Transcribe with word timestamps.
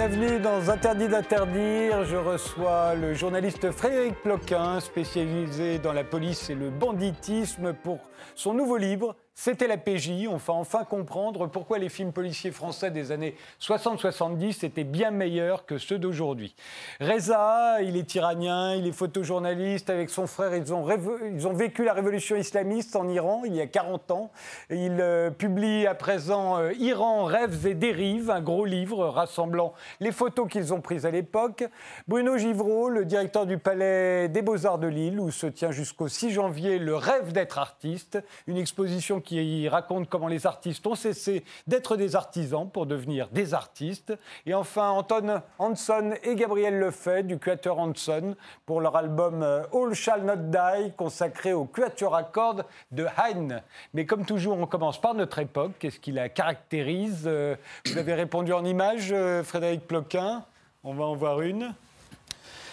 Bienvenue 0.00 0.40
dans 0.40 0.70
Interdit 0.70 1.08
d'interdire. 1.08 2.06
Je 2.06 2.16
reçois 2.16 2.94
le 2.94 3.12
journaliste 3.12 3.70
Frédéric 3.70 4.14
Ploquin, 4.22 4.80
spécialisé 4.80 5.78
dans 5.78 5.92
la 5.92 6.04
police 6.04 6.48
et 6.48 6.54
le 6.54 6.70
banditisme, 6.70 7.74
pour 7.74 7.98
son 8.34 8.54
nouveau 8.54 8.78
livre 8.78 9.14
c'était 9.34 9.66
la 9.66 9.78
PJ. 9.78 10.26
On 10.28 10.36
va 10.36 10.54
enfin 10.54 10.84
comprendre 10.84 11.46
pourquoi 11.46 11.78
les 11.78 11.88
films 11.88 12.12
policiers 12.12 12.50
français 12.50 12.90
des 12.90 13.12
années 13.12 13.36
60-70 13.60 14.64
étaient 14.64 14.84
bien 14.84 15.10
meilleurs 15.10 15.66
que 15.66 15.78
ceux 15.78 15.98
d'aujourd'hui. 15.98 16.54
Reza, 17.00 17.80
il 17.82 17.96
est 17.96 18.14
iranien, 18.14 18.74
il 18.74 18.86
est 18.86 18.92
photojournaliste. 18.92 19.90
Avec 19.90 20.10
son 20.10 20.26
frère, 20.26 20.54
ils 20.54 20.72
ont, 20.72 21.54
vécu 21.54 21.84
la 21.84 21.94
révolution 21.94 22.36
islamiste 22.36 22.96
en 22.96 23.08
Iran 23.08 23.42
il 23.44 23.54
y 23.54 23.60
a 23.60 23.66
40 23.66 24.10
ans. 24.10 24.30
Il 24.70 24.98
euh, 25.00 25.30
publie 25.30 25.86
à 25.86 25.94
présent 25.94 26.58
euh, 26.58 26.72
Iran, 26.74 27.24
rêves 27.24 27.66
et 27.66 27.74
dérives, 27.74 28.30
un 28.30 28.40
gros 28.40 28.64
livre 28.64 29.06
rassemblant 29.06 29.74
les 30.00 30.12
photos 30.12 30.48
qu'ils 30.48 30.72
ont 30.74 30.80
prises 30.80 31.06
à 31.06 31.10
l'époque. 31.10 31.64
Bruno 32.08 32.36
Givreau, 32.36 32.88
le 32.88 33.04
directeur 33.04 33.46
du 33.46 33.58
Palais 33.58 34.28
des 34.28 34.42
Beaux-Arts 34.42 34.78
de 34.78 34.86
Lille, 34.86 35.20
où 35.20 35.30
se 35.30 35.46
tient 35.46 35.70
jusqu'au 35.70 36.08
6 36.08 36.30
janvier 36.30 36.78
le 36.78 36.96
rêve 36.96 37.32
d'être 37.32 37.58
artiste, 37.58 38.18
une 38.46 38.56
exposition 38.56 39.19
qui 39.20 39.68
raconte 39.68 40.08
comment 40.08 40.28
les 40.28 40.46
artistes 40.46 40.86
ont 40.86 40.94
cessé 40.94 41.44
d'être 41.66 41.96
des 41.96 42.16
artisans 42.16 42.68
pour 42.68 42.86
devenir 42.86 43.28
des 43.28 43.54
artistes. 43.54 44.12
Et 44.46 44.54
enfin, 44.54 44.90
Anton 44.90 45.42
Hanson 45.58 46.14
et 46.22 46.34
Gabriel 46.34 46.78
Lefebvre 46.78 47.28
du 47.28 47.38
Quatuor 47.38 47.78
Hanson 47.78 48.36
pour 48.66 48.80
leur 48.80 48.96
album 48.96 49.42
euh, 49.42 49.62
All 49.72 49.94
Shall 49.94 50.24
Not 50.24 50.50
Die, 50.50 50.92
consacré 50.96 51.52
au 51.52 51.64
Quatuor 51.64 52.14
à 52.14 52.22
cordes 52.22 52.64
de 52.92 53.06
Haydn. 53.16 53.62
Mais 53.94 54.06
comme 54.06 54.24
toujours, 54.24 54.58
on 54.58 54.66
commence 54.66 55.00
par 55.00 55.14
notre 55.14 55.38
époque. 55.38 55.72
Qu'est-ce 55.78 56.00
qui 56.00 56.12
la 56.12 56.28
caractérise 56.28 57.24
euh, 57.26 57.56
Vous 57.86 57.98
avez 57.98 58.14
répondu 58.14 58.52
en 58.52 58.64
images, 58.64 59.10
euh, 59.12 59.42
Frédéric 59.42 59.86
Ploquin? 59.86 60.44
On 60.82 60.94
va 60.94 61.04
en 61.04 61.14
voir 61.14 61.40
une. 61.42 61.74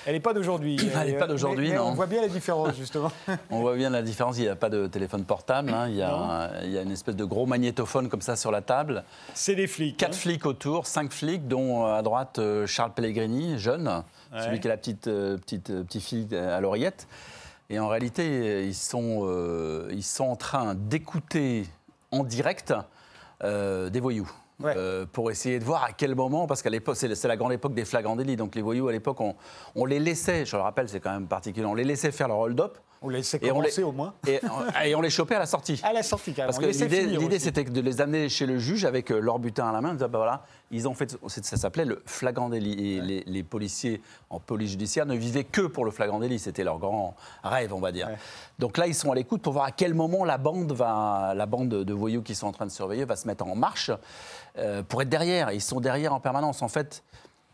Elle 0.07 0.13
n'est 0.13 0.21
pas 0.21 0.33
d'aujourd'hui. 0.33 0.77
Elle 1.01 1.11
n'est 1.11 1.17
pas 1.17 1.27
d'aujourd'hui, 1.27 1.73
non. 1.73 1.87
On 1.87 1.93
voit 1.93 2.05
bien 2.05 2.21
la 2.21 2.29
différence, 2.29 2.77
justement. 2.77 3.11
on 3.49 3.59
voit 3.59 3.75
bien 3.75 3.89
la 3.89 4.01
différence. 4.01 4.37
Il 4.37 4.43
n'y 4.43 4.47
a 4.47 4.55
pas 4.55 4.69
de 4.69 4.87
téléphone 4.87 5.25
portable. 5.25 5.73
Hein. 5.73 5.89
Il, 5.89 5.95
y 5.95 6.01
a 6.01 6.51
il, 6.63 6.71
y 6.71 6.77
a 6.77 6.81
une 6.81 6.91
espèce 6.91 7.17
de 7.17 7.25
gros 7.25 7.45
magnétophone 7.45 8.07
comme 8.07 8.21
ça 8.21 8.37
sur 8.37 8.49
la 8.49 8.61
table. 8.61 9.03
C'est 9.33 9.55
des 9.55 9.67
flics. 9.67 9.97
Quatre 9.97 10.15
hein. 10.15 10.17
flics 10.17 10.45
autour, 10.45 10.87
cinq 10.87 11.11
flics, 11.11 11.49
dont 11.49 11.85
euh, 11.85 11.93
à 11.93 12.01
droite 12.03 12.39
euh, 12.39 12.65
Charles 12.65 12.93
Pellegrini, 12.93 13.59
jeune, 13.59 14.01
celui 14.33 14.61
qui 14.61 14.67
a 14.67 14.69
la 14.69 14.77
petite, 14.77 15.07
euh, 15.07 15.37
petite, 15.37 15.73
petite 15.83 16.01
fille 16.01 16.33
à 16.33 16.61
l'oreillette. 16.61 17.05
Et 17.69 17.77
en 17.77 17.89
réalité, 17.89 18.65
ils 18.65 18.73
sont, 18.73 19.27
ils 19.91 20.03
sont 20.03 20.23
en 20.23 20.37
train 20.37 20.73
d'écouter 20.73 21.65
en 22.13 22.23
direct 22.23 22.73
des 23.43 23.99
voyous. 23.99 24.31
Euh, 24.63 25.05
pour 25.05 25.29
essayer 25.29 25.59
de 25.59 25.63
voir 25.63 25.83
à 25.83 25.91
quel 25.91 26.15
moment, 26.15 26.47
parce 26.47 26.63
qu'à 26.63 26.71
l'époque, 26.71 26.95
c'est 26.95 27.27
la 27.27 27.37
grande 27.37 27.53
époque 27.53 27.75
des 27.75 27.85
flagrants 27.85 28.15
délits, 28.15 28.35
donc 28.35 28.55
les 28.55 28.63
voyous 28.63 28.87
à 28.87 28.91
l'époque, 28.91 29.21
on, 29.21 29.35
on, 29.75 29.85
les 29.85 29.99
laissait, 29.99 30.45
je 30.45 30.55
le 30.55 30.63
rappelle, 30.63 30.89
c'est 30.89 30.99
quand 30.99 31.11
même 31.11 31.27
particulier, 31.27 31.65
on 31.65 31.75
les 31.75 31.83
laissait 31.83 32.11
faire 32.11 32.27
leur 32.27 32.39
hold-up, 32.39 32.79
on 33.01 33.09
les 33.09 33.17
laissait 33.17 33.39
commencer 33.39 33.83
au 33.83 33.91
moins. 33.91 34.13
Et, 34.27 34.95
on 34.95 35.01
les 35.01 35.09
chopait 35.09 35.35
à 35.35 35.39
la 35.39 35.45
sortie. 35.45 35.79
À 35.83 35.93
la 35.93 36.03
sortie, 36.03 36.33
carrément. 36.33 36.57
Parce 36.57 36.77
que 36.77 37.17
l'idée, 37.17 37.39
c'était 37.39 37.63
de 37.63 37.81
les 37.81 38.01
amener 38.01 38.29
chez 38.29 38.45
le 38.45 38.57
juge 38.57 38.85
avec 38.85 39.11
euh, 39.11 39.19
leur 39.19 39.39
butin 39.39 39.67
à 39.69 39.71
la 39.71 39.81
main. 39.81 39.93
bah 39.93 40.07
voilà, 40.11 40.43
ils 40.71 40.87
ont 40.87 40.93
fait, 40.93 41.17
ça 41.27 41.57
s'appelait 41.57 41.85
le 41.85 42.01
flagrant 42.05 42.49
délit. 42.49 42.97
Et 42.97 43.01
les, 43.25 43.43
policiers 43.43 44.01
en 44.29 44.39
police 44.39 44.71
judiciaire 44.71 45.05
ne 45.05 45.15
vivaient 45.15 45.43
que 45.43 45.61
pour 45.61 45.85
le 45.85 45.91
flagrant 45.91 46.19
délit. 46.19 46.39
C'était 46.39 46.63
leur 46.63 46.79
grand 46.79 47.15
rêve, 47.43 47.73
on 47.73 47.79
va 47.79 47.91
dire. 47.91 48.09
Donc 48.59 48.77
là, 48.77 48.87
ils 48.87 48.95
sont 48.95 49.11
à 49.11 49.15
l'écoute 49.15 49.41
pour 49.41 49.53
voir 49.53 49.65
à 49.65 49.71
quel 49.71 49.93
moment 49.93 50.25
la 50.25 50.37
bande, 50.37 50.71
va, 50.71 51.33
la 51.35 51.45
bande 51.45 51.69
de 51.69 51.93
voyous 51.93 52.21
qui 52.21 52.35
sont 52.35 52.47
en 52.47 52.51
train 52.51 52.65
de 52.65 52.71
surveiller 52.71 53.05
va 53.05 53.15
se 53.15 53.27
mettre 53.27 53.45
en 53.45 53.55
marche 53.55 53.91
euh, 54.57 54.81
pour 54.83 55.01
être 55.01 55.09
derrière. 55.09 55.51
ils 55.51 55.61
sont 55.61 55.79
derrière 55.79 56.13
en 56.13 56.19
permanence. 56.19 56.61
En 56.61 56.67
fait, 56.67 57.03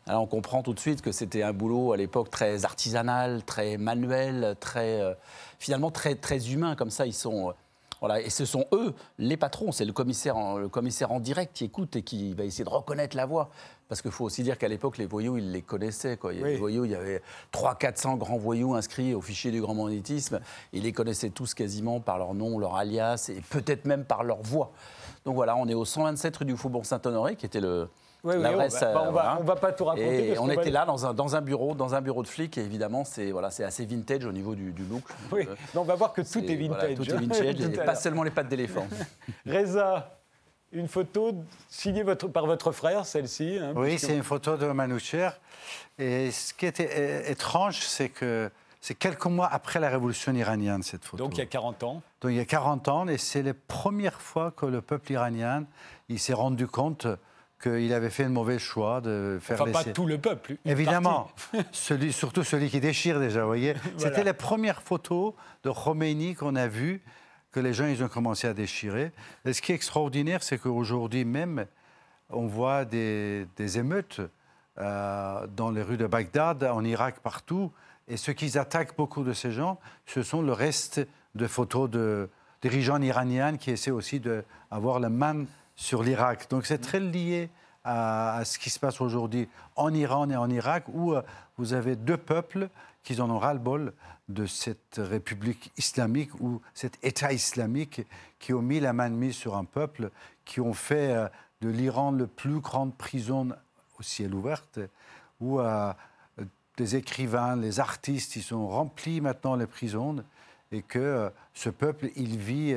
alors 0.06 0.24
on 0.24 0.28
comprend 0.28 0.64
tout 0.64 0.74
de 0.74 0.80
suite 0.80 1.02
que 1.02 1.12
c'était 1.12 1.44
un 1.44 1.53
boulot 1.53 1.94
à 1.94 1.97
l'époque 1.97 2.30
très 2.30 2.66
artisanal, 2.66 3.44
très 3.44 3.78
manuel, 3.78 4.56
très 4.59 5.02
euh, 5.02 5.14
finalement 5.59 5.91
très 5.91 6.16
très 6.16 6.52
humain 6.52 6.75
comme 6.75 6.90
ça. 6.90 7.06
Ils 7.06 7.14
sont 7.14 7.50
euh, 7.50 7.53
voilà, 8.02 8.19
et 8.19 8.30
ce 8.30 8.44
sont 8.44 8.66
eux 8.74 8.94
les 9.18 9.38
patrons. 9.38 9.72
C'est 9.72 9.86
le 9.86 9.94
commissaire, 9.94 10.36
en, 10.36 10.58
le 10.58 10.68
commissaire 10.68 11.14
en 11.14 11.22
direct 11.22 11.56
qui 11.56 11.64
écoute 11.64 11.96
et 11.96 12.02
qui 12.02 12.34
va 12.34 12.44
essayer 12.44 12.66
de 12.66 12.69
reconnaître 12.69 13.16
la 13.16 13.25
voix. 13.25 13.50
Parce 13.88 14.02
qu'il 14.02 14.12
faut 14.12 14.25
aussi 14.25 14.44
dire 14.44 14.58
qu'à 14.58 14.68
l'époque, 14.68 14.97
les 14.97 15.06
voyous, 15.06 15.38
ils 15.38 15.52
les 15.53 15.62
connaissaient. 15.62 16.18
Quoi. 16.18 16.34
Il 16.34 16.46
y 16.46 16.56
voyous, 16.58 16.84
il 16.84 16.91
y 16.91 16.96
avait 16.96 17.22
300-400 17.53 18.18
grands 18.18 18.38
voyous 18.38 18.75
inscrits 18.75 19.14
au 19.14 19.22
fichier 19.22 19.52
du 19.52 19.62
grand 19.62 19.74
banditisme. 19.74 20.41
Ils 20.74 20.84
les 20.84 20.91
connaissaient 20.91 21.30
tous 21.30 21.53
quasiment 21.53 22.02
par 22.02 22.18
leur 22.18 22.34
nom, 22.34 22.59
leur 22.59 22.75
alias 22.75 23.31
et 23.34 23.40
peut-être 23.40 23.85
même 23.85 24.03
par 24.03 24.25
leur 24.25 24.41
voix. 24.41 24.74
Donc 25.24 25.35
voilà, 25.35 25.56
on 25.56 25.66
est 25.70 25.74
au 25.74 25.85
127 25.85 26.35
rue 26.35 26.46
du 26.46 26.58
Faubourg 26.58 26.85
Saint-Honoré, 26.85 27.38
qui 27.38 27.46
était 27.46 27.62
le, 27.62 27.88
oui, 28.23 28.35
oui, 28.38 28.45
on, 28.45 29.11
va, 29.11 29.39
va, 29.41 29.56
pas 29.57 29.73
tout 29.73 29.84
raconter. 29.84 30.29
Et 30.29 30.39
on 30.39 30.50
était 30.50 30.69
là 30.69 30.85
dans 30.85 31.06
un, 31.06 31.13
dans 31.13 31.35
un, 31.35 31.41
bureau, 31.41 31.75
dans 31.75 31.94
un 31.94 32.00
bureau 32.00 32.23
de 32.23 32.28
flic, 32.28 32.57
et 32.57 32.61
évidemment, 32.61 33.03
c'est 33.03 33.31
voilà, 33.31 33.47
assez 33.47 33.85
vintage 33.85 34.25
au 34.25 34.31
niveau 34.31 34.56
du, 34.56 34.73
look. 34.89 35.03
Oui, 35.31 35.45
euh, 35.47 35.56
on 35.75 35.84
va 35.84 35.95
voir 35.95 36.13
que 36.13 36.22
tout 36.22 36.39
est, 36.39 36.56
vintage. 36.56 36.95
tout 36.95 37.03
est 37.03 37.17
vintage, 37.17 37.61
et 37.61 37.69
pas 37.84 37.95
seulement 37.95 38.23
les 38.23 38.31
pattes 38.31 38.47
d'éléphant. 38.47 38.88
Reza, 39.45 40.17
une 40.72 40.88
photo 40.88 41.35
signée 41.67 42.03
votre, 42.03 42.29
par 42.29 42.45
votre 42.45 42.72
frère, 42.72 43.06
celle-ci. 43.06 43.59
Hein, 43.61 43.73
oui, 43.75 44.00
c'est 44.00 44.16
une 44.16 44.23
photo 44.23 44.55
de 44.55 44.67
Manoucher. 44.67 45.29
Et 46.00 46.31
ce 46.31 46.53
qui 46.53 46.66
était 46.66 47.29
étrange, 47.29 47.79
c'est 47.79 48.09
que 48.09 48.50
c'est 48.79 48.95
quelques 48.95 49.25
mois 49.25 49.47
après 49.51 49.79
la 49.79 49.90
révolution 49.90 50.34
iranienne, 50.34 50.81
cette 50.81 51.03
photo. 51.03 51.23
Donc 51.23 51.35
il 51.35 51.40
y 51.40 51.44
a 51.44 51.45
40 51.45 51.84
ans. 51.84 52.01
Donc 52.22 52.31
il 52.31 52.38
y 52.38 52.40
a 52.40 52.45
40 52.45 52.88
ans, 52.88 53.07
et 53.07 53.17
c'est 53.17 53.44
la 53.44 53.53
première 53.53 54.22
fois 54.22 54.51
que 54.51 54.66
le 54.66 54.81
peuple 54.81 55.11
iranien 55.11 55.66
il 56.09 56.19
s'est 56.19 56.34
rendu 56.34 56.67
compte 56.67 57.07
qu'il 57.63 57.94
avait 57.94 58.09
fait 58.09 58.24
le 58.24 58.29
mauvais 58.29 58.59
choix 58.59 59.00
de 59.00 59.38
faire 59.41 59.62
enfin, 59.62 59.72
pas 59.72 59.84
tout 59.85 60.06
le 60.06 60.18
peuple. 60.18 60.57
Évidemment, 60.66 61.31
celui, 61.72 62.12
surtout 62.12 62.44
celui 62.44 62.69
qui 62.69 62.81
déchire 62.81 63.19
déjà, 63.19 63.41
vous 63.41 63.47
voyez. 63.47 63.74
C'était 63.97 64.25
la 64.25 64.34
première 64.34 64.81
photo 64.81 65.34
de 65.63 65.72
Khomeini 65.72 66.35
qu'on 66.35 66.56
a 66.56 66.68
vue, 66.68 67.02
que 67.52 67.62
les 67.62 67.73
gens 67.73 67.85
ils 67.85 68.03
ont 68.03 68.09
commencé 68.09 68.47
à 68.47 68.53
déchirer. 68.53 69.13
Et 69.46 69.53
ce 69.53 69.62
qui 69.62 69.72
est 69.72 69.75
extraordinaire, 69.75 70.44
c'est 70.44 70.57
qu'aujourd'hui 70.57 71.23
même, 71.23 71.66
on 72.29 72.47
voit 72.47 72.84
des, 72.84 73.47
émeutes 73.78 74.19
euh, 74.79 75.47
dans 75.56 75.72
les 75.72 75.84
rues 75.84 75.97
de 75.97 76.07
Bagdad, 76.07 76.66
en 76.66 76.84
Irak, 76.84 77.22
partout. 77.23 77.72
Et 78.09 78.18
ce 78.18 78.31
qu'ils 78.31 78.57
attaquent 78.57 78.97
beaucoup 78.97 79.23
de 79.23 79.31
ces 79.31 79.52
gens, 79.52 79.79
ce 80.06 80.22
sont 80.22 80.41
le 80.41 80.52
reste 80.52 81.00
de 81.35 81.47
photos 81.47 81.90
de 81.90 82.29
dirigeants 82.62 83.02
iraniens 83.02 83.56
qui 83.56 83.72
essaient 83.72 83.91
aussi 83.91 84.19
d'avoir 84.19 85.00
la 85.00 85.09
main 85.09 85.46
sur 85.75 86.03
l'Irak. 86.03 86.50
Donc 86.50 86.66
c'est 86.66 86.79
très 86.79 87.00
lié 87.00 87.50
à, 87.84 88.41
ce 88.45 88.57
qui 88.59 88.69
se 88.69 88.79
passe 88.79 89.01
aujourd'hui 89.01 89.50
en 89.75 89.94
Iran 89.94 90.29
et 90.29 90.35
en 90.35 90.50
Irak, 90.50 90.85
où 90.88 91.13
euh, 91.13 91.22
vous 91.57 91.73
avez 91.73 91.95
deux 91.95 92.17
peuples 92.17 92.69
qui 93.03 93.19
en 93.19 93.29
ont 93.29 93.39
ras-le-bol 93.39 93.94
de 94.29 94.45
cette 94.45 94.95
république 94.97 95.72
islamique 95.78 96.34
ou 96.39 96.61
cet 96.73 96.97
État 97.03 97.34
islamique 97.34 98.01
qui 98.39 98.53
ont 98.53 98.61
mis 98.61 98.79
la 98.79 98.94
main 98.94 99.09
mise 99.09 99.35
sur 99.35 99.57
un 99.57 99.66
peuple, 99.66 100.11
qui 100.45 100.61
ont 100.61 100.73
fait 100.73 101.11
euh, 101.11 101.28
de 101.61 101.69
l'Iran 101.69 102.11
le 102.11 102.28
plus 102.28 102.59
grande 102.59 102.95
prison 102.95 103.50
au 104.00 104.03
ciel 104.03 104.34
ouvert, 104.34 104.63
où 105.41 105.59
euh, 105.59 105.94
des 106.78 106.95
écrivains, 106.95 107.55
les 107.55 107.79
artistes, 107.79 108.35
ils 108.35 108.44
sont 108.44 108.67
remplis 108.67 109.22
maintenant 109.22 109.55
les 109.55 109.67
prisons, 109.67 110.23
et 110.72 110.81
que 110.81 111.31
ce 111.53 111.69
peuple, 111.69 112.09
il 112.16 112.38
vit 112.38 112.73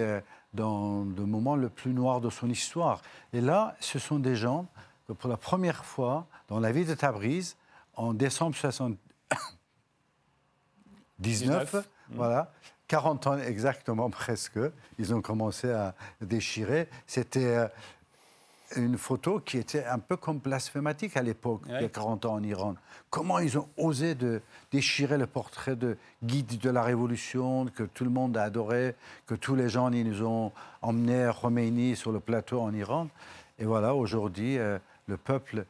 dans 0.56 1.04
le 1.04 1.26
moment 1.26 1.54
le 1.54 1.68
plus 1.68 1.92
noir 1.92 2.20
de 2.20 2.30
son 2.30 2.48
histoire. 2.50 3.02
Et 3.32 3.40
là, 3.40 3.76
ce 3.78 3.98
sont 3.98 4.18
des 4.18 4.34
gens 4.34 4.66
que 5.06 5.12
pour 5.12 5.30
la 5.30 5.36
première 5.36 5.84
fois 5.84 6.26
dans 6.48 6.58
la 6.58 6.72
vie 6.72 6.84
de 6.84 6.94
Tabriz, 6.94 7.56
en 7.94 8.12
décembre 8.12 8.56
19, 11.18 11.76
voilà, 12.10 12.52
40 12.88 13.26
ans 13.26 13.38
exactement 13.38 14.10
presque, 14.22 14.58
ils 14.98 15.14
ont 15.14 15.22
commencé 15.22 15.70
à 15.70 15.94
déchirer. 16.20 16.88
C'était 17.06 17.44
euh, 17.44 17.68
une 18.74 18.98
photo 18.98 19.40
qui 19.40 19.58
était 19.58 19.84
un 19.84 19.98
peu 19.98 20.16
comme 20.16 20.38
blasphématique 20.38 21.16
à 21.16 21.22
l'époque, 21.22 21.62
il 21.66 21.72
y 21.72 21.84
a 21.84 21.88
40 21.88 22.24
ans 22.24 22.34
en 22.34 22.42
Iran. 22.42 22.74
Comment 23.10 23.38
ils 23.38 23.58
ont 23.58 23.68
osé 23.76 24.14
de 24.14 24.42
déchirer 24.72 25.18
le 25.18 25.26
portrait 25.26 25.76
de 25.76 25.96
guide 26.24 26.58
de 26.58 26.70
la 26.70 26.82
révolution 26.82 27.66
que 27.66 27.84
tout 27.84 28.04
le 28.04 28.10
monde 28.10 28.36
a 28.36 28.42
adoré, 28.42 28.94
que 29.26 29.34
tous 29.34 29.54
les 29.54 29.68
gens 29.68 29.92
ils 29.92 30.08
nous 30.08 30.22
ont 30.22 30.52
emmenés 30.82 31.24
à 31.24 31.32
Khomeini 31.32 31.96
sur 31.96 32.12
le 32.12 32.20
plateau 32.20 32.60
en 32.60 32.74
Iran. 32.74 33.08
Et 33.58 33.64
voilà, 33.64 33.94
aujourd'hui, 33.94 34.58
euh, 34.58 34.78
le 35.06 35.16
peuple, 35.16 35.64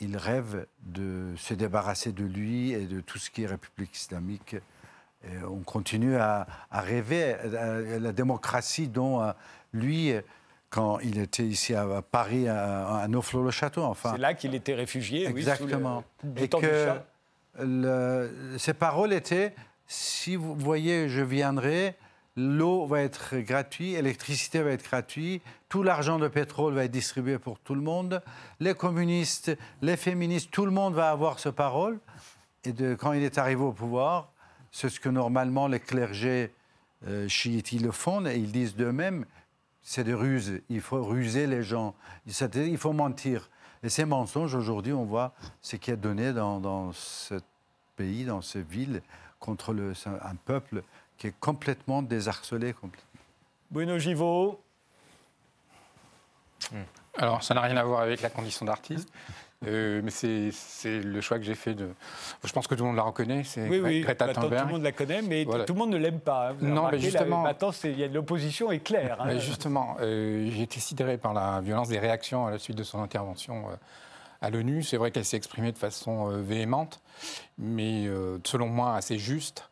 il 0.00 0.16
rêve 0.16 0.66
de 0.82 1.34
se 1.36 1.54
débarrasser 1.54 2.12
de 2.12 2.24
lui 2.24 2.72
et 2.72 2.86
de 2.86 3.00
tout 3.00 3.18
ce 3.18 3.30
qui 3.30 3.42
est 3.42 3.46
République 3.46 3.96
islamique. 3.96 4.56
Et 5.24 5.44
on 5.44 5.60
continue 5.60 6.16
à, 6.16 6.46
rêver 6.70 7.34
à 7.34 7.98
la 7.98 8.12
démocratie 8.12 8.88
dont 8.88 9.22
euh, 9.22 9.32
lui 9.72 10.14
quand 10.70 11.00
il 11.00 11.18
était 11.18 11.44
ici 11.44 11.74
à 11.74 12.00
Paris, 12.00 12.48
à, 12.48 12.98
à 12.98 13.08
le 13.08 13.50
château 13.50 13.82
Enfin, 13.82 14.12
c'est 14.14 14.20
là 14.20 14.34
qu'il 14.34 14.54
était 14.54 14.74
réfugié. 14.74 15.26
Exactement. 15.26 16.04
Oui, 16.24 16.44
Et 16.44 16.48
que 16.48 16.94
le, 17.58 18.30
ses 18.56 18.74
paroles 18.74 19.12
étaient 19.12 19.52
si 19.92 20.36
vous 20.36 20.54
voyez, 20.54 21.08
je 21.08 21.20
viendrai, 21.20 21.96
l'eau 22.36 22.86
va 22.86 23.00
être 23.02 23.36
gratuite, 23.38 23.96
l'électricité 23.96 24.62
va 24.62 24.70
être 24.70 24.84
gratuite, 24.84 25.42
tout 25.68 25.82
l'argent 25.82 26.20
de 26.20 26.28
pétrole 26.28 26.74
va 26.74 26.84
être 26.84 26.92
distribué 26.92 27.40
pour 27.40 27.58
tout 27.58 27.74
le 27.74 27.80
monde, 27.80 28.22
les 28.60 28.74
communistes, 28.74 29.50
les 29.82 29.96
féministes, 29.96 30.52
tout 30.52 30.64
le 30.64 30.70
monde 30.70 30.94
va 30.94 31.10
avoir 31.10 31.40
ce 31.40 31.48
parole. 31.48 31.98
Et 32.62 32.72
de, 32.72 32.94
quand 32.94 33.14
il 33.14 33.24
est 33.24 33.36
arrivé 33.36 33.62
au 33.62 33.72
pouvoir, 33.72 34.30
c'est 34.70 34.88
ce 34.88 35.00
que 35.00 35.08
normalement 35.08 35.66
les 35.66 35.80
clergés 35.80 36.52
euh, 37.08 37.26
chiites 37.26 37.72
ils 37.72 37.82
le 37.82 37.90
font, 37.90 38.24
et 38.26 38.36
ils 38.36 38.52
disent 38.52 38.76
d'eux-mêmes, 38.76 39.24
c'est 39.82 40.04
de 40.04 40.12
ruse, 40.12 40.60
il 40.68 40.80
faut 40.80 41.02
ruser 41.02 41.46
les 41.46 41.62
gens, 41.62 41.94
il 42.26 42.78
faut 42.78 42.92
mentir. 42.92 43.50
Et 43.82 43.88
ces 43.88 44.04
mensonges, 44.04 44.54
aujourd'hui, 44.54 44.92
on 44.92 45.04
voit 45.04 45.32
ce 45.62 45.76
qui 45.76 45.90
est 45.90 45.96
donné 45.96 46.32
dans, 46.32 46.60
dans 46.60 46.92
ce 46.92 47.40
pays, 47.96 48.24
dans 48.24 48.42
ces 48.42 48.62
villes, 48.62 49.02
contre 49.38 49.72
le, 49.72 49.94
un 50.06 50.34
peuple 50.34 50.82
qui 51.16 51.28
est 51.28 51.34
complètement 51.40 52.02
désarcelé. 52.02 52.72
Complètement. 52.74 53.08
Bruno 53.70 53.98
Givot. 53.98 54.60
Alors, 57.16 57.42
ça 57.42 57.54
n'a 57.54 57.62
rien 57.62 57.76
à 57.76 57.84
voir 57.84 58.00
avec 58.00 58.20
la 58.20 58.30
condition 58.30 58.66
d'artiste. 58.66 59.10
Euh, 59.66 60.00
mais 60.02 60.10
c'est 60.10 61.00
le 61.00 61.20
choix 61.20 61.38
que 61.38 61.44
j'ai 61.44 61.54
fait. 61.54 61.74
De... 61.74 61.90
Je 62.42 62.52
pense 62.52 62.66
que 62.66 62.74
tout 62.74 62.82
le 62.82 62.88
monde 62.88 62.96
la 62.96 63.02
reconnaît. 63.02 63.44
C'est 63.44 63.68
oui, 63.68 63.80
oui. 63.80 64.00
Greta 64.00 64.32
Thunberg. 64.32 64.62
Tout 64.62 64.66
le 64.66 64.72
monde 64.72 64.82
la 64.82 64.92
connaît, 64.92 65.20
mais 65.20 65.44
tout 65.44 65.74
le 65.74 65.78
monde 65.78 65.90
ne 65.90 65.98
l'aime 65.98 66.20
pas. 66.20 66.52
Vous 66.52 66.66
non, 66.66 66.88
mais 66.90 66.98
justement. 66.98 67.42
maintenant, 67.42 67.70
l'opposition 68.12 68.72
est 68.72 68.80
claire. 68.80 69.20
Hein. 69.20 69.38
justement, 69.38 69.96
euh, 70.00 70.48
j'ai 70.50 70.62
été 70.62 70.80
sidéré 70.80 71.18
par 71.18 71.34
la 71.34 71.60
violence 71.60 71.88
des 71.88 71.98
réactions 71.98 72.46
à 72.46 72.50
la 72.50 72.58
suite 72.58 72.76
de 72.76 72.84
son 72.84 73.02
intervention 73.02 73.68
euh, 73.68 73.74
à 74.40 74.48
l'ONU. 74.48 74.82
C'est 74.82 74.96
vrai 74.96 75.10
qu'elle 75.10 75.26
s'est 75.26 75.36
exprimée 75.36 75.72
de 75.72 75.78
façon 75.78 76.28
véhémente, 76.42 77.02
mais 77.58 78.08
selon 78.44 78.68
moi 78.68 78.94
assez 78.94 79.18
juste. 79.18 79.68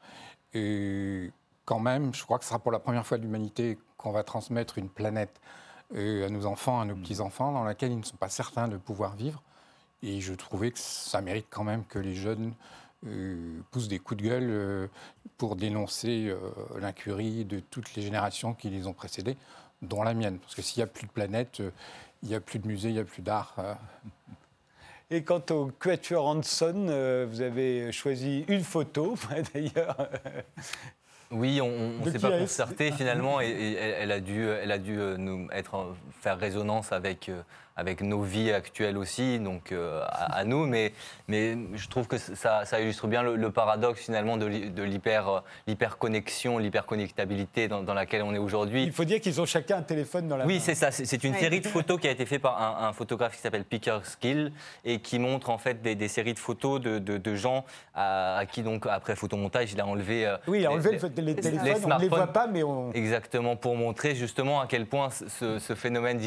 Et 0.52 1.30
quand 1.64 1.80
même, 1.80 2.14
je 2.14 2.22
crois 2.24 2.38
que 2.38 2.44
ce 2.44 2.50
sera 2.50 2.58
pour 2.58 2.72
la 2.72 2.78
première 2.78 3.06
fois 3.06 3.16
de 3.16 3.22
l'humanité 3.22 3.78
qu'on 3.96 4.12
va 4.12 4.22
transmettre 4.22 4.76
une 4.76 4.90
planète 4.90 5.40
à 5.94 6.28
nos 6.28 6.44
enfants, 6.44 6.82
à 6.82 6.84
nos 6.84 6.94
petits-enfants, 6.94 7.52
dans 7.52 7.64
laquelle 7.64 7.92
ils 7.92 7.98
ne 7.98 8.04
sont 8.04 8.18
pas 8.18 8.28
certains 8.28 8.68
de 8.68 8.76
pouvoir 8.76 9.16
vivre. 9.16 9.42
Et 10.02 10.20
je 10.20 10.32
trouvais 10.34 10.70
que 10.70 10.78
ça 10.78 11.20
mérite 11.20 11.46
quand 11.50 11.64
même 11.64 11.84
que 11.84 11.98
les 11.98 12.14
jeunes 12.14 12.52
euh, 13.06 13.60
poussent 13.70 13.86
des 13.86 14.00
coups 14.00 14.20
de 14.22 14.28
gueule 14.28 14.48
euh, 14.50 14.86
pour 15.36 15.54
dénoncer 15.54 16.26
euh, 16.28 16.38
l'incurie 16.80 17.44
de 17.44 17.60
toutes 17.60 17.94
les 17.94 18.02
générations 18.02 18.54
qui 18.54 18.70
les 18.70 18.88
ont 18.88 18.92
précédées, 18.92 19.36
dont 19.82 20.02
la 20.02 20.14
mienne. 20.14 20.38
Parce 20.38 20.56
que 20.56 20.62
s'il 20.62 20.80
n'y 20.80 20.84
a 20.84 20.88
plus 20.88 21.06
de 21.06 21.12
planète, 21.12 21.62
il 22.22 22.28
n'y 22.28 22.34
a 22.34 22.40
plus 22.40 22.58
de 22.58 22.66
musée, 22.66 22.88
il 22.88 22.94
n'y 22.94 23.00
a 23.00 23.04
plus 23.04 23.22
d'art. 23.22 23.54
Et 25.10 25.22
quant 25.22 25.42
au 25.50 25.70
Quatuor 25.78 26.26
Hanson, 26.26 27.26
vous 27.30 27.40
avez 27.40 27.92
choisi 27.92 28.44
une 28.48 28.62
photo, 28.62 29.14
d'ailleurs. 29.54 30.10
Oui, 31.30 31.60
on 31.62 32.04
ne 32.04 32.10
s'est 32.10 32.18
pas 32.18 32.36
concerté 32.36 32.90
finalement, 32.92 33.40
et, 33.40 33.74
elle, 33.74 34.12
a 34.12 34.20
dû, 34.20 34.46
elle 34.46 34.72
a 34.72 34.78
dû 34.78 34.98
nous 35.16 35.48
être, 35.52 35.94
faire 36.20 36.38
résonance 36.38 36.92
avec 36.92 37.30
avec 37.78 38.02
nos 38.02 38.22
vies 38.22 38.50
actuelles 38.50 38.98
aussi, 38.98 39.38
donc 39.38 39.70
euh, 39.70 40.02
à, 40.08 40.44
nous. 40.44 40.66
Mais, 40.66 40.92
mais 41.28 41.56
je 41.74 41.88
trouve 41.88 42.08
que 42.08 42.18
ça, 42.18 42.64
ça 42.64 42.80
illustre 42.80 43.06
bien 43.06 43.22
le, 43.22 43.50
paradoxe 43.52 44.00
finalement 44.00 44.36
de, 44.36 44.68
de 44.68 44.82
l'hyperconnexion, 45.66 46.58
l'hyperconnectabilité 46.58 47.68
dans, 47.68 47.84
dans, 47.84 47.94
laquelle 47.94 48.22
on 48.22 48.34
est 48.34 48.38
aujourd'hui. 48.38 48.82
Il 48.82 48.92
faut 48.92 49.04
dire 49.04 49.20
qu'ils 49.20 49.40
ont 49.40 49.46
chacun 49.46 49.78
un 49.78 49.82
téléphone 49.82 50.26
dans 50.26 50.36
la 50.36 50.44
oui, 50.44 50.54
main. 50.54 50.58
Oui, 50.58 50.64
c'est 50.64 50.74
ça. 50.74 50.90
C'est 50.90 51.22
une 51.22 51.34
série 51.34 51.60
de 51.60 51.68
photos 51.68 52.00
qui 52.00 52.08
a 52.08 52.10
été 52.10 52.26
faite 52.26 52.42
par 52.42 52.82
un, 52.82 52.92
photographe 52.92 53.36
qui 53.36 53.40
s'appelle 53.40 53.64
Picker 53.64 54.00
Skill 54.02 54.50
et 54.84 54.98
qui 54.98 55.20
montre 55.20 55.50
en 55.50 55.58
fait 55.58 55.80
des, 55.80 56.08
séries 56.08 56.34
de 56.34 56.38
photos 56.38 56.80
de, 56.80 56.98
de, 56.98 57.34
gens 57.36 57.64
à, 57.94 58.42
qui 58.50 58.62
donc 58.62 58.86
après 58.86 59.14
photomontage 59.14 59.72
il 59.72 59.80
a 59.80 59.86
enlevé. 59.86 60.26
Euh, 60.26 60.36
oui, 60.48 60.60
il 60.60 60.66
a 60.66 60.72
enlevé 60.72 60.98
les, 61.18 61.36
téléphones. 61.36 61.92
on 61.92 61.94
ne 61.94 62.00
les 62.00 62.08
voit 62.08 62.26
pas, 62.26 62.48
mais 62.48 62.64
on. 62.64 62.92
Exactement 62.92 63.54
pour 63.54 63.76
montrer 63.76 64.16
justement 64.16 64.60
à 64.60 64.66
quel 64.66 64.86
point 64.86 65.10
ce, 65.10 65.60
ce 65.60 65.74
phénomène 65.76 66.18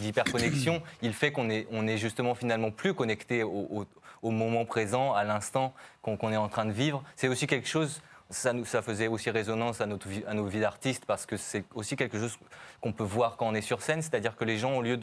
d'hyperconnexion 0.00 0.77
il 1.02 1.12
fait 1.12 1.32
qu'on 1.32 1.50
est, 1.50 1.66
on 1.70 1.86
est 1.86 1.98
justement 1.98 2.34
finalement 2.34 2.70
plus 2.70 2.94
connecté 2.94 3.42
au, 3.42 3.86
moment 4.22 4.64
présent, 4.64 5.14
à 5.14 5.24
l'instant 5.24 5.72
qu'on 6.02 6.32
est 6.32 6.36
en 6.36 6.48
train 6.48 6.66
de 6.66 6.72
vivre. 6.72 7.02
C'est 7.16 7.28
aussi 7.28 7.46
quelque 7.46 7.68
chose 7.68 8.02
ça, 8.30 8.52
nous, 8.52 8.64
ça 8.64 8.82
faisait 8.82 9.08
aussi 9.08 9.30
résonance 9.30 9.80
à, 9.80 9.86
notre, 9.86 10.06
à 10.26 10.34
nos 10.34 10.44
vies 10.44 10.60
d'artistes 10.60 11.04
parce 11.06 11.24
que 11.24 11.36
c'est 11.36 11.64
aussi 11.74 11.96
quelque 11.96 12.18
chose 12.18 12.38
qu'on 12.80 12.92
peut 12.92 13.04
voir 13.04 13.36
quand 13.36 13.46
on 13.46 13.54
est 13.54 13.62
sur 13.62 13.82
scène, 13.82 14.02
c'est-à-dire 14.02 14.36
que 14.36 14.44
les 14.44 14.58
gens, 14.58 14.76
au 14.76 14.82
lieu 14.82 14.98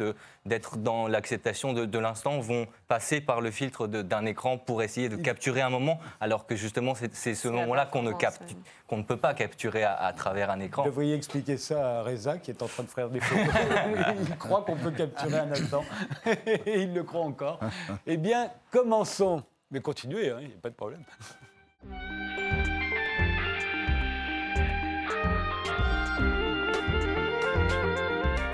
d'être 0.46 0.78
dans 0.78 1.08
l'acceptation 1.08 1.74
de, 1.74 2.00
l'instant, 2.00 2.40
vont 2.40 2.68
passer 2.88 3.22
par 3.22 3.42
le 3.42 3.52
filtre 3.52 3.88
d'un 3.88 4.26
écran 4.26 4.58
pour 4.58 4.84
essayer 4.84 5.10
de 5.10 5.16
capturer 5.16 5.62
un 5.62 5.70
moment, 5.70 6.00
alors 6.22 6.46
que 6.46 6.56
justement 6.56 6.94
c'est 6.96 7.36
ce 7.36 7.48
moment-là 7.48 7.86
qu'on 7.86 8.04
ne, 8.04 8.12
qu'on 8.88 8.98
ne 8.98 9.04
peut 9.04 9.18
pas 9.18 9.34
capturer 9.34 9.84
à, 9.84 10.14
travers 10.16 10.52
un 10.52 10.60
écran. 10.60 10.84
Vous 10.84 10.90
devriez 10.90 11.16
expliquer 11.16 11.58
ça 11.58 12.00
à 12.00 12.04
Reza 12.04 12.38
qui 12.38 12.52
est 12.52 12.62
en 12.62 12.68
train 12.68 12.84
de 12.84 12.90
faire 12.90 13.10
des 13.10 13.20
photos. 13.20 13.46
il 14.30 14.38
croit 14.38 14.62
qu'on 14.62 14.76
peut 14.76 14.92
capturer 14.92 15.40
un 15.40 15.52
instant 15.52 15.84
et 16.26 16.82
il 16.82 16.94
le 16.94 17.04
croit 17.04 17.26
encore. 17.26 17.60
Eh 18.06 18.18
bien, 18.18 18.52
commençons. 18.72 19.44
Mais 19.72 19.82
continuez, 19.82 20.30
hein, 20.30 20.38
il 20.42 20.48
n'y 20.48 20.54
a 20.54 20.58
pas 20.62 20.70
de 20.70 20.76
problème. 20.76 21.04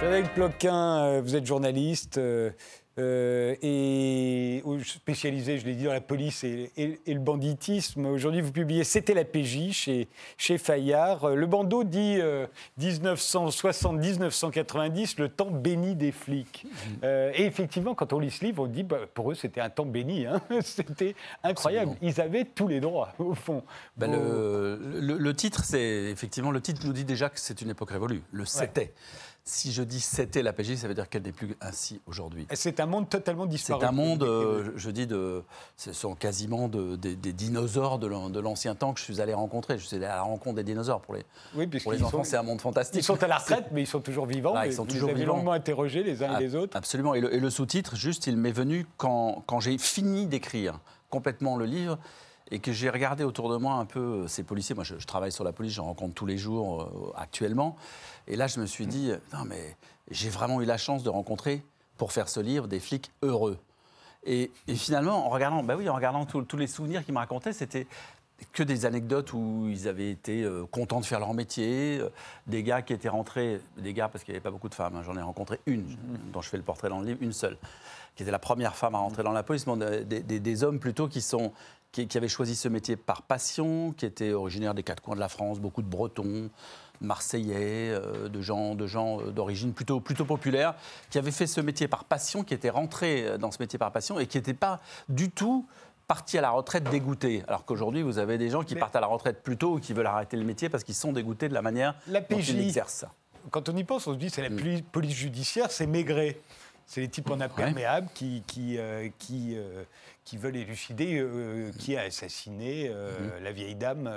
Frédéric 0.01 0.33
Ploquin, 0.33 1.03
euh, 1.03 1.21
vous 1.24 1.36
êt 1.36 1.45
journaliste 1.45 2.18
euh, 2.18 2.50
euh, 2.98 3.53
et 3.62 4.63
spécialisé, 4.83 5.59
je 5.59 5.65
l'ai 5.68 5.75
dit, 5.75 5.83
dans 5.83 5.94
la 5.94 6.01
police 6.01 6.44
et, 6.44 6.71
le 7.06 7.19
banditisme. 7.19 8.07
Aujourd'hui, 8.07 8.42
vous 8.42 8.51
publiez 8.51 8.83
C'était 8.83 9.13
la 9.13 9.25
PJ 9.25 9.74
chez, 9.74 10.07
chez 10.38 10.57
Fayard. 10.57 11.36
Le 11.36 11.45
bandeau 11.45 11.83
dit 11.83 12.18
1960-1990, 12.80 15.19
le 15.19 15.30
temps 15.30 15.51
béni 15.51 15.94
des 15.94 16.12
flics. 16.12 16.65
et 17.03 17.45
effectivement, 17.45 17.94
quand 17.94 18.12
on 18.12 18.18
lit 18.18 18.31
ce 18.31 18.44
livre, 18.44 18.63
on 18.63 18.68
dit, 18.68 18.81
bah, 18.81 19.01
pour 19.13 19.31
eux, 19.31 19.36
c'était 19.36 19.62
un 19.62 19.69
temps 19.69 19.86
béni. 19.86 20.25
Hein. 20.25 20.42
c'était 20.62 21.13
incroyable. 21.44 21.95
Ils 22.01 22.19
avaient 22.19 22.45
tous 22.45 22.68
les 22.68 22.80
droits, 22.80 23.13
au 23.19 23.36
fond. 23.36 23.62
Bah, 23.98 24.07
le, 24.07 25.31
titre, 25.33 25.63
c'est 25.63 26.09
effectivement, 26.09 26.50
le 26.50 26.59
titre 26.59 26.88
nous 26.88 26.94
dit 26.94 27.06
déjà 27.06 27.30
que 27.30 27.39
c'est 27.39 27.62
une 27.62 27.69
époque 27.69 27.92
révolue. 27.92 28.24
Le 28.31 28.45
c'était. 28.45 28.95
Si 29.43 29.71
je 29.71 29.81
dis 29.81 30.00
c'était 30.00 30.43
la 30.43 30.53
PJ, 30.53 30.75
ça 30.75 30.88
veut 30.88 30.93
dire 30.93 31.10
qu'elle 31.10 31.24
n'est 31.24 31.31
plus 31.31 31.55
ainsi 31.62 32.00
aujourd'hui. 32.05 32.45
C'est 32.53 32.79
un 32.79 32.86
monde 32.86 33.10
totalement 33.10 33.48
disparu. 33.48 33.79
C'est 33.81 33.88
un 33.88 33.91
monde, 33.91 34.21
euh, 34.21 34.71
je 34.75 34.91
dis, 34.91 35.07
de, 35.07 35.43
ce 35.77 35.93
sont 35.93 36.13
quasiment 36.13 36.67
des, 36.67 37.15
dinosaures 37.15 37.98
de 37.98 38.39
l'ancien 38.39 38.75
temps 38.75 38.93
que 38.93 39.00
je 39.00 39.05
suis 39.05 39.19
allé 39.19 39.33
rencontrer. 39.33 39.79
Je 39.79 39.86
suis 39.86 39.95
allé 39.95 40.05
à 40.05 40.15
la 40.17 40.21
rencontre 40.21 40.57
des 40.57 40.63
dinosaures. 40.63 41.01
Pour 41.01 41.15
les, 41.15 41.25
oui, 41.55 41.65
pour 41.65 41.91
les 41.91 42.03
enfants, 42.03 42.24
c'est 42.24 42.38
un 42.38 42.43
monde 42.43 42.62
fantastique. 42.62 43.01
Ils 43.01 43.03
sont 43.03 43.21
à 43.24 43.27
la 43.27 43.39
retraite, 43.39 43.65
mais 43.71 43.81
ils 43.81 43.88
sont 43.88 44.00
toujours 44.00 44.27
vivants. 44.27 44.62
ils 44.62 44.74
sont 44.74 44.86
toujours 44.86 45.12
vivants. 45.12 45.38
longuement 45.38 45.53
interrogés 45.53 46.03
les 46.03 46.21
uns 46.21 46.38
et 46.38 46.43
les 46.43 46.55
autres. 46.55 46.77
Absolument. 46.77 47.15
Et 47.15 47.21
le, 47.21 47.50
sous-titre, 47.50 47.95
juste, 47.95 48.27
il 48.27 48.38
m'est 48.38 48.51
venu 48.51 48.86
quand, 48.98 49.43
quand 49.48 49.60
j'ai 49.60 49.77
fini 49.79 50.27
d'écrire 50.27 50.79
complètement 51.10 51.57
le 51.57 51.65
livre 51.65 51.98
et 52.51 52.60
que 52.60 52.72
j'ai 52.72 52.89
regardé 52.89 53.24
autour 53.24 53.50
de 53.50 53.58
moi 53.58 53.75
un 53.75 53.86
peu 53.86 54.00
euh, 54.00 54.27
ces 54.27 54.43
policiers. 54.43 54.75
Moi, 54.75 54.84
je, 54.84 54.96
travaille 54.96 55.31
sur 55.31 55.43
la 55.43 55.53
police, 55.53 55.74
j'en 55.74 55.86
rencontre 55.86 56.13
tous 56.13 56.25
les 56.25 56.38
jours 56.38 56.84
euh, 56.84 57.13
actuellement. 57.15 57.77
Et 58.27 58.36
là, 58.36 58.48
je 58.48 58.60
me 58.60 58.65
suis 58.65 58.86
dit, 58.86 59.12
non, 59.34 59.46
mais 59.46 59.77
j'ai 60.12 60.29
vraiment 60.29 60.62
eu 60.62 60.65
la 60.65 60.77
chance 60.77 61.01
de 61.03 61.10
rencontrer, 61.10 61.63
pour 61.98 62.12
faire 62.12 62.29
ce 62.29 62.39
livre, 62.39 62.67
des 62.67 62.79
flics 62.79 63.12
heureux. 63.22 63.58
Et, 64.25 64.51
finalement, 64.75 65.25
en 65.25 65.29
regardant, 65.29 65.63
bah 65.63 65.75
oui, 65.77 65.88
en 65.89 65.96
regardant 65.96 66.25
tous 66.25 66.58
les 66.58 66.67
souvenirs 66.67 67.03
qu'ils 67.05 67.13
me 67.13 67.20
racontaient, 67.20 67.53
c'était 67.53 67.88
que 68.53 68.63
des 68.63 68.86
anecdotes 68.86 69.34
où 69.34 69.67
ils 69.70 69.88
avaient 69.88 70.10
été 70.10 70.43
euh, 70.43 70.65
contents 70.65 71.00
de 71.00 71.05
faire 71.05 71.20
leur 71.20 71.34
métier, 71.34 72.01
des 72.48 72.63
gars 72.63 72.81
qui 72.81 72.93
étaient 72.93 73.10
rentrés, 73.10 73.62
des 73.77 73.93
gars 73.93 74.10
parce 74.10 74.24
qu'il 74.24 74.34
n'y 74.34 74.38
avait 74.38 74.43
pas 74.43 74.51
beaucoup 74.51 74.70
de 74.70 74.75
femmes, 74.75 74.96
hein, 74.96 75.03
j'en 75.05 75.15
ai 75.15 75.22
rencontré 75.22 75.60
une, 75.67 75.86
dont 76.34 76.41
je 76.41 76.50
fais 76.50 76.58
le 76.58 76.63
portrait 76.63 76.89
dans 76.89 77.00
le 77.00 77.05
livre, 77.05 77.20
une 77.22 77.34
seule, 77.34 77.58
qui 78.15 78.24
était 78.24 78.31
la 78.31 78.39
première 78.39 78.75
femme 78.75 78.96
à 78.96 78.98
rentrer 78.98 79.22
dans 79.22 79.31
la 79.31 79.43
police, 79.43 79.67
mais 79.67 80.03
des, 80.03 80.22
des 80.22 80.63
hommes 80.63 80.79
plutôt 80.79 81.08
qui 81.08 81.22
sont 81.22 81.53
qui, 81.91 82.17
avaient 82.17 82.27
choisi 82.27 82.55
ce 82.55 82.67
métier 82.67 82.95
par 82.95 83.24
passion, 83.24 83.91
qui 83.91 84.05
étaient 84.05 84.33
originaires 84.33 84.74
des 84.74 84.83
quatre 84.83 85.01
coins 85.01 85.15
de 85.15 85.19
la 85.19 85.29
France, 85.29 85.60
beaucoup 85.60 85.81
de 85.81 85.88
Bretons, 85.88 86.50
Marseillais, 87.01 87.89
euh, 87.91 88.29
de 88.29 88.41
gens 88.41 88.75
de 88.75 88.88
gens 88.88 89.19
euh, 89.19 89.31
d'origine 89.31 89.74
plutôt 89.74 90.00
plutôt 90.00 90.25
populaire, 90.25 90.75
qui 91.10 91.17
avaient 91.17 91.31
fait 91.31 91.48
ce 91.48 91.60
métier 91.60 91.88
par 91.88 92.05
passion, 92.05 92.43
qui 92.43 92.53
étaient 92.53 92.69
rentrés 92.69 93.25
euh, 93.25 93.38
dans 93.38 93.51
ce 93.51 93.57
métier 93.60 93.79
par 93.79 93.91
passion 93.91 94.19
et 94.19 94.27
qui 94.27 94.38
n'étaient 94.38 94.53
pas 94.53 94.79
du 95.10 95.29
tout 95.29 95.67
partis 96.07 96.38
à 96.38 96.41
la 96.41 96.51
retraite 96.51 96.83
dégoûtés. 96.86 97.43
Alors 97.48 97.65
qu'aujourd'hui, 97.65 98.01
vous 98.01 98.19
avez 98.19 98.38
des 98.38 98.50
gens 98.50 98.63
qui 98.63 98.75
partent 98.75 98.95
à 98.95 99.00
la 99.00 99.07
retraite 99.07 99.43
plus 99.43 99.57
tôt 99.57 99.75
ou 99.75 99.79
qui 99.79 99.93
veulent 99.93 100.07
arrêter 100.07 100.38
le 100.38 100.43
métier 100.43 100.69
parce 100.69 100.83
qu'ils 100.83 100.95
sont 100.95 101.13
dégoûtés 101.13 101.50
de 101.50 101.53
la 101.53 101.62
manière 101.62 101.95
la 102.07 102.21
dont 102.21 102.38
ils 102.38 102.57
l'exercent. 102.57 103.05
Quand 103.50 103.69
on 103.69 103.75
y 103.75 103.83
pense, 103.83 104.07
on 104.07 104.13
se 104.13 104.17
dit 104.17 104.29
c'est 104.29 104.41
la 104.41 104.50
mm. 104.50 104.81
police 104.91 105.15
judiciaire, 105.15 105.71
c'est 105.71 105.88
Maigret. 105.88 106.39
C'est 106.86 107.00
les 107.00 107.07
types 107.07 107.29
en 107.31 107.39
imperméable 107.39 108.10
qui, 108.13 108.43
qui, 108.45 108.77
qui, 109.17 109.55
qui 110.32 110.38
veulent 110.38 110.56
élucider 110.56 111.18
euh, 111.20 111.72
qui 111.78 111.98
a 111.98 112.04
assassiné 112.04 112.88
euh, 112.90 113.12
Mhm. 113.38 113.44
la 113.44 113.52
vieille 113.52 113.76
dame. 113.76 114.10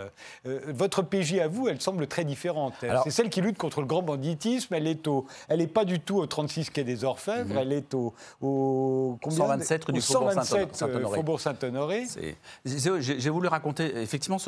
Euh, 0.46 0.60
votre 0.68 1.02
PJ 1.02 1.40
à 1.40 1.48
vous, 1.48 1.66
elle 1.66 1.80
semble 1.80 2.06
très 2.06 2.24
différente. 2.24 2.74
C'est 3.02 3.10
celle 3.10 3.30
qui 3.30 3.40
lutte 3.40 3.58
contre 3.58 3.80
le 3.80 3.86
grand 3.88 4.02
banditisme. 4.02 4.72
Elle 4.74 4.86
est 4.86 5.08
au, 5.08 5.26
elle 5.48 5.60
est 5.60 5.66
pas 5.66 5.84
du 5.84 5.98
tout 5.98 6.18
au 6.18 6.26
36 6.26 6.70
quai 6.70 6.84
des 6.84 7.02
Orfèvres. 7.02 7.58
Elle 7.58 7.72
est 7.72 7.94
au, 7.94 8.14
au 8.40 9.18
combien 9.20 9.38
127 9.38 9.84
rue 9.86 9.92
Mhm. 9.92 9.98
du 9.98 10.00
Faubourg 10.06 10.30
127, 10.34 10.76
Saint-Honoré. 10.76 12.04
euh, 12.86 13.00
J'ai 13.00 13.30
voulu 13.30 13.48
raconter, 13.48 13.96
effectivement, 14.00 14.38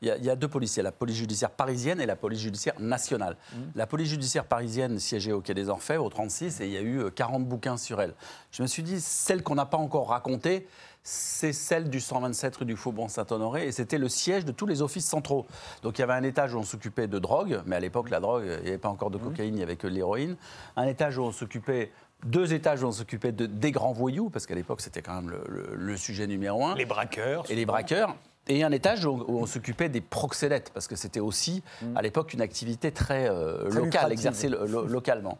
il 0.00 0.06
y, 0.06 0.10
a- 0.12 0.16
il 0.18 0.24
y 0.24 0.30
a 0.30 0.36
deux 0.36 0.46
a 0.78 0.84
la 0.84 0.92
police 0.92 1.16
judiciaire 1.16 1.50
parisienne 1.50 2.00
et 2.00 2.06
la 2.06 2.14
police 2.14 2.38
judiciaire 2.42 2.74
nationale. 2.78 3.36
La 3.74 3.88
police 3.88 4.08
judiciaire 4.10 4.44
parisienne 4.44 5.00
siégeait 5.00 5.32
au 5.32 5.40
Quai 5.40 5.54
des 5.54 5.68
Orfèvres, 5.68 6.04
au 6.04 6.10
36, 6.10 6.60
et 6.60 6.66
il 6.66 6.72
y 6.72 6.76
a 6.76 6.80
eu 6.80 7.00
euh, 7.00 7.10
40 7.10 7.44
bouquins 7.44 7.76
sur 7.76 8.00
elle. 8.00 8.14
Je 8.52 8.62
me 8.62 8.68
suis 8.68 8.84
dit, 8.84 9.00
celle 9.00 9.42
qu'on 9.42 9.56
n'a 9.56 9.66
pas 9.66 9.78
encore 9.78 10.08
racontée, 10.10 10.66
c'est 11.10 11.54
celle 11.54 11.88
du 11.88 12.00
127 12.00 12.56
rue 12.56 12.64
du 12.66 12.76
Faubourg 12.76 13.08
Saint-Honoré, 13.08 13.66
et 13.66 13.72
c'était 13.72 13.96
le 13.96 14.10
siège 14.10 14.44
de 14.44 14.52
tous 14.52 14.66
les 14.66 14.82
offices 14.82 15.06
centraux. 15.06 15.46
Donc 15.82 15.96
il 15.98 16.02
y 16.02 16.04
avait 16.04 16.12
un 16.12 16.22
étage 16.22 16.54
où 16.54 16.58
on 16.58 16.64
s'occupait 16.64 17.06
de 17.06 17.18
drogue, 17.18 17.62
mais 17.64 17.76
à 17.76 17.80
l'époque, 17.80 18.10
la 18.10 18.20
drogue, 18.20 18.44
il 18.58 18.62
n'y 18.64 18.68
avait 18.68 18.76
pas 18.78 18.90
encore 18.90 19.10
de 19.10 19.16
cocaïne, 19.16 19.54
il 19.54 19.56
n'y 19.56 19.62
avait 19.62 19.76
que 19.76 19.86
de 19.86 19.92
l'héroïne. 19.94 20.36
Un 20.76 20.84
étage 20.86 21.16
où 21.16 21.22
on 21.22 21.32
s'occupait 21.32 21.92
deux 22.26 22.52
étages 22.52 22.82
où 22.82 22.86
on 22.88 22.92
s'occupait 22.92 23.32
de, 23.32 23.46
des 23.46 23.70
grands 23.72 23.92
voyous, 23.92 24.28
parce 24.28 24.44
qu'à 24.44 24.54
l'époque, 24.54 24.82
c'était 24.82 25.00
quand 25.00 25.14
même 25.14 25.30
le, 25.30 25.40
le- 25.48 25.74
le 25.74 25.96
sujet 25.96 26.26
numéro 26.26 26.62
un 26.66 26.74
Les 26.74 26.84
braqueurs. 26.84 27.50
et 27.50 27.54
les 27.54 27.64
braqueurs. 27.64 28.14
Et 28.50 28.62
un 28.62 28.72
étage 28.72 29.04
où, 29.06 29.24
on 29.28 29.46
s'occupait 29.46 29.88
des 29.88 30.00
proxénètes, 30.02 30.70
parce 30.74 30.88
que 30.88 30.96
c'était 30.96 31.20
aussi, 31.20 31.62
à 31.94 32.02
l'époque, 32.02 32.34
une 32.34 32.40
activité 32.42 32.92
très, 32.92 33.28
euh, 33.30 33.68
locale, 33.70 34.10
exercée 34.12 34.48
lo- 34.48 34.66
lo- 34.66 34.86
localement. 34.86 35.38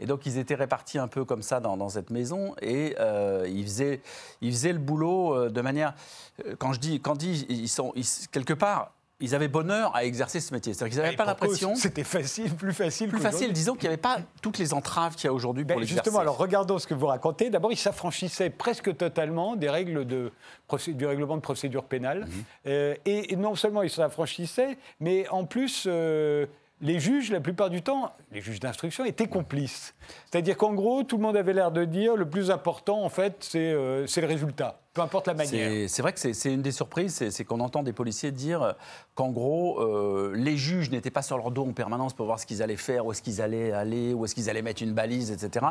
Et 0.00 0.06
donc, 0.06 0.26
ils 0.26 0.38
étaient 0.38 0.54
répartis 0.54 0.98
un 0.98 1.08
peu 1.08 1.24
comme 1.24 1.42
ça 1.42 1.60
dans, 1.60 1.76
dans 1.76 1.90
cette 1.90 2.10
maison, 2.10 2.54
et 2.62 2.96
euh, 2.98 3.46
ils, 3.48 3.64
faisaient, 3.64 4.00
ils 4.40 4.50
faisaient 4.50 4.72
le 4.72 4.78
boulot 4.78 5.34
euh, 5.34 5.48
de 5.50 5.60
manière... 5.60 5.94
euh, 6.46 6.56
Quand 6.58 6.72
je 6.72 6.80
dis, 6.80 7.00
quand 7.00 7.16
dis, 7.16 7.46
ils 7.48 7.68
sont 7.68 7.92
ils- 7.94 8.28
quelque 8.32 8.54
part, 8.54 8.92
ils 9.22 9.34
avaient 9.34 9.48
bonheur 9.48 9.94
à 9.94 10.06
exercer 10.06 10.40
ce 10.40 10.54
métier. 10.54 10.72
C'est-à-dire 10.72 10.94
qu'ils 10.94 11.02
n'avaient 11.02 11.14
pas 11.16 11.26
l'impression... 11.26 11.74
C'était 11.74 12.04
facile, 12.04 12.54
plus 12.56 12.72
facile. 12.72 13.10
Plus 13.10 13.20
facile, 13.20 13.52
disons 13.52 13.74
qu'il 13.74 13.82
n'y 13.82 13.88
avait 13.92 14.00
pas 14.00 14.16
toutes 14.40 14.56
les 14.56 14.72
entraves 14.72 15.14
qu'il 15.14 15.26
y 15.26 15.28
a 15.28 15.32
aujourd'hui 15.34 15.66
pour 15.66 15.76
Ben, 15.78 15.86
justement, 15.86 16.20
alors 16.20 16.38
regardons 16.38 16.78
ce 16.78 16.86
que 16.86 16.94
vous 16.94 17.04
racontez. 17.04 17.50
D'abord, 17.50 17.70
il 17.70 17.76
s'affranchissait 17.76 18.48
presque 18.48 18.96
totalement 18.96 19.56
des 19.56 19.68
règles 19.68 20.06
de, 20.06 20.32
du 20.88 21.04
règlement 21.04 21.36
de 21.36 21.42
procédure 21.42 21.84
pénale. 21.84 22.20
Mhm. 22.20 22.44
Euh, 22.68 22.94
et, 23.04 23.34
et 23.34 23.36
non 23.36 23.54
seulement 23.56 23.82
il 23.82 23.90
s'affranchissait, 23.90 24.78
mais 25.00 25.28
en 25.28 25.44
plus, 25.44 25.84
euh, 25.86 26.46
les 26.80 26.98
juges, 26.98 27.30
la 27.30 27.40
plupart 27.40 27.68
du 27.70 27.82
temps, 27.82 28.12
les 28.32 28.40
juges 28.40 28.60
d'instruction 28.60 29.04
étaient 29.04 29.26
complices. 29.26 29.94
C'est-à-dire 30.30 30.56
qu'en 30.56 30.72
gros, 30.72 31.02
tout 31.02 31.16
le 31.16 31.22
monde 31.22 31.36
avait 31.36 31.52
l'air 31.52 31.70
de 31.70 31.84
dire 31.84 32.16
le 32.16 32.28
plus 32.28 32.50
important, 32.50 33.02
en 33.04 33.08
fait, 33.10 33.36
c'est 33.40 33.72
euh, 33.72 34.06
le 34.16 34.26
résultat, 34.26 34.80
peu 34.94 35.02
importe 35.02 35.26
la 35.26 35.34
manière. 35.34 35.88
C'est 35.88 36.00
vrai 36.02 36.12
que 36.12 36.18
c'est- 36.18 36.52
une 36.52 36.62
des 36.62 36.72
surprises, 36.72 37.28
c'est- 37.30 37.44
qu'on 37.44 37.60
entend 37.60 37.82
des 37.82 37.92
policiers 37.92 38.32
dire 38.32 38.62
euh, 38.62 38.72
qu'en 39.14 39.28
gros, 39.30 39.80
euh, 39.80 40.32
les 40.34 40.56
juges 40.56 40.90
n'étaient 40.90 41.10
pas 41.10 41.22
sur 41.22 41.36
leur 41.36 41.50
dos 41.50 41.66
en 41.66 41.72
permanence 41.72 42.14
pour 42.14 42.24
voir 42.26 42.40
ce 42.40 42.46
qu'ils 42.46 42.62
allaient 42.62 42.76
faire, 42.76 43.04
où 43.04 43.12
est-ce 43.12 43.20
qu'ils 43.22 43.42
allaient 43.42 43.72
aller, 43.72 44.14
où 44.14 44.24
est-ce 44.24 44.34
qu'ils 44.34 44.48
allaient 44.48 44.62
mettre 44.62 44.82
une 44.82 44.94
balise, 44.94 45.30
etc. 45.32 45.66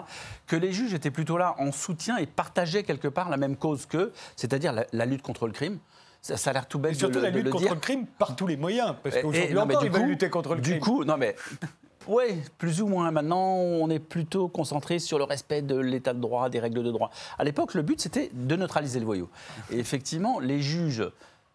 Que 0.45 0.55
les 0.55 0.71
juges 0.71 0.93
étaient 0.93 1.11
plutôt 1.11 1.37
là 1.37 1.55
en 1.57 1.71
soutien 1.71 2.17
et 2.17 2.27
partageaient 2.27 2.83
quelque 2.83 3.07
part 3.07 3.29
la 3.29 3.37
même 3.37 3.55
cause 3.55 3.85
qu'eux, 3.87 4.13
c'est-à-dire 4.35 4.73
la, 4.73 4.85
la 4.93 5.05
lutte 5.05 5.21
contre 5.23 5.47
le 5.47 5.53
crime. 5.53 5.79
Ça, 6.21 6.35
ça 6.37 6.49
a 6.49 6.53
l'air 6.53 6.67
tout 6.67 6.79
bête 6.79 6.91
Et 6.91 6.95
surtout 6.95 7.19
la 7.19 7.31
de 7.31 7.37
lutte 7.37 7.45
le 7.45 7.51
contre 7.51 7.63
dire. 7.63 7.73
le 7.75 7.79
crime 7.79 8.05
par 8.05 8.35
tous 8.35 8.45
les 8.47 8.57
moyens. 8.57 8.93
Parce 9.03 9.15
qu'aujourd'hui 9.21 9.57
encore, 9.57 9.79
du 9.81 9.85
ils 9.87 9.91
veulent 9.91 10.07
lutter 10.07 10.29
contre 10.29 10.55
le 10.55 10.61
Du 10.61 10.71
crime. 10.71 10.81
coup, 10.81 11.03
non 11.05 11.17
mais. 11.17 11.35
Oui, 12.07 12.41
plus 12.57 12.81
ou 12.81 12.87
moins. 12.87 13.11
Maintenant, 13.11 13.53
on 13.57 13.87
est 13.91 13.99
plutôt 13.99 14.47
concentré 14.47 14.97
sur 14.97 15.19
le 15.19 15.25
respect 15.25 15.61
de 15.61 15.77
l'état 15.77 16.13
de 16.13 16.19
droit, 16.19 16.49
des 16.49 16.59
règles 16.59 16.81
de 16.81 16.91
droit. 16.91 17.11
À 17.37 17.43
l'époque, 17.43 17.75
le 17.75 17.83
but, 17.83 18.01
c'était 18.01 18.31
de 18.33 18.55
neutraliser 18.55 18.99
le 18.99 19.05
voyou. 19.05 19.29
Et 19.69 19.77
effectivement, 19.77 20.39
les 20.39 20.59
juges, 20.59 21.03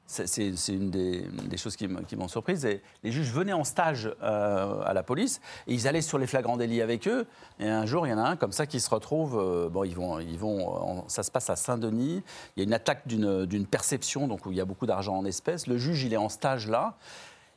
c'est 0.06 0.52
une 0.68 0.90
des, 0.90 1.56
choses 1.56 1.76
qui 1.76 1.88
m'ont 1.88 2.28
surprise, 2.28 2.64
et 2.64 2.82
les 3.02 3.10
juges 3.10 3.30
venaient 3.30 3.54
en 3.54 3.64
stage 3.64 4.12
euh, 4.22 4.82
à 4.84 4.92
la 4.92 5.02
police, 5.02 5.40
et 5.66 5.74
ils 5.74 5.88
allaient 5.88 6.02
sur 6.02 6.18
les 6.18 6.26
flagrants 6.26 6.56
délits 6.56 6.82
avec 6.82 7.08
eux, 7.08 7.26
et 7.58 7.68
un 7.68 7.86
jour, 7.86 8.06
il 8.06 8.10
y 8.10 8.12
en 8.12 8.18
a 8.18 8.28
un 8.28 8.36
comme 8.36 8.52
ça 8.52 8.66
qui 8.66 8.80
se 8.80 8.90
retrouve, 8.90 9.38
euh, 9.38 9.68
bon, 9.68 9.84
ils 9.84 9.94
vont, 9.94 10.20
ils 10.20 10.38
vont, 10.38 11.04
ça 11.08 11.22
se 11.22 11.30
passe 11.30 11.48
à 11.48 11.56
Saint-Denis, 11.56 12.22
il 12.56 12.60
y 12.60 12.62
a 12.62 12.64
une 12.64 12.74
attaque 12.74 13.06
d'une 13.06 13.66
perception, 13.66 14.28
donc 14.28 14.40
il 14.46 14.54
y 14.54 14.60
a 14.60 14.64
beaucoup 14.64 14.86
d'argent 14.86 15.16
en 15.16 15.24
espèces, 15.24 15.66
le 15.66 15.78
juge, 15.78 16.04
il 16.04 16.12
est 16.12 16.18
en 16.18 16.28
stage 16.28 16.68
là, 16.68 16.96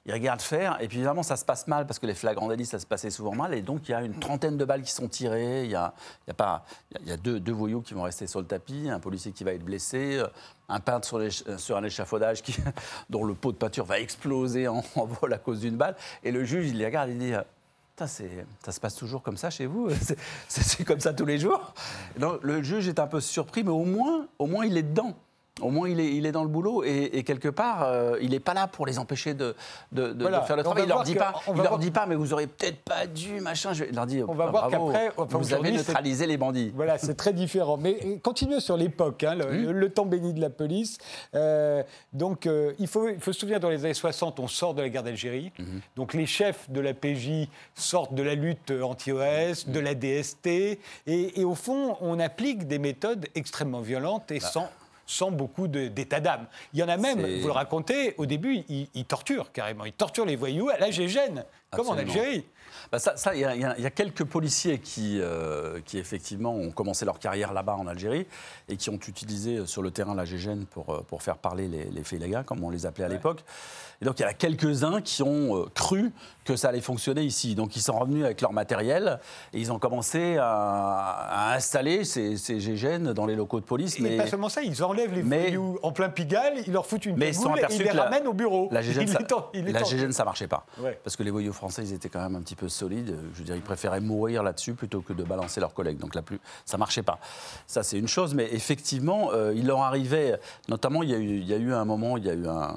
il 0.08 0.14
regarde 0.14 0.42
faire, 0.42 0.82
et 0.82 0.88
puis 0.88 0.98
évidemment, 1.00 1.22
ça 1.22 1.36
se 1.36 1.44
passe 1.44 1.68
mal, 1.68 1.86
parce 1.86 2.00
que 2.00 2.06
les 2.08 2.14
flagrants 2.16 2.48
délits, 2.48 2.66
ça 2.66 2.80
se 2.80 2.86
passait 2.86 3.10
souvent 3.10 3.36
mal, 3.36 3.54
et 3.54 3.62
donc 3.62 3.90
il 3.90 3.92
y 3.92 3.94
a 3.94 4.02
une 4.02 4.18
trentaine 4.20 4.56
de 4.58 4.64
balles 4.66 4.82
qui 4.82 4.92
sont 4.92 5.08
tirées, 5.10 5.66
il 5.66 5.72
y 5.72 5.76
a, 5.76 5.94
il 6.26 6.30
y 6.30 6.32
a, 6.32 6.34
pas, 6.34 6.64
il 7.02 7.08
y 7.10 7.12
a- 7.12 7.18
deux, 7.18 7.40
deux 7.42 7.52
voyous 7.52 7.82
qui 7.82 7.94
vont 7.94 8.04
rester 8.04 8.26
sur 8.26 8.40
le 8.40 8.46
tapis, 8.48 8.90
un 8.90 9.00
policier 9.02 9.34
qui 9.34 9.44
va 9.44 9.52
être 9.52 9.64
blessé, 9.66 10.18
euh, 10.18 10.28
un 10.70 10.80
peintre 10.80 11.06
sur, 11.08 11.18
euh, 11.18 11.58
sur 11.58 11.76
un 11.76 11.84
échafaudage 11.84 12.42
dont 13.10 13.26
le 13.26 13.34
pot 13.34 13.52
de 13.52 13.58
peinture 13.58 13.84
va 13.86 14.00
exploser 14.00 14.68
en, 14.70 14.82
vol 14.96 15.34
à 15.34 15.38
cause 15.38 15.60
d'une 15.60 15.76
balle, 15.76 15.96
et 16.24 16.32
le 16.32 16.44
juge, 16.46 16.70
il 16.70 16.84
regarde, 16.86 17.10
il 17.10 17.18
dit... 17.20 17.34
euh, 17.34 17.42
ça 18.00 18.08
se 18.08 18.80
passe 18.80 18.96
toujours 18.96 19.24
comme 19.24 19.38
ça 19.38 19.50
chez 19.50 19.66
vous 19.66 19.90
C'est- 20.48 20.84
comme 20.86 21.00
ça 21.00 21.14
tous 21.14 21.26
les 21.26 21.40
jours? 21.40 21.74
Le 22.18 22.62
juge 22.64 22.88
est 22.88 23.00
un 23.00 23.08
peu 23.08 23.20
surpris, 23.20 23.64
mais 23.64 23.72
au 23.72 23.84
moins, 23.86 24.28
au 24.38 24.46
moins 24.46 24.66
il 24.66 24.78
est 24.78 24.84
dedans. 24.84 25.16
Au 25.62 25.70
moins, 25.70 25.90
il 25.90 26.00
est, 26.00 26.14
il 26.16 26.26
est 26.26 26.32
dans 26.32 26.44
le 26.44 26.50
boulot 26.50 26.84
et, 26.84 27.10
et 27.14 27.24
quelque 27.24 27.50
part, 27.50 27.84
euh, 27.84 28.18
il 28.22 28.30
n'est 28.32 28.40
pas 28.40 28.54
là 28.54 28.68
pour 28.68 28.86
les 28.86 29.00
empêcher 29.00 29.34
de, 29.34 29.56
de- 29.92 30.14
de- 30.14 30.22
Voilà. 30.22 30.40
de 30.42 30.46
faire 30.46 30.56
le 30.56 30.62
On 30.62 30.66
travail. 30.66 30.84
va 30.84 30.86
Il 30.86 30.90
leur 30.90 31.04
dit 31.04 31.16
pas, 31.16 31.34
il 31.48 31.54
leur 31.56 31.68
voir- 31.68 31.80
dit 31.80 31.92
pas, 31.92 32.06
mais 32.06 32.16
vous 32.16 32.34
auriez 32.34 32.48
peut-être 32.48 32.80
pas 32.84 33.08
dû, 33.08 33.40
machin. 33.42 33.74
Je 33.74 33.86
vais 33.86 33.92
leur 33.92 34.06
dire, 34.06 34.30
On 34.30 34.34
va 34.34 34.46
ah, 34.48 34.52
voir 34.52 34.70
qu'après, 34.70 35.12
enfin, 35.18 35.38
vous 35.38 35.54
avez 35.54 35.72
neutralisé 35.72 36.28
les 36.28 36.38
bandits. 36.38 36.72
Voilà, 36.76 36.98
c'est 36.98 37.16
très 37.16 37.34
différent. 37.34 37.78
Mais 37.78 37.98
euh, 38.06 38.18
continuons 38.22 38.60
sur 38.60 38.78
l'époque, 38.78 39.24
hein, 39.24 39.36
le, 39.36 39.46
le- 39.52 39.72
le 39.72 39.90
temps 39.90 40.06
béni 40.06 40.34
de 40.34 40.42
la 40.42 40.50
police. 40.50 40.98
Euh, 41.36 41.84
donc, 42.14 42.46
euh, 42.46 42.74
il, 42.80 42.88
faut, 42.88 43.10
il 43.10 43.20
faut 43.20 43.34
se 43.34 43.40
souvenir, 43.40 43.60
dans 43.60 43.70
les 43.70 43.84
années 43.86 43.94
60, 43.94 44.40
on 44.40 44.48
sort 44.48 44.74
de 44.74 44.82
la 44.82 44.90
guerre 44.90 45.04
d'Algérie. 45.04 45.52
Donc, 45.96 46.14
les 46.14 46.26
chefs 46.26 46.70
de 46.70 46.80
la 46.82 46.94
PJ 46.94 47.48
sortent 47.76 48.14
de 48.14 48.24
la 48.24 48.36
lutte 48.36 48.72
anti-OS, 48.72 49.68
de 49.68 49.80
la 49.80 49.96
DST. 49.96 50.48
Et, 50.48 50.80
et 51.08 51.44
au 51.46 51.56
fond, 51.56 51.98
on 52.02 52.20
applique 52.20 52.68
des 52.68 52.80
méthodes 52.80 53.26
extrêmement 53.36 53.82
violentes 53.82 54.32
et 54.32 54.40
sans 54.40 54.70
sans 55.08 55.32
beaucoup 55.32 55.68
d'état 55.68 56.20
d'âme. 56.20 56.46
Il 56.74 56.80
y 56.80 56.84
en 56.84 56.90
a 56.90 56.98
même, 56.98 57.20
vous 57.40 57.48
le 57.48 57.54
racontez, 57.54 58.14
au 58.18 58.28
début, 58.28 58.64
ils, 58.70 58.88
ils 58.94 59.06
torturent 59.06 59.52
carrément. 59.52 59.86
Ils 59.86 59.94
torturent 59.94 60.26
les 60.26 60.36
voyous 60.36 60.70
à 60.70 60.78
la 60.78 60.92
GGN, 60.92 61.44
comme 61.72 61.88
en. 61.90 61.94
Algérie. 61.94 62.46
Bah 62.92 63.00
ça, 63.00 63.18
ça, 63.18 63.34
il 63.36 63.42
y, 63.42 63.46
a- 63.46 63.56
y 63.56 63.82
y 63.82 63.92
quelques 63.92 64.24
policiers 64.24 64.80
qui, 64.80 65.20
euh, 65.20 65.82
qui 65.86 65.98
effectivement 65.98 66.54
ont 66.54 66.72
commencé 66.72 67.04
leur 67.06 67.20
carrière 67.20 67.52
là-bas 67.52 67.76
en 67.76 67.88
Algérie 67.88 68.28
et 68.70 68.78
qui 68.78 68.90
ont 68.90 69.00
utilisé 69.08 69.58
euh, 69.58 69.66
sur 69.66 69.82
le 69.82 69.92
terrain 69.92 70.16
la 70.16 70.24
GGN 70.26 70.64
pour, 70.66 70.94
euh, 70.94 71.02
pour 71.02 71.22
faire 71.22 71.38
parler 71.38 71.68
les, 71.68 71.86
les 71.86 72.04
comme 72.44 72.64
on 72.64 72.70
les 72.70 72.86
appelait 72.86 73.06
à 73.06 73.10
l'époque. 73.10 73.44
Et 74.02 74.06
donc 74.06 74.20
il 74.20 74.24
y 74.24 74.26
en 74.26 74.30
a 74.30 74.34
quelques-uns 74.34 75.02
qui 75.02 75.24
ont 75.24 75.58
euh, 75.58 75.66
cru 75.74 76.12
que 76.46 76.56
ça 76.56 76.70
allait 76.70 76.82
fonctionner 76.82 77.24
ici. 77.24 77.56
Donc 77.56 77.76
ils 77.76 77.82
sont 77.82 77.98
revenus 77.98 78.24
avec 78.24 78.42
leur 78.42 78.54
matériel 78.54 79.20
et 79.54 79.60
ils 79.60 79.72
ont 79.72 79.80
commencé 79.80 80.38
à, 80.38 80.48
à 81.52 81.56
installer 81.56 82.04
ces, 82.06 82.38
ces 82.38 82.60
GGN 82.60 83.12
dans 83.14 83.26
les 83.26 83.36
locaux 83.36 83.60
de 83.60 83.66
police. 83.66 83.98
Et 84.00 84.02
Mais 84.04 84.18
pas 84.18 84.28
seulement 84.28 84.50
ça, 84.50 84.62
ils 84.62 84.84
enlèvent 84.84 85.14
les 85.14 85.24
mais- 85.24 85.42
voyous 85.42 85.80
en 85.84 85.92
plein 85.92 86.10
Pigalle, 86.10 86.54
ils 86.66 86.72
leur 86.72 86.86
foutent 86.86 87.06
une 87.06 87.18
mais 87.18 87.30
ils 87.30 87.36
sont 87.36 87.56
et 87.56 87.62
ils 87.72 87.78
les 87.80 87.92
la- 87.92 88.04
ramènent 88.04 88.28
au 88.28 88.34
bureau. 88.34 88.70
La 88.72 88.82
GGN, 88.82 89.08
ça, 89.08 89.20
temps- 89.24 89.52
la. 89.54 89.84
GGN, 89.84 90.12
ça 90.12 90.24
marchait 90.24 90.48
pas. 90.48 90.66
Ouais. 90.80 91.00
Parce 91.04 91.16
que 91.16 91.24
les 91.24 91.32
voyous 91.32 91.54
français, 91.54 91.84
ils 91.84 91.94
étaient 91.94 92.10
quand 92.10 92.22
même 92.22 92.36
un 92.36 92.42
petit 92.42 92.56
peu 92.56 92.70
solides. 92.70 93.16
Je 93.34 93.40
veux 93.40 93.44
dire, 93.46 93.56
ils 93.56 93.62
préféraient 93.62 94.00
mourir 94.02 94.44
là-dessus 94.44 94.74
plutôt 94.74 95.02
que 95.02 95.14
de 95.14 95.24
balancer 95.24 95.60
leurs 95.60 95.74
collègues. 95.74 95.98
Donc 95.98 96.16
la 96.16 96.22
plus, 96.22 96.40
ça 96.66 96.78
marchait 96.78 97.04
pas. 97.04 97.20
Ça, 97.66 97.84
c'est 97.84 97.98
une 97.98 98.08
chose. 98.08 98.34
Mais 98.36 98.48
effectivement, 98.54 99.32
euh, 99.34 99.54
il 99.56 99.66
leur 99.68 99.82
arrivait, 99.82 100.40
notamment, 100.70 101.04
il 101.04 101.10
y, 101.10 101.14
a 101.14 101.18
eu, 101.18 101.38
il 101.40 101.48
y 101.48 101.54
a 101.54 101.58
eu 101.58 101.74
un 101.74 101.84
moment, 101.86 102.16
il 102.18 102.26
y 102.26 102.30
a 102.30 102.34
eu 102.34 102.48
un, 102.48 102.76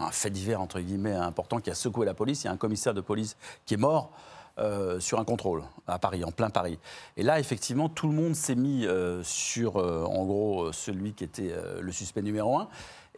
un 0.00 0.10
fait 0.10 0.30
divers, 0.30 0.53
entre 0.60 0.80
guillemets, 0.80 1.14
important 1.14 1.60
qui 1.60 1.70
a 1.70 1.74
secoué 1.74 2.06
la 2.06 2.14
police. 2.14 2.44
Il 2.44 2.46
y 2.46 2.48
a 2.48 2.52
un 2.52 2.56
commissaire 2.56 2.94
de 2.94 3.00
police 3.00 3.36
qui 3.66 3.74
est 3.74 3.78
mort. 3.78 4.12
euh, 4.58 5.00
sur 5.00 5.18
un 5.18 5.24
contrôle 5.24 5.64
à 5.88 5.98
Paris, 5.98 6.24
en 6.24 6.30
plein 6.30 6.50
Paris. 6.50 6.78
Et 7.16 7.24
là, 7.24 7.40
effectivement, 7.40 7.88
tout 7.88 8.06
le 8.06 8.14
monde 8.14 8.36
s'est 8.36 8.54
mis 8.54 8.86
euh, 8.86 9.20
sur, 9.24 9.78
euh, 9.78 10.04
en 10.04 10.24
gros, 10.24 10.72
celui 10.72 11.12
qui 11.12 11.24
était 11.24 11.52
le 11.80 11.90
suspect 11.90 12.22
numéro 12.22 12.56
un. 12.58 12.68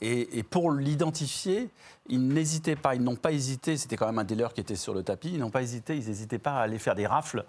Et, 0.01 0.39
et 0.39 0.43
pour 0.43 0.71
l'identifier, 0.71 1.69
ils 2.09 2.27
n'hésitaient 2.27 2.77
pas, 2.77 2.95
ils 2.95 3.03
n'ont 3.03 3.17
pas 3.17 3.33
hésité, 3.33 3.77
c'était 3.77 3.97
quand 3.97 4.07
même 4.07 4.19
un 4.19 4.25
dealer 4.25 4.53
qui 4.53 4.61
était 4.61 4.77
sur 4.77 4.95
le 4.95 5.03
tapis, 5.03 5.31
ils 5.33 5.39
n'ont 5.39 5.51
pas 5.51 5.63
hésité, 5.63 5.97
ils 5.97 6.07
n'hésitaient 6.07 6.39
pas 6.39 6.53
à 6.53 6.61
aller 6.61 6.79
faire 6.79 6.95
des 6.95 7.07
rafles 7.07 7.45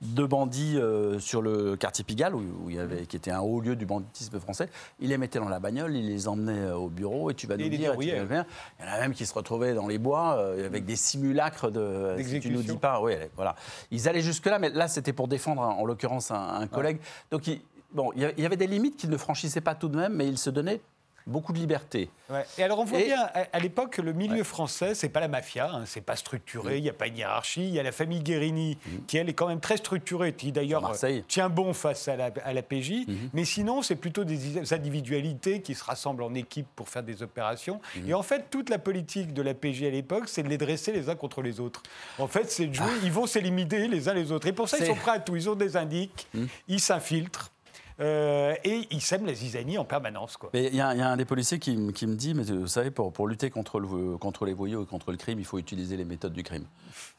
de 0.00 0.24
bandits 0.24 0.78
euh, 0.78 1.18
sur 1.18 1.42
le 1.42 1.76
quartier 1.76 2.04
Pigalle, 2.04 2.34
où, 2.34 2.38
où 2.38 2.70
il 2.70 2.76
y 2.76 2.78
avait, 2.78 3.06
qui 3.06 3.16
était 3.16 3.30
un 3.30 3.40
haut 3.40 3.60
lieu 3.60 3.76
du 3.76 3.84
banditisme 3.84 4.38
français. 4.38 4.68
Ils 5.00 5.08
les 5.08 5.18
mettaient 5.18 5.40
dans 5.40 5.48
la 5.48 5.58
bagnole, 5.58 5.96
ils 5.96 6.06
les 6.06 6.28
emmenaient 6.28 6.68
euh, 6.68 6.76
au 6.76 6.88
bureau, 6.88 7.30
et 7.30 7.34
tu 7.34 7.46
vas 7.46 7.56
nous 7.56 7.64
et 7.64 7.68
dire. 7.68 7.94
Il 7.98 8.08
y 8.08 8.20
en 8.20 8.92
a 8.92 9.00
même 9.00 9.12
qui 9.12 9.26
se 9.26 9.34
retrouvaient 9.34 9.74
dans 9.74 9.88
les 9.88 9.98
bois 9.98 10.36
euh, 10.38 10.66
avec 10.66 10.84
des 10.84 10.96
simulacres 10.96 11.70
de... 11.70 12.16
Si 12.22 12.40
tu 12.40 12.50
nous 12.50 12.62
dis 12.62 12.76
pas, 12.76 13.00
oui, 13.00 13.14
voilà. 13.36 13.56
Ils 13.90 14.08
allaient 14.08 14.20
jusque-là, 14.20 14.58
mais 14.58 14.70
là, 14.70 14.88
c'était 14.88 15.12
pour 15.12 15.28
défendre, 15.28 15.62
en 15.62 15.84
l'occurrence, 15.84 16.30
un, 16.30 16.60
un 16.60 16.66
collègue. 16.66 16.98
Donc, 17.30 17.46
il, 17.46 17.60
bon, 17.92 18.12
il 18.14 18.32
il 18.36 18.42
y 18.42 18.46
avait 18.46 18.56
des 18.56 18.66
limites 18.66 18.96
qu'ils 18.96 19.10
ne 19.10 19.16
franchissaient 19.16 19.60
pas 19.60 19.74
tout 19.74 19.88
de 19.88 19.96
même, 19.96 20.14
mais 20.14 20.28
ils 20.28 20.38
se 20.38 20.50
donnaient 20.50 20.80
beaucoup 21.28 21.52
de 21.52 21.58
liberté. 21.58 22.10
Ouais. 22.30 22.44
Et 22.58 22.62
alors 22.62 22.78
on 22.80 22.84
voit 22.84 23.00
Et- 23.00 23.04
bien, 23.04 23.22
à, 23.34 23.46
à 23.52 23.58
l'époque, 23.58 23.98
le 23.98 24.12
milieu 24.12 24.42
français, 24.44 24.94
c'est 24.94 25.08
pas 25.08 25.20
la 25.20 25.28
mafia, 25.28 25.70
hein, 25.72 25.84
c'est 25.86 26.00
pas 26.00 26.16
structuré, 26.16 26.76
il 26.78 26.82
n'y 26.82 26.88
a 26.90 26.92
pas 26.92 27.06
une 27.06 27.16
hiérarchie. 27.16 27.62
Il 27.68 27.74
y 27.74 27.78
a 27.78 27.82
la 27.82 27.92
famille 27.92 28.20
Guérini, 28.20 28.76
qui 29.06 29.16
elle 29.18 29.28
est 29.28 29.34
quand 29.34 29.46
même 29.48 29.60
très 29.60 29.76
structurée, 29.76 30.32
qui 30.32 30.52
d'ailleurs 30.52 30.84
euh, 31.04 31.20
tient 31.28 31.48
bon 31.48 31.72
face 31.72 32.08
à 32.08 32.16
la, 32.16 32.30
à 32.44 32.52
la 32.52 32.62
PJ. 32.62 33.06
Mais 33.32 33.44
sinon, 33.44 33.82
c'est 33.82 33.96
plutôt 33.96 34.24
des 34.24 34.72
individualités 34.72 35.60
qui 35.62 35.74
se 35.74 35.84
rassemblent 35.84 36.22
en 36.22 36.34
équipe 36.34 36.66
pour 36.76 36.88
faire 36.88 37.02
des 37.02 37.22
opérations. 37.22 37.80
Et 38.06 38.14
en 38.14 38.22
fait, 38.22 38.46
toute 38.50 38.70
la 38.70 38.78
politique 38.78 39.32
de 39.32 39.42
la 39.42 39.54
PJ 39.54 39.84
à 39.84 39.90
l'époque, 39.90 40.24
c'est 40.28 40.42
de 40.42 40.48
les 40.48 40.58
dresser 40.58 40.92
les 40.92 41.08
uns 41.08 41.14
contre 41.14 41.42
les 41.42 41.60
autres. 41.60 41.82
En 42.18 42.26
fait, 42.28 42.50
c'est 42.50 42.66
de 42.66 42.74
jouer, 42.74 42.86
ils 43.04 43.12
vont 43.12 43.26
s'éliminer 43.26 43.88
les 43.88 44.08
uns 44.08 44.14
les 44.14 44.32
autres. 44.32 44.46
Et 44.46 44.52
pour 44.52 44.68
ça, 44.68 44.78
ils 44.78 44.86
sont 44.86 44.94
prêts 44.94 45.12
à 45.12 45.18
tout. 45.18 45.36
Ils 45.36 45.48
ont 45.48 45.54
des 45.54 45.76
indiques, 45.76 46.26
ils 46.68 46.80
s'infiltrent. 46.80 47.50
Euh, 48.00 48.54
et 48.64 48.86
ils 48.90 49.00
sèment 49.00 49.26
la 49.26 49.34
zizanie 49.34 49.76
en 49.78 49.84
permanence. 49.84 50.36
Quoi. 50.36 50.50
Mais 50.54 50.66
il 50.68 50.74
y, 50.76 50.80
a 50.80 50.94
il 50.94 50.98
y 50.98 51.02
a 51.02 51.08
un 51.10 51.16
des 51.16 51.24
policiers 51.24 51.58
qui, 51.58 51.76
me- 51.76 51.90
qui 51.92 52.06
me 52.06 52.14
dit, 52.14 52.32
mais 52.34 52.44
vous 52.44 52.66
savez, 52.68 52.90
pour, 52.90 53.12
pour 53.12 53.26
lutter 53.26 53.50
contre, 53.50 53.80
le, 53.80 54.16
contre 54.18 54.44
les 54.44 54.52
voyous 54.52 54.82
et 54.82 54.86
contre 54.86 55.10
le 55.10 55.16
crime, 55.16 55.38
il 55.38 55.44
faut 55.44 55.58
utiliser 55.58 55.96
les 55.96 56.04
méthodes 56.04 56.32
du 56.32 56.42
crime. 56.42 56.64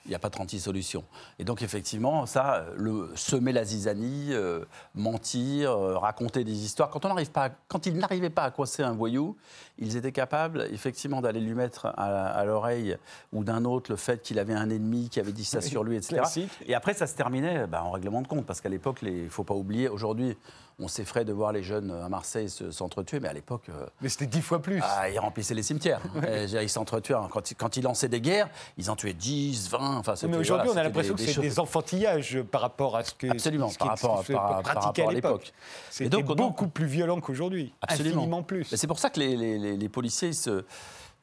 Il 0.05 0.09
n'y 0.09 0.15
a 0.15 0.19
pas 0.19 0.29
36 0.29 0.59
solutions. 0.61 1.03
Et 1.37 1.43
donc, 1.43 1.61
effectivement, 1.61 2.25
ça, 2.25 2.65
le, 2.77 3.11
semer 3.15 3.51
la 3.51 3.63
zizanie, 3.65 4.29
euh, 4.31 4.63
mentir, 4.95 5.71
euh, 5.71 5.97
raconter 5.97 6.43
des 6.43 6.63
histoires. 6.63 6.89
Quand, 6.89 7.03
on 7.05 7.09
n'arrive 7.09 7.31
pas, 7.31 7.45
à- 7.45 7.49
quand 7.67 7.85
ils 7.85 7.95
n'arrivaient 7.97 8.29
pas 8.29 8.43
à 8.43 8.51
coincer 8.51 8.83
un 8.83 8.93
voyou, 8.93 9.35
ils 9.77 9.95
étaient 9.97 10.11
capables, 10.11 10.67
effectivement, 10.71 11.21
d'aller 11.21 11.39
lui 11.41 11.53
mettre 11.53 11.87
à, 11.87 12.27
à 12.27 12.45
l'oreille 12.45 12.97
ou 13.33 13.43
d'un 13.43 13.65
autre 13.65 13.91
le 13.91 13.97
fait 13.97 14.21
qu'il 14.21 14.39
avait 14.39 14.53
un 14.53 14.69
ennemi 14.69 15.09
qui 15.09 15.19
avait 15.19 15.31
dit 15.31 15.45
ça 15.45 15.61
sur 15.61 15.83
lui, 15.83 15.95
etc. 15.97 16.15
classique. 16.15 16.51
Et 16.65 16.73
après, 16.73 16.93
ça 16.93 17.07
se 17.07 17.15
terminait 17.15 17.67
bah, 17.67 17.83
en 17.83 17.91
règlement 17.91 18.21
de 18.21 18.27
compte, 18.27 18.45
parce 18.45 18.61
qu'à 18.61 18.69
l'époque, 18.69 18.99
il 19.01 19.25
ne 19.25 19.29
faut 19.29 19.43
pas 19.43 19.53
oublier, 19.53 19.89
aujourd'hui, 19.89 20.37
on 20.79 20.87
s'effraie 20.87 21.25
de 21.25 21.33
voir 21.33 21.51
les 21.51 21.61
jeunes 21.63 21.91
à 21.91 22.07
Marseille 22.09 22.49
se- 22.49 22.71
s'entretuer, 22.71 23.19
mais 23.19 23.27
à 23.27 23.33
l'époque, 23.33 23.63
euh, 23.69 23.85
Mais 24.01 24.09
c'était 24.09 24.27
dix 24.27 24.41
fois 24.41 24.61
plus. 24.61 24.79
ah, 24.83 25.09
ils 25.09 25.19
remplissaient 25.19 25.53
les 25.53 25.63
cimetières. 25.63 25.99
Euh, 26.23 26.47
Ils 26.61 26.69
s'entretuaient. 26.69 27.15
hein. 27.15 27.27
Quand, 27.31 27.51
ils- 27.51 27.55
quand 27.55 27.75
ils 27.77 27.81
lançaient 27.83 28.07
des 28.07 28.21
guerres, 28.21 28.49
ils 28.77 28.89
en 28.89 28.95
tuaient 28.95 29.13
10, 29.13 29.69
20. 29.69 29.97
Enfin, 29.97 30.13
Mais 30.27 30.37
aujourd'hui, 30.37 30.67
voilà, 30.67 30.71
on 30.71 30.77
a 30.77 30.83
l'impression 30.83 31.15
que 31.15 31.21
c'est 31.21 31.39
des 31.41 31.59
enfantillages 31.59 32.41
par 32.51 32.61
rapport 32.61 32.95
à 32.95 33.03
ce 33.03 33.13
que 33.13 33.27
Absolument, 33.27 33.67
ce 33.69 33.73
qui- 33.73 33.79
par 33.79 33.89
rapport, 33.89 34.23
ce 34.25 34.31
par- 34.33 34.61
par 34.63 34.83
rapport 34.83 35.09
à 35.09 35.13
l'époque. 35.13 35.51
C'était 35.89 36.09
donc, 36.09 36.25
beaucoup 36.35 36.67
plus 36.67 36.85
violent 36.85 37.19
qu'aujourd'hui, 37.19 37.73
Absolument. 37.81 38.17
infiniment 38.17 38.43
plus. 38.43 38.65
C'est 38.73 38.87
pour 38.87 38.99
ça 38.99 39.09
que 39.09 39.19
les, 39.19 39.35
les- 39.35 39.57
les- 39.57 39.77
les 39.77 39.89
policiers, 39.89 40.33
se. 40.33 40.63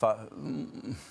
Enfin, 0.00 0.16
mm, 0.38 0.64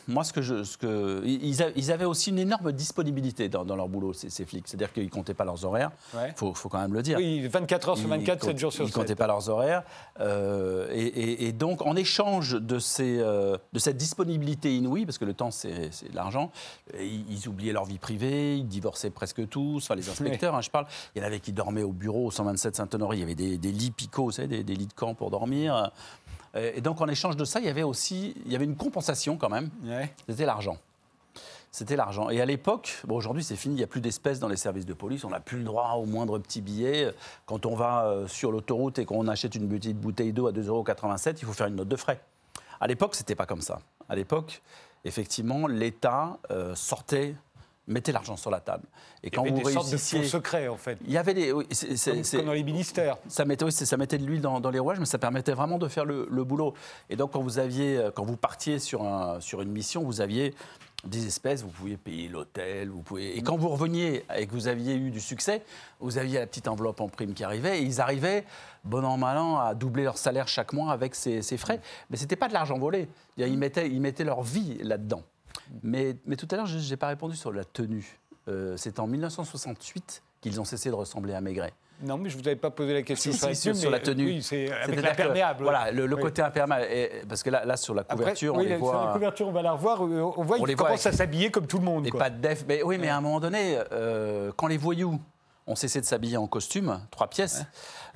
moi, 0.07 0.23
ce 0.23 0.31
que 0.31 0.41
je, 0.43 0.63
ce 0.63 0.77
que, 0.77 1.21
ils, 1.25 1.55
ils 1.75 1.91
avaient 1.91 2.05
aussi 2.05 2.29
une 2.29 2.37
énorme 2.39 2.71
disponibilité 2.71 3.49
dans, 3.49 3.65
dans 3.65 3.75
leur 3.75 3.89
boulot, 3.89 4.13
ces, 4.13 4.29
ces 4.29 4.45
flics. 4.45 4.67
C'est-à-dire 4.67 4.93
qu'ils 4.93 5.09
comptaient 5.09 5.33
pas 5.33 5.43
leurs 5.45 5.65
horaires. 5.65 5.91
Il 6.13 6.19
Ouais. 6.19 6.33
faut, 6.35 6.53
faut 6.53 6.69
quand 6.69 6.79
même 6.79 6.93
le 6.93 7.01
dire. 7.01 7.17
Oui, 7.17 7.47
24 7.47 7.89
heures 7.89 7.97
sur 7.97 8.05
Ils 8.07 8.09
24, 8.09 8.41
7 8.43 8.49
comptent- 8.51 8.59
jours 8.59 8.73
sur 8.73 8.83
Ils 8.83 8.87
7. 8.89 8.95
comptaient 8.95 9.15
pas 9.15 9.25
leurs 9.27 9.49
horaires. 9.49 9.83
Euh, 10.19 10.87
et, 10.91 11.01
et- 11.05 11.47
et 11.47 11.51
donc, 11.51 11.81
en 11.85 11.95
échange 11.95 12.53
de, 12.61 12.77
ces, 12.79 13.17
euh, 13.19 13.57
de 13.73 13.79
cette 13.79 13.97
disponibilité 13.97 14.75
inouïe, 14.75 15.05
parce 15.05 15.17
que 15.17 15.25
le 15.25 15.33
temps, 15.33 15.49
c'est 15.51 15.89
l'argent, 16.13 16.51
ils, 16.99 17.25
ils 17.31 17.47
oubliaient 17.47 17.73
leur 17.73 17.85
vie 17.85 17.97
privée, 17.99 18.57
ils 18.57 18.67
divorçaient 18.67 19.09
presque 19.09 19.47
tous, 19.49 19.77
enfin 19.77 19.95
les 19.95 20.07
inspecteurs, 20.09 20.55
hein, 20.55 20.61
je 20.61 20.69
parle. 20.69 20.85
Il 21.15 21.19
y 21.19 21.23
en 21.23 21.27
avait 21.27 21.39
qui 21.39 21.53
dormaient 21.53 21.83
au 21.83 21.91
bureau 21.91 22.27
au 22.27 22.31
127 22.31 22.75
Saint-Honoré. 22.75 23.17
Il 23.17 23.19
y 23.21 23.23
avait 23.23 23.35
des, 23.35 23.57
des 23.57 23.71
lits 23.71 23.91
picots, 23.91 24.25
vous 24.25 24.31
savez, 24.31 24.47
des, 24.47 24.63
des 24.63 24.75
lits 24.75 24.87
de 24.87 24.93
camp 24.93 25.15
pour 25.15 25.31
dormir. 25.31 25.91
Euh, 26.55 26.71
Et 26.75 26.81
donc, 26.81 27.01
en 27.01 27.07
échange 27.07 27.35
de 27.37 27.45
ça, 27.45 27.59
il 27.59 27.65
y 27.65 27.69
avait 27.69 27.83
aussi 27.83 28.35
il 28.45 28.51
y 28.51 28.55
avait 28.55 28.65
une 28.65 28.75
compensation 28.75 29.37
quand 29.37 29.49
même. 29.49 29.69
Ouais. 29.83 30.13
C'était 30.27 30.45
l'argent. 30.45 30.77
C'était 31.71 31.97
l'argent. 31.97 32.29
Et 32.29 32.39
à 32.39 32.45
l'époque, 32.45 33.01
bon, 33.05 33.17
aujourd'hui 33.17 33.43
c'est 33.43 33.57
fini, 33.57 33.75
il 33.75 33.77
n'y 33.79 33.83
a 33.83 33.87
plus 33.87 33.99
d'espèces 33.99 34.39
dans 34.39 34.47
les 34.47 34.55
services 34.55 34.85
de 34.85 34.93
police, 34.93 35.25
on 35.25 35.29
n'a 35.31 35.41
plus 35.41 35.57
le 35.57 35.65
droit 35.65 35.91
au 35.97 36.05
moindre 36.05 36.39
petit 36.39 36.61
billet. 36.61 37.11
Quand 37.45 37.65
on 37.65 37.75
va 37.75 38.05
euh, 38.05 38.27
sur 38.29 38.53
l'autoroute 38.53 38.97
et 38.97 39.03
qu'on 39.03 39.27
achète 39.27 39.55
une 39.55 39.67
petite 39.67 39.99
bouteille 39.99 40.31
d'eau 40.31 40.47
à 40.47 40.53
2,87 40.53 40.67
euros, 40.69 40.85
il 41.41 41.45
faut 41.45 41.51
faire 41.51 41.67
une 41.67 41.75
note 41.75 41.89
de 41.89 41.97
frais. 41.97 42.21
À 42.79 42.87
l'époque, 42.87 43.13
c'était 43.13 43.35
pas 43.35 43.45
comme 43.45 43.59
ça. 43.59 43.79
À 44.07 44.15
l'époque, 44.15 44.61
effectivement, 45.03 45.67
l'État 45.67 46.37
euh, 46.49 46.73
sortait, 46.75 47.35
mettait 47.87 48.11
l'argent 48.11 48.35
sur 48.37 48.49
la 48.51 48.59
table. 48.59 48.87
Et 49.23 49.27
Il 49.27 49.27
y 49.27 49.31
quand 49.31 49.41
avait 49.41 49.51
vous 49.51 49.57
des 49.63 49.71
sortes 49.71 49.91
de 49.91 49.97
faux 49.97 50.23
secrets, 50.23 50.67
en 50.67 50.77
fait, 50.77 50.97
Il 51.05 51.11
y 51.11 51.17
avait 51.17 51.33
des. 51.33 51.51
oui, 51.51 51.65
comme, 52.31 52.45
dans 52.45 52.53
les 52.53 52.63
ministères. 52.63 53.17
ça 53.27 53.45
mettait, 53.45 53.65
oui, 53.65 53.71
c'est- 53.71 53.85
ça 53.85 53.97
mettait 53.97 54.17
de 54.17 54.25
l'huile 54.25 54.41
dans, 54.41 54.59
dans 54.59 54.69
les 54.71 54.79
rouages, 54.79 54.99
mais 54.99 55.05
ça 55.05 55.17
permettait 55.17 55.53
vraiment 55.53 55.77
de 55.77 55.87
faire 55.87 56.05
le, 56.05 56.27
le 56.29 56.43
boulot. 56.43 56.73
Et 57.09 57.15
donc, 57.15 57.31
quand 57.31 57.41
vous, 57.41 57.59
aviez, 57.59 57.97
euh, 57.97 58.11
quand 58.11 58.23
vous 58.25 58.37
partiez 58.37 58.79
sur, 58.79 59.03
un- 59.03 59.39
sur 59.39 59.61
une 59.61 59.71
mission, 59.71 60.03
vous 60.03 60.21
aviez 60.21 60.53
des 61.03 61.27
espèces, 61.27 61.61
vous 61.61 61.69
pouviez 61.69 61.97
payer 61.97 62.27
l'hôtel, 62.27 62.89
vous 62.89 63.03
pouvez... 63.03 63.37
Et 63.37 63.43
quand 63.43 63.57
vous 63.57 63.69
reveniez 63.69 64.25
et 64.35 64.47
que 64.47 64.51
vous 64.53 64.67
aviez 64.67 64.95
eu 64.95 65.11
du 65.11 65.19
succès, 65.19 65.61
vous 65.99 66.17
aviez 66.17 66.39
la 66.39 66.47
petite 66.47 66.67
enveloppe 66.67 66.99
en 66.99 67.07
prime 67.09 67.35
qui 67.35 67.43
arrivait, 67.43 67.79
et 67.79 67.83
ils 67.83 68.01
arrivaient, 68.01 68.43
bon 68.83 69.05
an, 69.05 69.15
mal 69.15 69.37
an, 69.37 69.59
à 69.59 69.75
doubler 69.75 70.03
leur 70.03 70.17
salaire 70.17 70.47
chaque 70.47 70.73
mois 70.73 70.91
avec 70.91 71.13
ces, 71.13 71.43
ces 71.43 71.57
frais. 71.57 71.79
Mais 72.09 72.17
ce 72.17 72.23
n'était 72.23 72.35
pas 72.35 72.47
de 72.47 72.53
l'argent 72.53 72.79
volé. 72.79 73.07
Ils 73.37 73.55
mettaient, 73.55 73.87
ils 73.87 74.01
mettaient 74.01 74.23
leur 74.23 74.41
vie 74.41 74.79
là-dedans. 74.81 75.21
Mais, 75.83 76.15
mais 76.25 76.35
tout 76.35 76.47
à 76.51 76.55
l'heure, 76.55 76.65
je 76.65 76.77
n'ai 76.89 76.97
pas 76.97 77.07
répondu 77.07 77.35
sur 77.35 77.51
la 77.51 77.63
tenue. 77.63 78.19
Euh, 78.47 78.75
c'est 78.77 78.99
en 78.99 79.07
1968 79.07 80.21
qu'ils 80.41 80.59
ont 80.61 80.65
cessé 80.65 80.89
de 80.89 80.95
ressembler 80.95 81.33
à 81.33 81.41
Maigret. 81.41 81.73
Non, 82.03 82.17
mais 82.17 82.29
je 82.29 82.35
vous 82.37 82.45
avais 82.45 82.57
pas 82.57 82.71
posé 82.71 82.93
la 82.93 83.03
question 83.03 83.31
Si, 83.31 83.37
sur, 83.37 83.47
si, 83.55 83.67
la 83.67 83.71
tenue, 83.71 83.81
sur 83.81 83.89
la 83.89 83.97
mais, 83.97 84.03
tenue. 84.03 84.25
Oui, 84.25 84.43
c'est 84.43 84.69
avec 84.69 85.01
l'imperméable. 85.01 85.63
Voilà, 85.63 85.91
le, 85.91 86.05
le 86.05 86.15
Oui. 86.15 86.21
côté 86.21 86.41
imperméable. 86.41 86.85
Et- 86.91 87.21
parce 87.27 87.41
que 87.41 87.49
là, 87.49 87.63
là, 87.63 87.77
sur 87.77 87.93
la 87.95 88.01
Après, 88.01 88.17
couverture, 88.17 88.53
oui, 88.55 88.65
on 88.65 88.69
les 88.69 88.77
Sur 88.77 88.93
la 88.93 88.99
voit. 89.05 89.13
couverture, 89.13 89.47
on 89.47 89.51
va 89.53 89.61
la 89.61 89.71
revoir. 89.71 90.03
euh, 90.05 90.21
On 90.35 90.43
voit 90.43 90.57
qu'ils 90.57 90.75
voit 90.75 90.87
commencent 90.87 91.05
à 91.05 91.13
s'habiller 91.13 91.49
comme 91.51 91.67
tout 91.67 91.77
le 91.79 91.85
monde. 91.85 92.05
Et 92.05 92.09
quoi. 92.09 92.19
pas 92.19 92.29
de 92.29 92.39
def. 92.41 92.65
Mais 92.67 92.83
oui, 92.83 92.97
mais 92.99 93.07
à 93.07 93.15
un 93.15 93.21
moment 93.21 93.39
donné, 93.39 93.79
euh, 93.93 94.51
quand 94.57 94.67
les 94.67 94.77
voyous 94.77 95.19
ont 95.67 95.75
cessé 95.75 95.99
de 95.99 96.05
s'habiller 96.05 96.37
en 96.37 96.45
costume, 96.47 96.99
trois 97.09 97.27
pièces, 97.27 97.63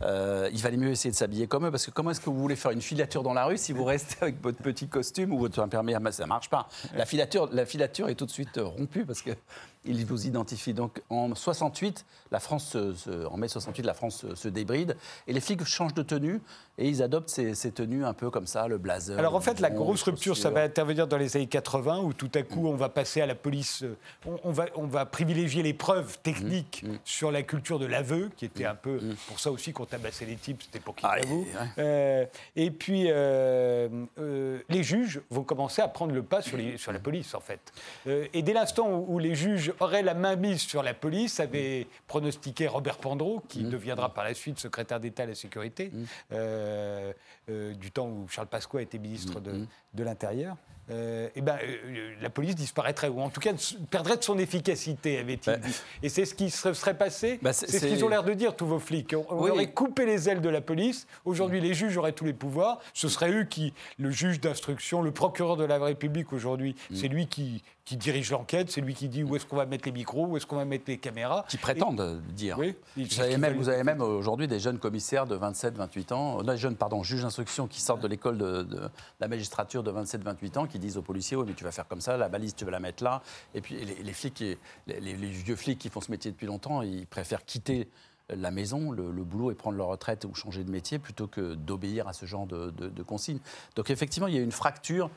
euh, 0.03 0.49
il 0.53 0.59
valait 0.61 0.77
mieux 0.77 0.91
essayer 0.91 1.09
de 1.11 1.15
s'habiller 1.15 1.47
comme 1.47 1.65
eux. 1.65 1.71
Parce 1.71 1.85
que 1.85 1.91
comment 1.91 2.11
est-ce 2.11 2.21
que 2.21 2.29
vous 2.29 2.39
voulez 2.39 2.55
faire 2.55 2.71
une 2.71 2.81
filature 2.81 3.23
dans 3.23 3.33
la 3.33 3.45
rue 3.45 3.57
si 3.57 3.73
vous 3.73 3.83
restez 3.83 4.17
avec 4.21 4.41
votre 4.41 4.59
petit 4.59 4.87
costume 4.87 5.33
ou 5.33 5.39
votre 5.39 5.59
imperméable 5.59 6.13
Ça 6.13 6.23
ne 6.23 6.29
marche 6.29 6.49
pas. 6.49 6.67
La 6.95 7.05
filature, 7.05 7.49
la 7.51 7.65
filature 7.65 8.07
est 8.09 8.15
tout 8.15 8.27
de 8.27 8.31
suite 8.31 8.57
euh, 8.59 8.65
rompue 8.65 9.03
parce 9.03 9.23
qu'ils 9.23 10.05
vous 10.05 10.27
identifient. 10.27 10.75
Donc 10.75 11.01
en 11.09 11.33
68, 11.33 12.05
la 12.31 12.39
France 12.39 12.67
se- 12.69 12.93
se- 12.93 13.25
en 13.25 13.37
mai 13.37 13.47
68, 13.47 13.81
la 13.83 13.93
France 13.95 14.17
se, 14.17 14.35
se 14.35 14.47
débride 14.47 14.95
et 15.25 15.33
les 15.33 15.41
flics 15.41 15.63
changent 15.65 15.95
de 15.95 16.03
tenue 16.03 16.41
et 16.79 16.87
ils 16.87 17.03
adoptent 17.03 17.29
ces, 17.29 17.53
ces 17.55 17.71
tenues 17.71 18.05
un 18.05 18.13
peu 18.13 18.29
comme 18.31 18.47
ça, 18.47 18.67
le 18.67 18.77
blazer. 18.77 19.19
Alors 19.19 19.35
en 19.35 19.41
fait, 19.41 19.59
la 19.59 19.69
grosse 19.69 20.01
rupture, 20.03 20.35
ça 20.37 20.49
va 20.49 20.61
intervenir 20.63 21.07
dans 21.07 21.17
les 21.17 21.35
années 21.35 21.45
80, 21.47 21.99
où 21.99 22.13
tout 22.13 22.31
à 22.33 22.41
coup, 22.41 22.67
on 22.67 22.75
va 22.75 22.89
passer 22.89 23.21
à 23.21 23.25
la 23.25 23.35
police. 23.35 23.83
euh, 23.83 23.95
On, 24.25 24.37
on 24.45 24.51
va, 24.51 24.65
on 24.75 24.87
va 24.87 25.05
privilégier 25.05 25.61
les 25.61 25.73
preuves 25.73 26.17
techniques 26.23 26.83
Mmh, 26.83 26.93
sur 27.03 27.31
la 27.31 27.43
culture 27.43 27.77
de 27.79 27.85
l'aveu, 27.85 28.29
qui 28.37 28.45
était 28.45 28.65
un 28.65 28.75
peu 28.75 28.99
pour 29.27 29.39
ça 29.39 29.51
aussi 29.51 29.73
qu'on 29.73 29.85
tabassait 29.85 30.25
les 30.25 30.35
types, 30.37 30.61
c'était 30.63 30.79
pour 30.79 30.95
qu'ils 30.95 31.07
Ah, 31.11 31.17
avouent. 31.21 31.45
et- 31.51 31.57
ouais. 31.57 31.67
Euh, 31.79 32.25
et 32.55 32.71
puis, 32.71 33.05
euh, 33.09 33.89
euh, 34.19 34.59
les 34.69 34.83
juges 34.83 35.19
vont 35.29 35.43
commencer 35.43 35.81
à 35.81 35.87
prendre 35.89 36.13
le 36.13 36.23
pas 36.23 36.41
sur, 36.41 36.57
les- 36.57 36.77
sur 36.77 36.91
la 36.93 36.99
police, 36.99 37.35
en 37.35 37.41
fait. 37.41 37.59
Et 38.07 38.41
dès 38.41 38.53
l'instant 38.53 38.89
où, 38.89 39.15
où 39.15 39.19
les 39.19 39.35
juges 39.35 39.73
auraient 39.81 40.03
la 40.03 40.13
main 40.13 40.35
mise 40.37 40.61
sur 40.61 40.81
la 40.83 40.93
police, 40.93 41.39
avait 41.39 41.87
pronostiqué 42.07 42.67
Robert 42.67 42.97
Pandreau, 42.97 43.41
qui 43.49 43.63
Mmh. 43.63 43.69
deviendra 43.69 44.13
par 44.13 44.23
la 44.23 44.33
suite 44.33 44.59
secrétaire 44.59 44.99
d'État 44.99 45.23
à 45.23 45.25
la 45.27 45.35
sécurité, 45.35 45.91
euh, 46.31 46.68
Uh. 46.69 47.13
Euh, 47.49 47.73
du 47.73 47.91
temps 47.91 48.07
où 48.07 48.27
Charles 48.29 48.47
Pasqua 48.47 48.81
était 48.81 48.99
ministre 48.99 49.39
Mmh. 49.39 49.43
de, 49.43 49.65
de 49.95 50.03
l'Intérieur. 50.03 50.55
Euh, 50.91 51.29
eh 51.35 51.41
ben, 51.41 51.55
euh, 51.63 52.15
la 52.19 52.31
police 52.31 52.55
disparaîtrait, 52.55 53.09
ou 53.09 53.21
en 53.21 53.29
tout 53.29 53.39
cas 53.39 53.51
perdrait 53.91 54.17
de 54.17 54.23
son 54.23 54.39
efficacité, 54.39 55.19
avait-il 55.19 55.45
Bah. 55.53 55.57
dit. 55.57 55.75
Et 56.01 56.09
c'est 56.09 56.25
ce 56.25 56.33
qui 56.33 56.49
se 56.49 56.73
serait 56.73 56.97
passé, 56.97 57.37
Bah, 57.43 57.53
c'est 57.53 57.67
ce 57.67 57.85
qu'ils 57.85 58.03
ont 58.03 58.09
l'air 58.09 58.23
de 58.23 58.33
dire, 58.33 58.55
tous 58.55 58.65
vos 58.65 58.79
flics. 58.79 59.13
On, 59.15 59.23
on 59.29 59.43
Oui. 59.43 59.51
aurait 59.51 59.71
coupé 59.71 60.07
les 60.07 60.29
ailes 60.29 60.41
de 60.41 60.49
la 60.49 60.61
police. 60.61 61.05
Aujourd'hui, 61.25 61.61
les 61.61 61.75
juges 61.75 61.95
auraient 61.97 62.11
tous 62.13 62.25
les 62.25 62.33
pouvoirs. 62.33 62.79
Ce 62.95 63.07
serait 63.07 63.31
eux 63.31 63.43
qui, 63.43 63.73
le 63.99 64.09
juge 64.09 64.39
d'instruction, 64.41 65.03
le 65.03 65.11
procureur 65.11 65.57
de 65.57 65.63
la 65.63 65.77
République 65.77 66.33
aujourd'hui, 66.33 66.75
Mm. 66.89 66.95
c'est 66.95 67.07
lui 67.07 67.27
qui, 67.27 67.61
qui 67.85 67.95
dirige 67.97 68.31
l'enquête, 68.31 68.69
c'est 68.71 68.81
lui 68.81 68.93
qui 68.95 69.07
dit 69.09 69.23
où 69.23 69.35
est-ce 69.35 69.45
qu'on 69.45 69.55
va 69.57 69.65
mettre 69.67 69.85
les 69.85 69.91
micros, 69.91 70.25
où 70.27 70.37
est-ce 70.37 70.45
qu'on 70.47 70.55
va 70.57 70.65
mettre 70.65 70.85
les 70.87 70.97
caméras. 70.97 71.45
qui 71.49 71.57
prétendent 71.57 72.19
dire. 72.35 72.57
Oui, 72.59 72.75
Vous 72.97 73.19
avez 73.19 73.37
même, 73.37 73.55
vous 73.57 73.69
avez 73.69 73.83
même 73.83 74.01
aujourd'hui 74.01 74.47
des 74.47 74.59
jeunes 74.59 74.77
commissaires 74.79 75.25
de 75.27 75.35
27, 75.35 75.75
28 75.75 76.11
ans, 76.11 76.39
euh, 76.39 76.43
des 76.43 76.57
jeunes, 76.57 76.75
pardon, 76.75 77.03
juges 77.03 77.21
d'instruction 77.21 77.38
qui 77.43 77.81
sortent 77.81 78.01
de 78.01 78.07
l'école 78.07 78.37
de, 78.37 78.89
la 79.19 79.27
magistrature 79.27 79.83
de 79.83 79.91
27, 79.91 80.23
28 80.23 80.57
ans, 80.57 80.67
qui 80.67 80.79
disent 80.79 80.97
aux 80.97 81.01
policiers, 81.01 81.37
oui, 81.37 81.45
mais 81.47 81.53
tu 81.53 81.63
vas 81.63 81.71
faire 81.71 81.87
comme 81.87 82.01
ça, 82.01 82.17
la 82.17 82.29
balise, 82.29 82.55
tu 82.55 82.65
vas 82.65 82.71
la 82.71 82.79
mettre 82.79 83.03
là. 83.03 83.21
Et 83.53 83.61
puis 83.61 83.75
les, 83.75 84.13
flics, 84.13 84.43
les, 84.87 85.13
vieux 85.13 85.55
flics 85.55 85.79
qui 85.79 85.89
font 85.89 86.01
ce 86.01 86.11
métier 86.11 86.31
depuis 86.31 86.47
longtemps, 86.47 86.81
ils 86.81 87.07
préfèrent 87.07 87.45
quitter 87.45 87.87
la 88.29 88.51
maison, 88.51 88.91
le, 88.91 89.11
le 89.11 89.23
boulot 89.23 89.51
et 89.51 89.55
prendre 89.55 89.77
leur 89.77 89.87
retraite 89.87 90.25
ou 90.25 90.33
changer 90.35 90.63
de 90.63 90.69
métier 90.69 90.99
plutôt 90.99 91.27
que 91.27 91.55
d'obéir 91.55 92.07
à 92.07 92.13
ce 92.13 92.25
genre 92.25 92.45
de, 92.45 92.69
de- 92.71 92.89
de 92.89 93.03
consignes. 93.03 93.39
Donc 93.75 93.89
effectivement, 93.89 94.27
il 94.27 94.35
y 94.35 94.37
a 94.37 94.41
une 94.41 94.51
fracture. 94.51 95.09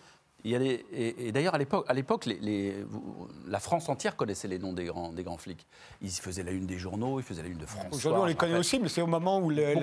Il 0.45 0.51
y 0.51 0.57
a 0.57 0.59
des- 0.59 0.85
et, 0.93 1.29
et 1.29 1.33
d'ailleurs, 1.33 1.55
à 1.55 1.59
l'époque, 1.59 1.85
à 1.89 1.95
l'époque 1.95 2.27
les- 2.27 2.39
les- 2.41 2.83
vous- 2.83 3.29
la 3.47 3.61
France 3.61 3.89
entière 3.89 4.17
connaissait 4.17 4.49
les 4.49 4.59
noms 4.59 4.73
des 4.73 4.85
grands, 4.87 5.13
des 5.13 5.23
grands 5.23 5.37
flics. 5.37 5.65
Ils 6.01 6.11
faisaient 6.11 6.43
la 6.43 6.51
une 6.51 6.67
des 6.67 6.79
journaux, 6.79 7.21
ils 7.21 7.23
faisaient 7.23 7.43
la 7.43 7.49
une 7.49 7.59
de 7.59 7.67
France. 7.67 7.87
Aujourd'hui, 7.93 8.23
on 8.23 8.25
les 8.27 8.35
connaît 8.35 8.59
aussi, 8.59 8.81
mais 8.81 8.89
c'est 8.89 9.03
au 9.03 9.07
moment 9.07 9.39
où 9.39 9.51
la- 9.51 9.75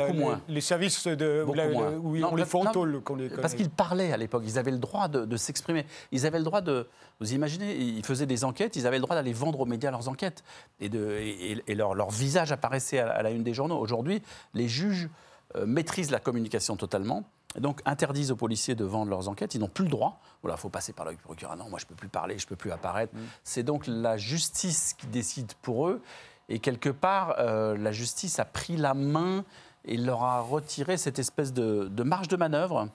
les, 0.49 0.61
services 0.61 1.07
de, 1.07 1.43
où, 1.43 1.45
Beaucoup 1.45 1.57
la- 1.57 1.91
où 1.91 2.17
Non, 2.17 2.29
on 2.33 2.35
les 2.35 2.43
fait 2.45 2.57
en 2.57 2.65
non, 2.65 2.71
tôle 2.73 3.01
qu'on 3.01 3.15
les 3.15 3.29
connaît. 3.29 3.41
Parce 3.41 3.53
qu'ils 3.53 3.69
parlaient 3.69 4.11
à 4.11 4.17
l'époque, 4.17 4.43
ils 4.45 4.59
avaient 4.59 4.71
le 4.71 4.77
droit 4.79 5.07
de, 5.07 5.23
de 5.25 5.37
s'exprimer. 5.37 5.85
Ils 6.11 6.25
avaient 6.25 6.39
le 6.39 6.43
droit 6.43 6.61
de. 6.61 6.87
Vous 7.21 7.33
imaginez, 7.33 7.75
ils 7.77 8.05
faisaient 8.05 8.25
des 8.25 8.43
enquêtes, 8.43 8.75
ils 8.75 8.85
avaient 8.85 8.97
le 8.97 9.03
droit 9.03 9.15
d'aller 9.15 9.33
vendre 9.33 9.61
aux 9.61 9.65
médias 9.65 9.91
leurs 9.91 10.09
enquêtes. 10.09 10.43
Et, 10.81 10.89
de, 10.89 11.11
et, 11.21 11.63
et 11.67 11.75
leur, 11.75 11.93
leur 11.95 12.09
visage 12.09 12.51
apparaissait 12.51 12.99
à, 12.99 13.05
la- 13.05 13.11
à 13.15 13.21
la 13.23 13.31
une 13.31 13.43
des 13.43 13.53
journaux. 13.53 13.77
Aujourd'hui, 13.79 14.21
les 14.53 14.67
juges 14.67 15.09
euh, 15.55 15.65
maîtrisent 15.65 16.11
la 16.11 16.19
communication 16.19 16.75
totalement. 16.75 17.23
Donc 17.57 17.81
interdisent 17.85 18.31
aux 18.31 18.35
policiers 18.35 18.75
de 18.75 18.85
vendre 18.85 19.09
leurs 19.09 19.27
enquêtes. 19.27 19.55
Ils 19.55 19.59
n'ont 19.59 19.67
plus 19.67 19.85
le 19.85 19.89
droit. 19.89 20.19
Voilà, 20.43 20.55
faut 20.55 20.69
passer 20.69 20.93
par 20.93 21.05
le 21.05 21.15
procureur. 21.15 21.55
Non, 21.55 21.69
moi 21.69 21.79
je 21.79 21.85
peux 21.85 21.95
plus 21.95 22.07
parler, 22.07 22.38
je 22.38 22.45
peux 22.45 22.55
plus 22.55 22.71
apparaître. 22.71 23.13
C'est 23.43 23.63
donc 23.63 23.85
la 23.88 24.17
justice 24.17 24.93
qui 24.93 25.07
décide 25.07 25.53
pour 25.62 25.88
eux. 25.88 26.01
Et 26.47 26.59
quelque 26.59 26.89
part, 26.89 27.35
euh, 27.39 27.77
la 27.77 27.91
justice 27.91 28.39
a 28.39 28.45
pris 28.45 28.77
la 28.77 28.93
main 28.93 29.45
et 29.85 29.97
leur 29.97 30.23
a 30.23 30.41
retiré 30.41 30.97
cette 30.97 31.19
espèce 31.19 31.53
de, 31.53 31.88
de 31.88 32.03
marge 32.03 32.27
de 32.27 32.35
manœuvre 32.35 32.89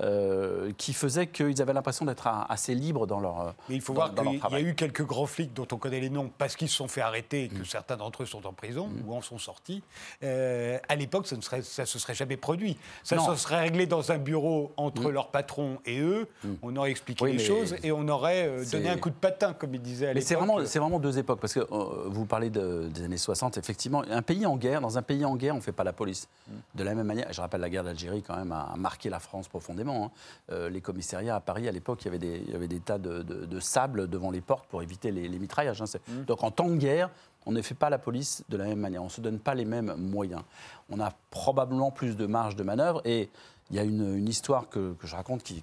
euh, 0.00 0.72
qui 0.76 0.92
faisait 0.92 1.26
qu'ils 1.28 1.62
avaient 1.62 1.72
l'impression 1.72 2.04
d'être 2.04 2.26
assez 2.48 2.74
libres 2.74 3.06
dans 3.06 3.20
leur, 3.20 3.54
Mais 3.68 3.76
il 3.76 3.80
faut 3.80 3.92
dans- 3.92 4.10
voir 4.12 4.14
qu'il 4.14 4.50
y 4.52 4.54
a 4.54 4.60
eu 4.60 4.74
quelques 4.74 5.04
grands 5.04 5.26
flics 5.26 5.54
dont 5.54 5.66
on 5.72 5.76
connaît 5.76 6.00
les 6.00 6.10
noms 6.10 6.30
parce 6.36 6.56
qu'ils 6.56 6.68
se 6.68 6.76
sont 6.76 6.88
fait 6.88 7.00
arrêter 7.00 7.44
et 7.44 7.48
que 7.48 7.64
certains 7.64 7.96
d'entre 7.96 8.22
eux 8.24 8.26
sont 8.26 8.44
en 8.46 8.52
prison 8.52 8.88
ou 9.06 9.14
en 9.14 9.22
sont 9.22 9.38
sortis. 9.38 9.82
Euh, 10.22 10.78
à 10.88 10.96
l'époque, 10.96 11.26
ça 11.26 11.36
ne 11.36 11.40
serait, 11.42 11.62
ça 11.62 11.86
se 11.86 11.98
serait 11.98 12.14
jamais 12.14 12.36
produit. 12.36 12.76
Ça 13.02 13.16
Non. 13.16 13.26
se 13.26 13.36
serait 13.36 13.60
réglé 13.60 13.86
dans 13.86 14.10
un 14.12 14.18
bureau 14.18 14.72
entre 14.76 15.10
leur 15.10 15.28
patron 15.28 15.78
et 15.86 16.00
eux. 16.00 16.26
On 16.62 16.74
aurait 16.76 16.90
expliqué 16.90 17.24
Oui, 17.24 17.32
les 17.32 17.38
mais 17.38 17.44
choses 17.44 17.76
et 17.82 17.92
on 17.92 18.08
aurait 18.08 18.48
euh, 18.48 18.64
donné 18.70 18.88
un 18.88 18.96
coup 18.96 19.10
de 19.10 19.14
patin, 19.14 19.52
comme 19.52 19.74
il 19.74 19.82
disait 19.82 20.06
à 20.06 20.08
Mais 20.08 20.14
l'époque. 20.14 20.28
c'est 20.28 20.34
vraiment, 20.34 20.64
c'est 20.66 20.78
vraiment 20.78 20.98
deux 20.98 21.18
époques, 21.18 21.40
parce 21.40 21.54
que 21.54 21.60
euh, 21.60 22.08
vous 22.08 22.24
parlez 22.26 22.50
de- 22.50 22.88
des 22.92 23.04
années 23.04 23.16
60, 23.16 23.58
effectivement, 23.58 24.02
un 24.10 24.22
pays 24.22 24.46
en 24.46 24.56
guerre, 24.56 24.80
dans 24.80 24.98
un 24.98 25.02
pays 25.02 25.24
en 25.24 25.36
guerre, 25.36 25.54
on 25.54 25.58
ne 25.58 25.62
fait 25.62 25.72
pas 25.72 25.84
la 25.84 25.92
police. 25.92 26.28
De 26.74 26.82
la 26.84 26.94
même 26.94 27.06
manière, 27.06 27.32
je 27.32 27.40
rappelle, 27.40 27.60
la 27.60 27.70
guerre 27.70 27.84
d'Algérie, 27.84 28.22
quand 28.22 28.36
même, 28.36 28.52
a 28.52 28.74
marqué 28.76 29.08
la 29.08 29.20
France 29.20 29.48
profondément. 29.48 29.83
Hein. 29.92 30.10
Euh, 30.50 30.68
les 30.70 30.80
commissariats 30.80 31.36
à 31.36 31.40
Paris, 31.40 31.68
à 31.68 31.72
l'époque, 31.72 32.00
il 32.02 32.06
y 32.06 32.08
avait 32.08 32.18
des, 32.18 32.42
il 32.46 32.52
y 32.52 32.54
avait 32.56 32.68
des 32.68 32.80
tas 32.80 32.98
de, 32.98 33.22
de- 33.22 33.44
de 33.44 33.60
sable 33.60 34.08
devant 34.08 34.30
les 34.30 34.40
portes 34.40 34.66
pour 34.68 34.82
éviter 34.82 35.10
les, 35.10 35.28
les 35.28 35.38
mitraillages. 35.38 35.82
hein. 35.82 35.86
C'est- 35.86 36.00
Donc 36.26 36.42
en 36.42 36.50
temps 36.50 36.68
de 36.68 36.76
guerre, 36.76 37.10
on 37.46 37.52
ne 37.52 37.60
fait 37.60 37.74
pas 37.74 37.90
la 37.90 37.98
police 37.98 38.42
de 38.48 38.56
la 38.56 38.64
même 38.64 38.78
manière, 38.80 39.02
on 39.02 39.06
ne 39.06 39.10
se 39.10 39.20
donne 39.20 39.38
pas 39.38 39.54
les 39.54 39.64
mêmes 39.66 39.94
moyens. 39.98 40.42
On 40.90 40.98
a 41.00 41.12
probablement 41.30 41.90
plus 41.90 42.16
de 42.16 42.26
marge 42.26 42.56
de 42.56 42.62
manœuvre 42.62 43.02
et 43.04 43.28
il 43.70 43.76
y 43.76 43.78
a 43.78 43.82
une, 43.82 44.28
histoire 44.28 44.68
que, 44.68 44.94
je 45.02 45.16
raconte 45.16 45.42
qui, 45.42 45.62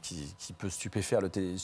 peut 0.57 0.69
stupéfaire 0.69 1.21
le 1.21 1.29
télé, 1.29 1.55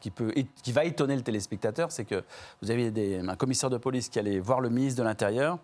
qui, 0.00 0.10
peut, 0.10 0.32
qui 0.62 0.72
va 0.72 0.84
étonner 0.84 1.14
le 1.14 1.22
téléspectateur, 1.22 1.92
c'est 1.92 2.04
que 2.04 2.24
vous 2.62 2.70
aviez 2.70 3.18
un 3.18 3.36
commissaire 3.36 3.68
de 3.68 3.76
police 3.76 4.08
qui 4.08 4.18
allait 4.18 4.40
voir 4.40 4.60
le 4.60 4.70
ministre 4.70 4.98
de 4.98 5.06
l'Intérieur 5.06 5.58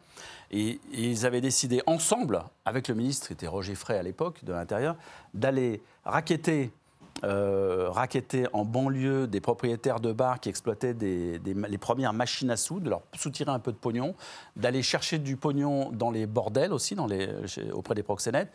et, 0.50 0.78
ils 0.92 1.24
avaient 1.24 1.40
décidé 1.40 1.82
ensemble, 1.86 2.42
avec 2.64 2.88
le 2.88 2.94
ministre, 2.94 3.28
qui 3.28 3.32
était 3.32 3.46
Roger 3.46 3.74
Frey 3.74 3.96
à 3.96 4.02
l'époque, 4.02 4.44
de 4.44 4.52
l'Intérieur, 4.52 4.96
d'aller 5.32 5.82
raqueter 6.04 6.70
euh, 7.22 7.90
en 8.52 8.64
banlieue 8.64 9.26
des 9.26 9.40
propriétaires 9.40 10.00
de 10.00 10.12
bars 10.12 10.40
qui 10.40 10.48
exploitaient 10.48 10.94
des- 10.94 11.40
les 11.44 11.78
premières 11.78 12.12
machines 12.12 12.50
à 12.50 12.56
sous, 12.56 12.80
de 12.80 12.90
leur 12.90 13.02
soutirer 13.16 13.50
un 13.50 13.58
peu 13.58 13.72
de 13.72 13.76
pognon, 13.76 14.14
d'aller 14.56 14.82
chercher 14.82 15.18
du 15.18 15.36
pognon 15.36 15.90
dans 15.92 16.10
les 16.10 16.26
bordels 16.26 16.72
aussi, 16.72 16.94
dans 16.94 17.06
les, 17.06 17.28
auprès 17.72 17.94
des 17.94 18.02
proxénètes, 18.02 18.52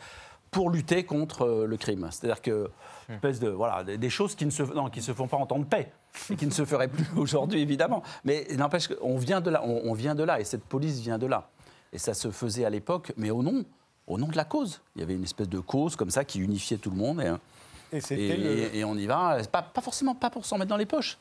pour 0.50 0.70
lutter 0.70 1.04
contre 1.04 1.42
euh, 1.42 1.66
le 1.66 1.76
crime. 1.76 2.08
C'est-à-dire 2.10 2.42
que 2.42 2.70
espèce 3.08 3.40
de 3.40 3.48
voilà 3.48 3.82
des, 3.82 4.10
choses 4.10 4.34
qui 4.34 4.46
ne 4.46 4.50
se 4.50 4.62
non, 4.62 4.88
qui 4.88 5.02
se 5.02 5.12
font 5.12 5.26
pas 5.26 5.36
en 5.36 5.46
temps 5.46 5.58
de 5.58 5.64
paix 5.64 5.92
et 6.30 6.36
qui 6.36 6.46
ne 6.46 6.52
se 6.52 6.64
feraient 6.64 6.88
plus 6.88 7.06
aujourd'hui 7.16 7.60
évidemment. 7.60 8.02
Mais 8.24 8.46
n'empêche 8.56 8.88
qu'on 8.88 9.16
vient 9.16 9.40
de 9.40 9.50
là, 9.50 9.62
on, 9.64 9.82
on 9.90 9.92
vient 9.94 10.14
de 10.14 10.22
là 10.22 10.40
et 10.40 10.44
cette 10.44 10.64
police 10.64 11.00
vient 11.00 11.18
de 11.18 11.26
là. 11.26 11.48
Et 11.92 11.98
ça 11.98 12.14
se 12.14 12.30
faisait 12.30 12.64
à 12.64 12.70
l'époque, 12.70 13.12
mais 13.16 13.30
au 13.30 13.42
nom 13.42 13.64
au 14.06 14.18
nom 14.18 14.26
de 14.28 14.36
la 14.36 14.44
cause. 14.44 14.80
Il 14.96 15.00
y 15.00 15.04
avait 15.04 15.14
une 15.14 15.22
espèce 15.22 15.48
de 15.48 15.60
cause 15.60 15.94
comme 15.96 16.10
ça 16.10 16.24
qui 16.24 16.40
unifiait 16.40 16.78
tout 16.78 16.90
le 16.90 16.96
monde. 16.96 17.20
Et, 17.20 17.96
Et 17.96 18.00
c'était 18.00 18.20
et, 18.22 18.36
le- 18.36 18.74
et 18.76 18.84
on 18.84 18.96
y 18.96 19.06
va, 19.06 19.38
pas, 19.50 19.62
pas 19.62 19.80
forcément 19.80 20.14
pas 20.16 20.30
pour 20.30 20.44
s'en 20.44 20.58
mettre 20.58 20.70
dans 20.70 20.76
les 20.76 20.86
poches. 20.86 21.16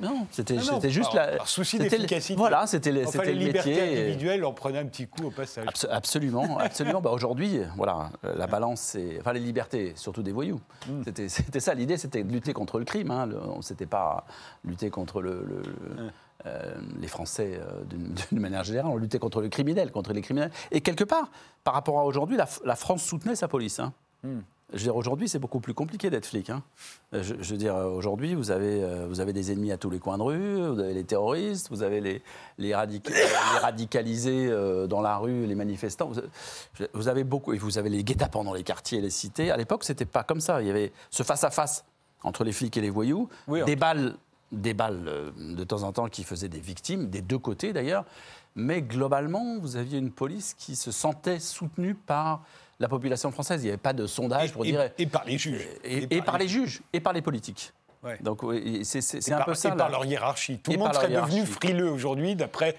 Non, 0.00 0.26
c'était 0.30 0.54
Ah 0.58 0.62
non, 0.62 0.74
c'était 0.76 0.90
juste 0.90 1.12
par- 1.12 1.26
la. 1.30 1.36
par 1.38 1.48
souci 1.48 1.76
c'était 1.76 1.84
le- 1.96 2.02
d'efficacité. 2.02 2.34
Voilà, 2.36 2.66
c'était 2.66 2.92
le, 2.92 3.06
Enfin, 3.06 3.22
les 3.24 3.32
le 3.34 3.38
libertés 3.38 3.70
métier. 3.70 3.92
et- 3.92 4.02
individuelles 4.04 4.44
en 4.44 4.52
prenaient 4.52 4.78
un 4.78 4.86
petit 4.86 5.06
coup 5.06 5.26
au 5.26 5.30
passage. 5.30 5.66
Abs- 5.66 5.86
absolument, 5.90 6.58
absolument. 6.58 7.00
Bah, 7.00 7.10
Aujourd'hui, 7.10 7.60
voilà, 7.76 8.10
la 8.22 8.46
balance, 8.46 8.80
c'est. 8.80 9.18
Enfin, 9.20 9.32
les 9.32 9.40
libertés, 9.40 9.92
surtout 9.96 10.22
des 10.22 10.32
voyous. 10.32 10.60
Mm. 10.88 11.02
C'était- 11.28 11.60
ça, 11.60 11.74
l'idée, 11.74 11.96
c'était 11.96 12.22
de 12.22 12.32
lutter 12.32 12.52
contre 12.52 12.78
le 12.78 12.84
crime. 12.84 13.10
Hein. 13.10 13.26
Le- 13.26 13.40
on- 13.40 13.62
C'était 13.62 13.86
pas 13.86 14.24
lutter 14.64 14.90
contre 14.90 15.20
le. 15.22 15.30
le- 15.46 15.62
le- 15.62 16.04
Mm. 16.04 16.10
euh, 16.46 16.74
les 17.00 17.08
Français 17.08 17.60
euh, 17.60 17.82
d'une 18.30 18.40
manière 18.40 18.64
générale, 18.64 18.90
on 18.90 18.96
luttait 18.96 19.18
contre 19.18 19.42
les 19.42 19.50
criminels, 19.50 19.90
contre 19.92 20.12
les 20.14 20.22
criminels. 20.22 20.50
Et 20.70 20.80
quelque 20.80 21.04
part, 21.04 21.30
par 21.64 21.74
rapport 21.74 21.98
à 21.98 22.04
aujourd'hui, 22.04 22.36
la, 22.38 22.46
France 22.76 23.02
soutenait 23.04 23.36
sa 23.36 23.48
police. 23.48 23.78
hein. 23.80 23.92
Mm. 24.24 24.38
Je 24.72 24.78
veux 24.78 24.84
dire, 24.84 24.96
aujourd'hui, 24.96 25.28
c'est 25.28 25.38
beaucoup 25.40 25.58
plus 25.60 25.74
compliqué 25.74 26.10
d'être 26.10 26.26
flic. 26.26 26.48
hein. 26.50 26.62
Euh, 27.14 27.22
Je, 27.22 27.34
je 27.40 27.50
veux 27.52 27.56
dire, 27.56 27.74
euh, 27.74 27.86
aujourd'hui, 27.90 28.34
vous 28.34 28.50
avez, 28.52 28.82
euh, 28.84 29.06
vous 29.08 29.20
avez 29.20 29.32
des 29.32 29.50
ennemis 29.50 29.72
à 29.72 29.76
tous 29.78 29.90
les 29.90 29.98
coins 29.98 30.16
de 30.18 30.22
rue, 30.22 30.66
vous 30.68 30.78
avez 30.78 30.94
les 30.94 31.04
terroristes, 31.04 31.68
vous 31.70 31.82
avez 31.82 32.00
les, 32.00 32.22
les, 32.58 32.70
radica- 32.70 33.10
les 33.12 33.58
radicalisés 33.58 34.46
euh, 34.48 34.86
dans 34.86 35.00
la 35.00 35.16
rue, 35.18 35.46
les 35.46 35.54
manifestants. 35.56 36.10
Vous, 36.94 37.08
avez 37.08 37.24
beaucoup, 37.24 37.52
et 37.52 37.58
vous 37.58 37.78
avez 37.78 37.90
les 37.90 38.04
guet-apens 38.04 38.44
dans 38.44 38.54
les 38.54 38.62
quartiers 38.62 38.98
et 38.98 39.02
les 39.02 39.10
cités. 39.10 39.50
À 39.50 39.56
l'époque, 39.56 39.82
c'était 39.84 40.04
pas 40.04 40.22
comme 40.22 40.40
ça. 40.40 40.62
Il 40.62 40.68
y 40.68 40.70
avait 40.70 40.92
ce 41.10 41.22
face-à-face 41.22 41.84
entre 42.22 42.44
les 42.44 42.52
flics 42.52 42.76
et 42.76 42.80
les 42.80 42.90
voyous, 42.90 43.28
Oui, 43.48 43.64
des 43.64 43.76
balles, 43.76 44.14
des 44.52 44.74
balles 44.74 45.32
de 45.36 45.64
temps 45.64 45.82
en 45.82 45.92
temps 45.92 46.08
qui 46.08 46.22
faisaient 46.22 46.48
des 46.48 46.60
victimes, 46.60 47.08
des 47.08 47.22
deux 47.22 47.38
côtés 47.38 47.72
d'ailleurs. 47.72 48.04
Mais 48.56 48.82
globalement, 48.82 49.58
vous 49.60 49.76
aviez 49.76 49.98
une 49.98 50.10
police 50.10 50.54
qui 50.54 50.76
se 50.76 50.90
sentait 50.92 51.38
soutenue 51.40 51.94
par 51.94 52.42
la 52.80 52.88
population 52.88 53.30
française. 53.30 53.62
Il 53.62 53.66
n'y 53.66 53.70
avait 53.70 53.78
pas 53.78 53.92
de 53.92 54.06
sondage 54.06 54.52
pour 54.52 54.64
et, 54.64 54.72
dire. 54.72 54.90
et 54.98 55.06
par 55.06 55.24
les 55.24 55.38
juges. 55.38 55.68
Et, 55.84 56.16
et 56.16 56.22
par 56.22 56.38
les 56.38 56.48
juges, 56.48 56.80
et 56.92 57.00
par 57.00 57.12
les 57.12 57.22
politiques. 57.22 57.72
Ouais. 58.02 58.16
Donc 58.22 58.40
c'est 58.82 59.32
un 59.32 59.36
par, 59.36 59.46
peu 59.46 59.54
ça. 59.54 59.68
et 59.68 59.76
par 59.76 59.90
leur 59.90 60.04
hiérarchie. 60.06 60.58
Tout 60.58 60.72
le 60.72 60.78
monde 60.78 60.94
serait 60.94 61.08
devenu 61.08 61.44
frileux 61.44 61.90
aujourd'hui, 61.90 62.34
d'après. 62.34 62.76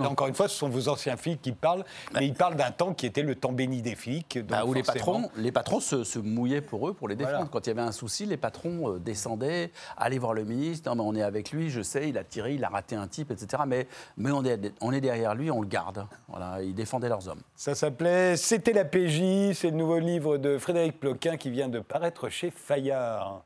Encore 0.00 0.26
une 0.26 0.34
fois, 0.34 0.48
ce 0.48 0.56
sont 0.56 0.68
vos 0.68 0.88
anciens 0.88 1.16
flics 1.16 1.40
qui 1.40 1.52
parlent, 1.52 1.84
mais 2.14 2.26
ils 2.26 2.34
parlent 2.34 2.56
d'un 2.56 2.72
temps 2.72 2.92
qui 2.92 3.06
était 3.06 3.22
le 3.22 3.34
temps 3.34 3.52
béni 3.52 3.82
des 3.82 3.94
flics. 3.94 4.38
Bah, 4.48 4.64
où 4.64 4.74
les 4.74 4.82
patrons, 4.82 5.30
les 5.36 5.52
patrons 5.52 5.80
se, 5.80 6.02
se 6.02 6.18
mouillaient 6.18 6.60
pour 6.60 6.88
eux, 6.88 6.94
pour 6.94 7.08
les 7.08 7.14
défendre. 7.14 7.36
Voilà. 7.36 7.50
Quand 7.52 7.66
il 7.66 7.70
y 7.70 7.72
avait 7.72 7.82
un 7.82 7.92
souci, 7.92 8.26
les 8.26 8.36
patrons 8.36 8.94
euh, 8.94 8.98
descendaient, 8.98 9.70
allaient 9.96 10.18
voir 10.18 10.34
le 10.34 10.44
ministre. 10.44 10.88
Non, 10.88 10.96
mais 10.96 11.02
on 11.06 11.14
est 11.14 11.22
avec 11.22 11.52
lui, 11.52 11.70
je 11.70 11.82
sais, 11.82 12.08
il 12.08 12.18
a 12.18 12.24
tiré, 12.24 12.54
il 12.54 12.64
a 12.64 12.68
raté 12.68 12.96
un 12.96 13.06
type, 13.06 13.30
etc. 13.30 13.62
Mais, 13.66 13.86
mais 14.16 14.32
on, 14.32 14.44
est, 14.44 14.72
on 14.80 14.92
est 14.92 15.00
derrière 15.00 15.34
lui, 15.34 15.50
on 15.50 15.60
le 15.60 15.68
garde. 15.68 16.06
Voilà, 16.28 16.62
ils 16.62 16.74
défendaient 16.74 17.08
leurs 17.08 17.28
hommes. 17.28 17.42
Ça 17.54 17.74
s'appelait 17.74 18.36
C'était 18.36 18.72
la 18.72 18.84
PJ, 18.84 19.54
c'est 19.54 19.70
le 19.70 19.76
nouveau 19.76 19.98
livre 19.98 20.36
de 20.36 20.58
Frédéric 20.58 20.98
Ploquin 20.98 21.36
qui 21.36 21.50
vient 21.50 21.68
de 21.68 21.80
paraître 21.80 22.28
chez 22.28 22.50
Fayard. 22.50 23.42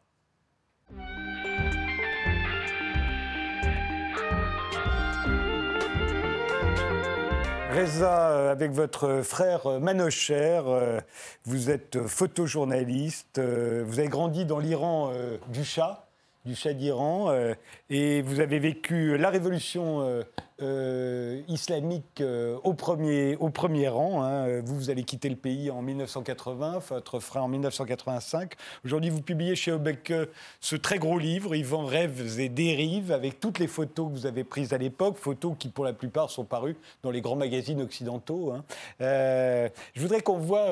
Reza, 7.72 8.28
euh, 8.28 8.52
avec 8.52 8.72
votre 8.72 9.22
frère 9.22 9.66
euh, 9.66 9.78
Manocher, 9.78 10.61
euh, 10.66 11.00
vous 11.46 11.70
êtes 11.70 12.07
photojournaliste, 12.07 13.40
vous 13.40 13.98
avez 13.98 14.09
grandi 14.09 14.44
dans 14.44 14.59
l'Iran 14.59 15.11
du 15.48 15.64
Shah, 15.64 16.07
du 16.44 16.57
Shah 16.57 16.72
d'Iran, 16.72 17.31
euh, 17.31 17.55
et 17.88 18.20
vous 18.22 18.40
avez 18.40 18.59
vécu 18.59 19.16
la 19.16 19.31
révolution 19.31 20.00
euh, 20.00 20.22
euh, 20.61 21.40
islamique 21.46 22.22
au, 22.64 22.74
premier, 22.74 23.37
au 23.37 23.48
premier 23.50 23.88
rang. 23.88 24.22
hein. 24.22 24.61
Vous, 24.61 24.74
vous 24.74 24.90
allez 24.90 25.05
quitter 25.05 25.28
le 25.28 25.37
pays 25.37 25.70
en 25.70 25.83
1980, 25.83 26.81
votre 26.88 27.20
frère 27.20 27.44
en 27.44 27.48
1985. 27.48 28.55
Aujourd'hui, 28.85 29.11
vous 29.11 29.22
publiez 29.22 29.55
chez 29.55 29.70
Obek 29.70 30.12
ce 30.61 30.76
très 30.76 30.98
gros 30.98 31.18
livre, 31.18 31.55
Yvan 31.55 31.85
Rêves 31.85 32.40
et 32.40 32.48
Dérives, 32.48 33.12
avec 33.12 33.38
toutes 33.38 33.59
les 33.61 33.68
photos 33.68 34.09
que 34.09 34.12
vous 34.12 34.26
avez 34.26 34.42
prises 34.42 34.72
à 34.72 34.78
l'époque, 34.78 35.18
photos 35.18 35.55
qui 35.59 35.68
pour 35.68 35.85
la 35.85 35.92
plupart 35.92 36.31
sont 36.31 36.44
parues 36.44 36.76
dans 37.05 37.11
les 37.11 37.20
grands 37.20 37.37
magazines 37.37 37.81
occidentaux. 37.81 38.52
hein. 38.52 38.64
Je 38.98 40.00
voudrais 40.00 40.22
qu'on 40.22 40.38
voit... 40.38 40.68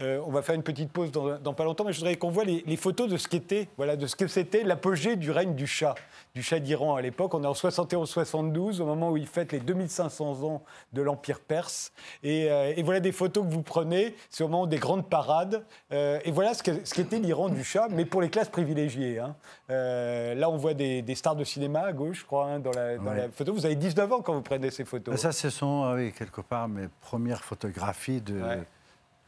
euh, 0.00 0.20
on 0.26 0.30
va 0.30 0.42
faire 0.42 0.54
une 0.54 0.62
petite 0.62 0.92
pause 0.92 1.10
dans, 1.10 1.38
dans 1.38 1.54
pas 1.54 1.64
longtemps, 1.64 1.84
mais 1.84 1.92
je 1.92 1.98
voudrais 1.98 2.16
qu'on 2.16 2.30
voit 2.30 2.44
les, 2.44 2.62
les 2.66 2.76
photos 2.76 3.08
de 3.08 3.16
ce 3.16 3.26
qu'était, 3.26 3.68
voilà, 3.76 3.96
de 3.96 4.06
ce 4.06 4.14
que 4.16 4.26
c'était 4.28 4.62
l'apogée 4.62 5.16
du 5.16 5.30
règne 5.30 5.54
du 5.54 5.66
Shah, 5.66 5.94
du 6.34 6.42
Shah 6.42 6.60
d'Iran 6.60 6.94
à 6.96 7.02
l'époque. 7.02 7.34
On 7.34 7.42
est 7.42 7.46
en 7.46 7.52
71-72, 7.52 8.80
au 8.80 8.86
moment 8.86 9.10
où 9.10 9.16
il 9.16 9.26
fête 9.26 9.52
les 9.52 9.60
2500 9.60 10.44
ans 10.44 10.62
de 10.92 11.02
l'Empire 11.02 11.40
perse. 11.40 11.92
Et, 12.22 12.50
euh, 12.50 12.72
et 12.76 12.82
voilà 12.82 13.00
des 13.00 13.12
photos 13.12 13.44
que 13.44 13.50
vous 13.50 13.62
prenez, 13.62 14.14
c'est 14.30 14.44
au 14.44 14.48
moment 14.48 14.66
des 14.66 14.78
grandes 14.78 15.08
parades. 15.08 15.64
Euh, 15.92 16.20
et 16.24 16.30
voilà 16.30 16.54
ce 16.54 16.62
que- 16.62 16.84
ce 16.84 16.94
qu'était 16.94 17.18
l'Iran 17.18 17.48
du 17.48 17.64
Shah, 17.64 17.88
mais 17.90 18.04
pour 18.04 18.20
les 18.20 18.28
classes 18.30 18.48
privilégiées. 18.50 19.18
hein. 19.18 19.34
Là, 19.68 20.48
on 20.50 20.56
voit 20.56 20.74
des, 20.74 21.02
des 21.02 21.14
stars 21.14 21.36
de 21.36 21.44
cinéma 21.44 21.80
à 21.80 21.92
gauche, 21.92 22.20
je 22.20 22.24
crois, 22.26 22.46
hein, 22.46 22.58
dans, 22.60 22.70
la, 22.72 22.96
dans 22.98 23.04
Ouais. 23.10 23.16
la 23.16 23.28
photo. 23.30 23.52
Vous 23.52 23.66
avez 23.66 23.74
19 23.76 24.12
ans 24.12 24.20
quand 24.20 24.34
vous 24.34 24.42
prenez 24.42 24.70
ces 24.70 24.84
photos. 24.84 25.16
Ça, 25.20 25.32
ce 25.32 25.50
sont, 25.50 25.92
oui, 25.94 26.12
quelque 26.12 26.40
part, 26.40 26.68
mes 26.68 26.88
premières 27.00 27.42
photographies 27.44 28.20
de, 28.20 28.40
Ouais. 28.40 28.62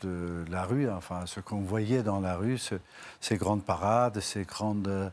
De 0.02 0.44
la 0.50 0.64
rue, 0.64 0.88
enfin, 0.90 1.26
ce 1.26 1.40
qu'on 1.40 1.60
voyait 1.60 2.02
dans 2.02 2.20
la 2.20 2.36
rue, 2.36 2.58
ce- 2.58 2.74
ces 3.20 3.36
grandes 3.36 3.64
parades, 3.64 4.20
ces 4.20 4.44
grandes. 4.44 4.88
euh, 4.88 5.10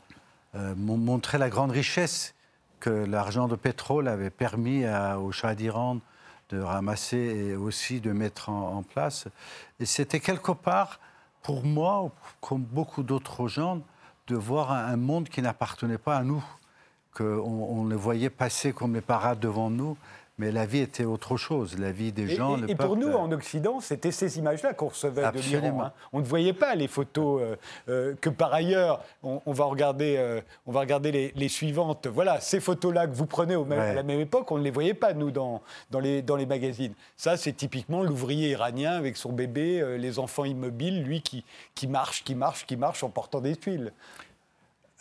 euh, 0.55 0.73
m'ont 0.75 0.97
montré 0.97 1.37
la 1.37 1.49
grande 1.49 1.71
richesse 1.71 2.33
que 2.79 2.89
l'argent 2.89 3.47
de 3.47 3.55
pétrole 3.55 4.07
avait 4.07 4.29
permis 4.29 4.85
à- 4.85 5.19
au 5.19 5.31
Shah 5.31 5.53
d'Iran 5.55 5.99
de 6.49 6.59
ramasser 6.61 7.17
et 7.17 7.55
aussi 7.55 7.99
de 7.99 8.13
mettre 8.13 8.49
en, 8.49 8.81
place. 8.81 9.27
Et 9.79 9.85
c'était 9.85 10.21
quelque 10.21 10.53
part, 10.53 10.99
pour 11.43 11.63
moi, 11.65 12.09
comme 12.39 12.61
beaucoup 12.63 13.03
d'autres 13.03 13.47
gens, 13.49 13.81
de 14.27 14.35
voir 14.35 14.71
un, 14.71 14.95
monde 14.95 15.27
qui 15.27 15.41
n'appartenait 15.41 15.97
pas 15.97 16.17
à 16.17 16.23
nous 16.23 16.43
qu'on 17.13 17.25
on 17.25 17.87
les 17.87 17.95
voyait 17.95 18.29
passer 18.29 18.71
comme 18.71 18.93
les 18.93 19.01
parades 19.01 19.39
devant 19.39 19.69
nous, 19.69 19.97
Mais 20.39 20.51
la 20.51 20.67
vie 20.67 20.81
était 20.81 21.03
autre 21.03 21.35
chose, 21.35 21.79
la 21.79 21.91
vie 21.91 22.11
des 22.11 22.31
Et, 22.31 22.35
gens. 22.35 22.57
et- 22.57 22.61
le 22.61 22.69
et 22.69 22.75
pour 22.75 22.95
nous, 22.95 23.11
en 23.11 23.31
Occident, 23.31 23.79
c'était 23.79 24.11
ces 24.11 24.37
images-là 24.37 24.75
qu'on 24.75 24.89
recevait 24.89 25.31
de 25.31 25.39
l'Iran. 25.39 25.81
Hein. 25.85 25.91
On 26.13 26.19
ne 26.19 26.25
voyait 26.25 26.53
pas 26.53 26.75
les 26.75 26.87
photos 26.87 27.41
euh, 27.41 27.55
euh, 27.89 28.13
que 28.21 28.29
par 28.29 28.53
ailleurs, 28.53 29.03
on, 29.23 29.41
on 29.47 29.51
va 29.51 29.65
regarder, 29.65 30.15
euh, 30.17 30.39
on 30.67 30.71
va 30.71 30.81
regarder 30.81 31.11
les, 31.11 31.33
les 31.35 31.49
suivantes. 31.49 32.05
Voilà, 32.05 32.39
ces 32.39 32.59
photos-là 32.59 33.07
que 33.07 33.15
vous 33.15 33.25
prenez 33.25 33.55
au 33.55 33.65
même- 33.65 33.79
Ouais. 33.79 33.85
à 33.89 33.93
la 33.95 34.03
même 34.03 34.19
époque, 34.19 34.51
on 34.51 34.59
ne 34.59 34.63
les 34.63 34.69
voyait 34.69 34.93
pas, 34.93 35.13
nous, 35.13 35.31
dans, 35.31 35.63
dans, 35.89 35.99
les, 35.99 36.21
dans 36.21 36.35
les 36.35 36.45
magazines. 36.45 36.93
Ça, 37.15 37.35
c'est 37.35 37.53
typiquement 37.53 38.03
l'ouvrier 38.03 38.49
iranien 38.51 38.91
avec 38.91 39.17
son 39.17 39.31
bébé, 39.33 39.81
euh, 39.81 39.97
les 39.97 40.19
enfants 40.19 40.45
immobiles, 40.45 41.01
lui 41.03 41.21
qui, 41.23 41.43
qui 41.73 41.87
marche, 41.87 42.23
qui 42.23 42.35
marche, 42.35 42.67
qui 42.67 42.77
marche 42.77 43.03
en 43.03 43.09
portant 43.09 43.41
des 43.41 43.55
tuiles. 43.55 43.91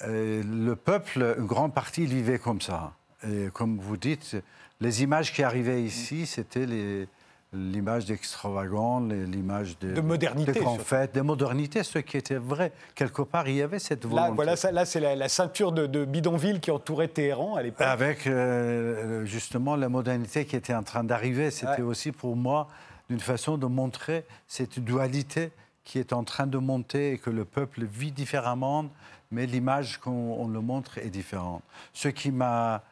Euh, 0.02 0.42
le 0.42 0.76
peuple, 0.76 1.34
une 1.38 1.46
grande 1.46 1.74
partie, 1.74 2.06
vivait 2.06 2.38
comme 2.38 2.62
ça. 2.62 2.92
Et 3.26 3.48
comme 3.52 3.78
vous 3.78 3.96
dites, 3.98 4.36
les 4.80 5.02
images 5.02 5.32
qui 5.32 5.42
arrivaient 5.42 5.82
ici, 5.82 6.26
c'était 6.26 6.66
les- 6.66 7.08
l'image 7.52 8.04
d'extravagant, 8.04 9.00
l'image 9.00 9.78
de, 9.78 9.92
De 9.94 10.00
modernité, 10.00 10.52
de 10.52 10.58
surtout. 10.58 10.82
fêtes, 10.84 11.14
de 11.14 11.20
modernité, 11.22 11.82
ce 11.84 11.98
qui 12.00 12.16
était 12.18 12.36
vrai. 12.36 12.72
Quelque 12.94 13.22
part, 13.22 13.48
il 13.48 13.54
y 13.56 13.62
avait 13.62 13.78
cette 13.78 14.04
volonté. 14.04 14.28
Là, 14.28 14.34
voilà, 14.34 14.56
ça, 14.56 14.72
là 14.72 14.84
c'est 14.84 15.00
la, 15.00 15.14
la 15.16 15.28
ceinture 15.28 15.72
de, 15.72 15.86
de 15.86 16.04
bidonville 16.04 16.60
qui 16.60 16.70
entourait 16.70 17.08
Téhéran 17.08 17.54
à 17.54 17.62
l'époque. 17.62 17.86
Avec 17.86 18.26
euh, 18.26 19.24
justement 19.24 19.76
la 19.76 19.88
modernité 19.88 20.44
qui 20.44 20.56
était 20.56 20.74
en 20.74 20.82
train 20.82 21.04
d'arriver, 21.04 21.50
c'était 21.50 21.76
Ouais. 21.76 21.82
aussi 21.82 22.12
pour 22.12 22.36
moi 22.36 22.68
d'une 23.08 23.20
façon 23.20 23.56
de 23.56 23.66
montrer 23.66 24.26
cette 24.48 24.80
dualité 24.80 25.50
qui 25.84 25.98
est 26.00 26.12
en 26.12 26.24
train 26.24 26.48
de 26.48 26.58
monter 26.58 27.12
et 27.12 27.18
que 27.18 27.30
le 27.30 27.44
peuple 27.44 27.84
vit 27.84 28.10
différemment, 28.12 28.86
mais 29.30 29.46
l'image 29.46 29.98
qu'on 29.98 30.10
on 30.40 30.48
le 30.48 30.60
montre 30.60 30.98
est 30.98 31.10
différente. 31.10 31.62
Ce 31.94 32.08
qui 32.08 32.32
m'a 32.32 32.82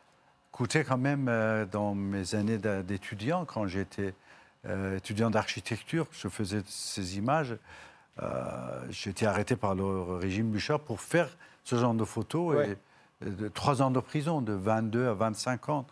coûté 0.54 0.84
quand 0.84 0.98
même 0.98 1.26
euh, 1.28 1.66
dans 1.66 1.96
mes 1.96 2.36
années 2.36 2.58
d'étudiant, 2.58 3.44
quand 3.44 3.66
j'étais 3.66 4.14
euh, 4.66 4.98
étudiant 4.98 5.28
d'architecture, 5.28 6.06
je 6.12 6.28
faisais 6.28 6.62
ces 6.66 7.18
images. 7.18 7.56
euh, 8.22 8.86
J'étais 8.88 9.26
arrêté 9.26 9.56
par 9.56 9.74
le 9.74 9.84
régime 9.84 10.50
Bouchard 10.50 10.78
pour 10.78 11.00
faire 11.00 11.28
ce 11.64 11.74
genre 11.74 11.94
de 11.94 12.04
photos. 12.04 12.54
Ouais. 12.54 12.70
Et, 12.70 13.30
de 13.30 13.48
trois 13.48 13.82
ans 13.82 13.90
de 13.90 13.98
prison, 13.98 14.42
de 14.42 14.52
22 14.52 15.08
à 15.08 15.14
25 15.14 15.68
ans, 15.70 15.86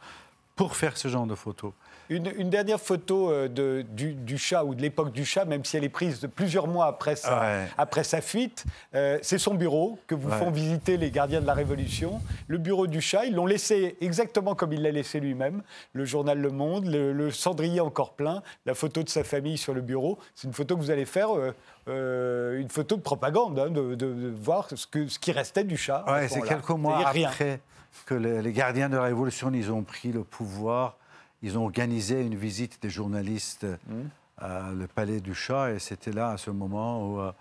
pour 0.55 0.77
faire 0.77 0.96
ce 0.96 1.09
genre 1.09 1.27
de 1.27 1.35
photos. 1.35 1.72
Une, 2.16 2.33
une 2.37 2.51
dernière 2.51 2.81
photo 2.81 3.31
euh, 3.31 3.48
de- 3.48 3.83
du, 3.90 4.12
du 4.14 4.37
chat 4.38 4.64
ou 4.64 4.75
de 4.75 4.83
l'époque 4.83 5.12
du 5.12 5.25
chat, 5.25 5.44
même 5.44 5.64
si 5.64 5.77
elle 5.77 5.85
est 5.85 5.88
prise 5.88 6.20
de 6.20 6.27
plusieurs 6.27 6.66
mois 6.68 6.87
après 6.87 7.16
sa, 7.16 7.40
Ouais. 7.40 7.64
après 7.79 8.05
sa 8.05 8.20
fuite, 8.20 8.64
euh, 8.94 9.18
c'est 9.22 9.38
son 9.38 9.55
bureau 9.55 9.98
que 10.07 10.14
vous 10.14 10.29
Ouais. 10.29 10.37
font 10.38 10.51
visiter 10.51 10.96
les 10.96 11.11
gardiens 11.11 11.40
de 11.40 11.46
la 11.46 11.55
Révolution. 11.55 12.20
Le 12.48 12.59
bureau 12.59 12.87
du 12.87 13.01
chat, 13.01 13.25
ils 13.25 13.35
l'ont 13.35 13.46
laissé 13.46 13.96
exactement 14.01 14.55
comme 14.55 14.72
il 14.72 14.83
l'a 14.83 14.90
laissé 14.90 15.20
lui-même. 15.20 15.62
Le 15.92 16.05
journal 16.05 16.38
Le 16.38 16.51
Monde, 16.51 16.87
le, 16.87 17.12
le 17.12 17.31
cendrier 17.31 17.81
encore 17.81 18.12
plein, 18.12 18.42
la 18.66 18.75
photo 18.75 19.03
de 19.03 19.09
sa 19.09 19.25
famille 19.25 19.57
sur 19.59 19.72
le 19.75 19.81
bureau. 19.81 20.18
C'est 20.35 20.46
une 20.48 20.55
photo 20.55 20.77
que 20.77 20.81
vous 20.83 20.90
allez 20.90 21.07
faire, 21.07 21.35
euh, 21.37 21.55
euh, 21.88 22.59
une 22.61 22.68
photo 22.68 22.96
de 22.96 23.03
propagande, 23.03 23.59
hein, 23.59 23.70
de, 23.70 23.94
de- 23.94 24.12
de 24.14 24.29
voir 24.40 24.68
ce, 24.75 24.87
que, 24.87 25.09
ce 25.09 25.18
qui 25.18 25.33
restait 25.33 25.64
du 25.64 25.77
chat. 25.77 26.05
Ouais, 26.07 26.29
ce 26.29 26.35
c'est 26.35 26.42
quelques 26.42 26.68
mois 26.70 27.09
rien. 27.09 27.29
après 27.29 27.61
que 28.07 28.14
les, 28.14 28.42
les 28.42 28.53
gardiens 28.53 28.88
de 28.88 28.96
la 28.96 29.03
Révolution, 29.03 29.51
ils 29.55 29.70
ont 29.70 29.83
pris 29.83 30.12
le 30.12 30.25
pouvoir. 30.25 30.96
Ils 31.42 31.59
ont 31.59 31.64
organisé 31.64 32.22
une 32.22 32.37
visite 32.37 32.81
des 32.83 32.90
journalistes 32.90 33.66
Mmh. 33.88 33.94
à 34.38 34.70
le 34.72 34.87
Palais 34.87 35.20
du 35.20 35.35
Chat. 35.35 35.72
Et 35.72 35.78
c'était 35.78 36.12
là, 36.12 36.31
à 36.31 36.37
ce 36.37 36.50
moment, 36.50 37.07
où 37.07 37.20
euh, 37.20 37.33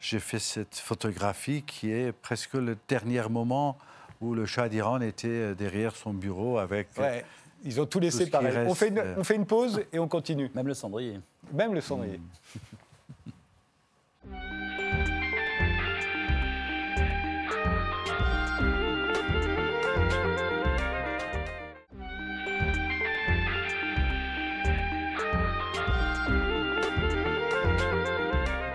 j'ai 0.00 0.20
fait 0.20 0.38
cette 0.38 0.76
photographie 0.76 1.62
qui 1.62 1.90
est 1.90 2.12
presque 2.12 2.54
le 2.54 2.76
dernier 2.88 3.22
moment 3.28 3.78
où 4.20 4.34
le 4.34 4.46
Shah 4.46 4.68
d'Iran 4.68 5.00
était 5.00 5.28
euh, 5.28 5.54
derrière 5.54 5.96
son 5.96 6.12
bureau 6.14 6.58
avec... 6.58 6.88
Ouais, 6.98 7.24
ils 7.64 7.80
ont 7.80 7.86
tout 7.86 8.00
laissé 8.00 8.24
qui 8.24 8.30
pareil. 8.30 8.66
on, 8.66 8.74
fait 8.74 8.88
une, 8.88 9.02
on 9.16 9.24
fait 9.24 9.36
une 9.36 9.46
pause 9.46 9.82
et 9.92 9.98
on 9.98 10.08
continue. 10.08 10.50
Même 10.54 10.68
le 10.68 10.74
cendrier. 10.74 11.20
Même 11.52 11.74
le 11.74 11.80
cendrier. 11.80 12.20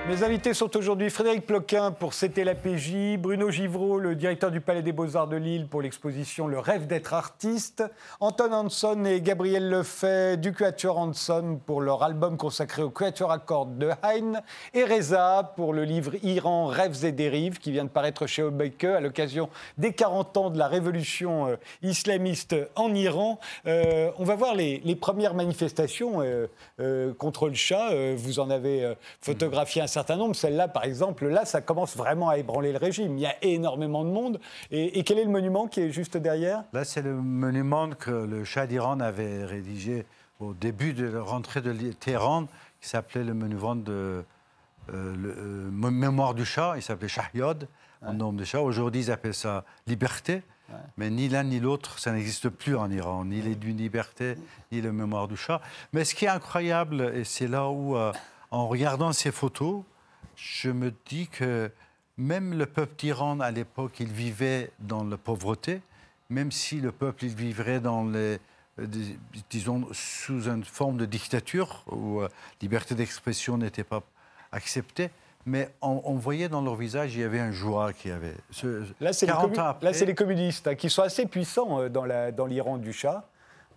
Mes 0.09 0.23
invités 0.23 0.55
sont 0.55 0.75
aujourd'hui 0.75 1.11
Frédéric 1.11 1.45
Ploquin 1.45 1.91
pour 1.91 2.15
C'était 2.15 2.43
la 2.43 2.55
PJ, 2.55 3.19
Bruno 3.19 3.51
Givreau, 3.51 3.99
le 3.99 4.15
directeur 4.15 4.49
du 4.49 4.59
Palais 4.59 4.81
des 4.81 4.91
Beaux-Arts 4.91 5.27
de 5.27 5.35
Lille 5.35 5.67
pour 5.67 5.83
l'exposition 5.83 6.47
Le 6.47 6.57
rêve 6.57 6.87
d'être 6.87 7.13
artiste, 7.13 7.83
Anton 8.19 8.51
Hanson 8.51 9.05
et 9.05 9.21
Gabriel 9.21 9.69
Lefay 9.69 10.37
du 10.37 10.51
Quatuor 10.51 10.97
Hanson 10.97 11.59
pour 11.63 11.79
leur 11.79 12.01
album 12.01 12.37
consacré 12.37 12.81
au 12.81 12.89
Quatuor 12.89 13.31
à 13.31 13.37
cordes 13.37 13.77
de 13.77 13.91
Haydn, 14.01 14.41
et 14.73 14.83
Reza 14.83 15.53
pour 15.55 15.73
le 15.73 15.83
livre 15.83 16.13
Iran, 16.23 16.65
rêves 16.65 17.05
et 17.05 17.11
dérives 17.11 17.59
qui 17.59 17.71
vient 17.71 17.85
de 17.85 17.89
paraître 17.89 18.25
chez 18.25 18.41
Obeke 18.41 18.85
à 18.85 19.01
l'occasion 19.01 19.47
des 19.77 19.93
40 19.93 20.37
ans 20.37 20.49
de 20.49 20.57
la 20.57 20.67
révolution 20.67 21.49
euh, 21.49 21.55
islamiste 21.83 22.55
en 22.75 22.95
Iran. 22.95 23.39
Euh, 23.67 24.09
on 24.17 24.23
va 24.23 24.35
voir 24.35 24.55
les, 24.55 24.95
premières 24.99 25.35
manifestations 25.35 26.23
euh, 26.79 27.13
contre 27.13 27.47
le. 27.47 27.53
Euh, 27.71 28.15
vous 28.17 28.39
en 28.39 28.49
avez 28.49 28.95
photographié 29.21 29.81
un 29.81 29.87
certain 29.87 29.98
nombre. 30.15 30.35
Celle-là, 30.35 30.67
par 30.67 30.83
exemple, 30.83 31.27
là, 31.27 31.45
ça 31.45 31.61
commence 31.61 31.95
vraiment 31.95 32.29
à 32.29 32.37
ébranler 32.37 32.71
le 32.71 32.77
régime. 32.77 33.17
Il 33.17 33.21
y 33.21 33.25
a 33.25 33.35
énormément 33.41 34.03
de 34.03 34.09
monde. 34.09 34.39
Et, 34.71 34.99
et 34.99 35.03
quel 35.03 35.19
est 35.19 35.25
le 35.25 35.31
monument 35.31 35.67
qui 35.67 35.81
est 35.81 35.91
juste 35.91 36.17
derrière? 36.17 36.63
Là, 36.73 36.85
c'est 36.85 37.01
le 37.01 37.13
monument 37.13 37.89
que 37.89 38.11
le 38.11 38.43
Shah 38.43 38.67
d'Iran 38.67 38.99
avait 38.99 39.45
rédigé 39.45 40.05
au 40.39 40.53
début 40.53 40.93
de 40.93 41.05
la 41.07 41.21
rentrée 41.21 41.61
de 41.61 41.73
Téhéran, 41.93 42.47
qui 42.81 42.87
s'appelait 42.87 43.23
le 43.23 43.33
monument 43.33 43.75
de 43.75 44.23
euh, 44.93 45.15
le, 45.15 45.35
euh, 45.37 45.69
mé- 45.71 45.91
mémoire 45.91 46.33
du 46.33 46.45
Shah. 46.45 46.73
Il 46.77 46.81
s'appelait 46.81 47.09
Shahyod, 47.09 47.67
en 48.05 48.13
nom 48.13 48.33
de 48.33 48.43
Shah. 48.43 48.61
Aujourd'hui, 48.61 49.01
ils 49.01 49.11
appellent 49.11 49.33
ça 49.33 49.65
liberté. 49.87 50.41
Mais 50.97 51.09
ni 51.09 51.29
l'un 51.29 51.43
ni 51.43 51.59
l'autre, 51.59 51.97
ça 51.97 52.11
n'existe 52.11 52.47
plus 52.47 52.75
en 52.75 52.91
Iran, 52.91 53.25
ni 53.25 53.41
les 53.41 53.55
d'une 53.55 53.77
liberté, 53.77 54.35
ni 54.71 54.81
le 54.81 54.91
mémoire 54.91 55.27
du 55.27 55.35
Shah. 55.35 55.61
Mais 55.93 56.05
ce 56.05 56.13
qui 56.13 56.25
est 56.25 56.29
incroyable, 56.29 57.11
et 57.15 57.23
c'est 57.23 57.47
là 57.47 57.69
où, 57.69 57.97
euh, 57.97 58.13
en 58.51 58.67
regardant 58.67 59.13
ces 59.13 59.31
photos, 59.31 59.83
je 60.35 60.69
me 60.69 60.93
dis 61.07 61.27
que 61.27 61.71
même 62.17 62.57
le 62.57 62.65
peuple 62.65 62.95
d'Iran, 62.97 63.39
à 63.39 63.51
l'époque, 63.51 63.99
il 63.99 64.11
vivait 64.11 64.71
dans 64.79 65.03
la 65.03 65.17
pauvreté, 65.17 65.81
même 66.29 66.51
si 66.51 66.79
le 66.81 66.91
peuple, 66.91 67.25
il 67.25 67.35
vivrait 67.35 67.79
dans 67.79 68.03
les, 68.05 68.39
euh, 68.79 68.85
dis- 68.85 69.17
disons, 69.49 69.87
sous 69.93 70.47
une 70.49 70.63
forme 70.63 70.97
de 70.97 71.05
dictature, 71.05 71.83
où 71.91 72.21
la 72.21 72.29
liberté 72.61 72.95
d'expression 72.95 73.57
n'était 73.57 73.83
pas 73.83 74.01
acceptée, 74.51 75.09
mais 75.45 75.69
on, 75.81 76.01
on 76.03 76.15
voyait 76.15 76.49
dans 76.49 76.61
leur 76.61 76.75
visage, 76.75 77.15
il 77.15 77.21
y 77.21 77.23
avait 77.23 77.39
un 77.39 77.51
joie 77.51 77.93
qui 77.93 78.11
avait. 78.11 78.35
Ce- 78.51 78.83
Là, 78.99 79.13
c'est 79.13 79.25
les, 79.25 79.31
40 79.31 79.51
commu- 79.51 79.59
ans 79.59 79.63
là, 79.63 79.69
après, 79.69 79.93
c'est 79.93 80.05
les 80.05 80.15
communistes 80.15 80.67
hein, 80.67 80.75
qui 80.75 80.89
sont 80.89 81.01
assez 81.03 81.25
puissants 81.25 81.79
euh, 81.81 81.89
dans 81.89 82.45
l'Iran 82.45 82.77
du 82.77 82.91
Shah. 82.93 83.27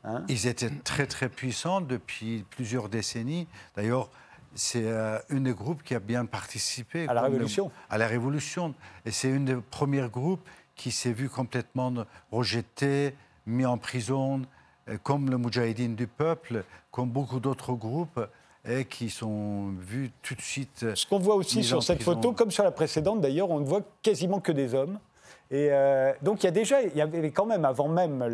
hein. 0.04 0.24
Ils 0.28 0.46
étaient 0.46 0.70
très 0.70 1.06
très 1.06 1.28
puissants 1.28 1.80
depuis 1.80 2.44
plusieurs 2.50 2.88
décennies. 2.88 3.46
D'ailleurs, 3.76 4.10
c'est 4.54 4.84
euh, 4.86 5.18
une 5.30 5.44
des 5.44 5.54
groupes 5.54 5.82
qui 5.82 5.94
a 5.94 6.00
bien 6.00 6.24
participé 6.26 7.06
À 7.08 7.14
la 7.14 7.22
le- 7.22 7.26
Révolution. 7.28 7.70
à 7.90 7.98
la 7.98 8.06
révolution. 8.06 8.74
Et 9.06 9.10
c'est 9.10 9.28
une 9.30 9.44
des 9.44 9.56
premiers 9.56 10.08
groupes 10.08 10.46
qui 10.74 10.90
s'est 10.90 11.12
vu 11.12 11.28
complètement 11.28 11.92
rejeté, 12.30 13.14
mis 13.46 13.64
en 13.66 13.78
prison, 13.78 14.42
euh, 14.88 14.96
comme 15.02 15.30
le 15.30 15.36
Moudjahidine 15.36 15.94
du 15.94 16.06
peuple, 16.06 16.64
comme 16.90 17.10
beaucoup 17.10 17.40
d'autres 17.40 17.72
groupes, 17.74 18.20
et 18.68 18.84
qui 18.84 19.10
sont 19.10 19.70
vus 19.80 20.10
tout 20.22 20.34
de 20.34 20.40
suite. 20.40 20.94
Ce 20.94 21.06
qu'on 21.06 21.18
voit 21.18 21.34
aussi 21.34 21.64
sur 21.64 21.82
cette 21.82 21.96
prison. 21.98 22.14
photo, 22.14 22.32
comme 22.32 22.50
sur 22.50 22.62
la 22.64 22.70
précédente 22.70 23.20
d'ailleurs, 23.20 23.50
on 23.50 23.58
ne 23.60 23.64
voit 23.64 23.82
quasiment 24.02 24.38
que 24.40 24.52
des 24.52 24.74
hommes. 24.74 24.98
Et 25.54 25.68
euh, 25.70 26.12
donc 26.22 26.42
il 26.42 26.46
y 26.46 26.48
a 26.48 26.50
déjà, 26.50 26.80
il 26.80 26.96
y 26.96 27.02
avait 27.02 27.30
quand 27.30 27.44
même, 27.44 27.66
avant 27.66 27.86
même 27.86 28.24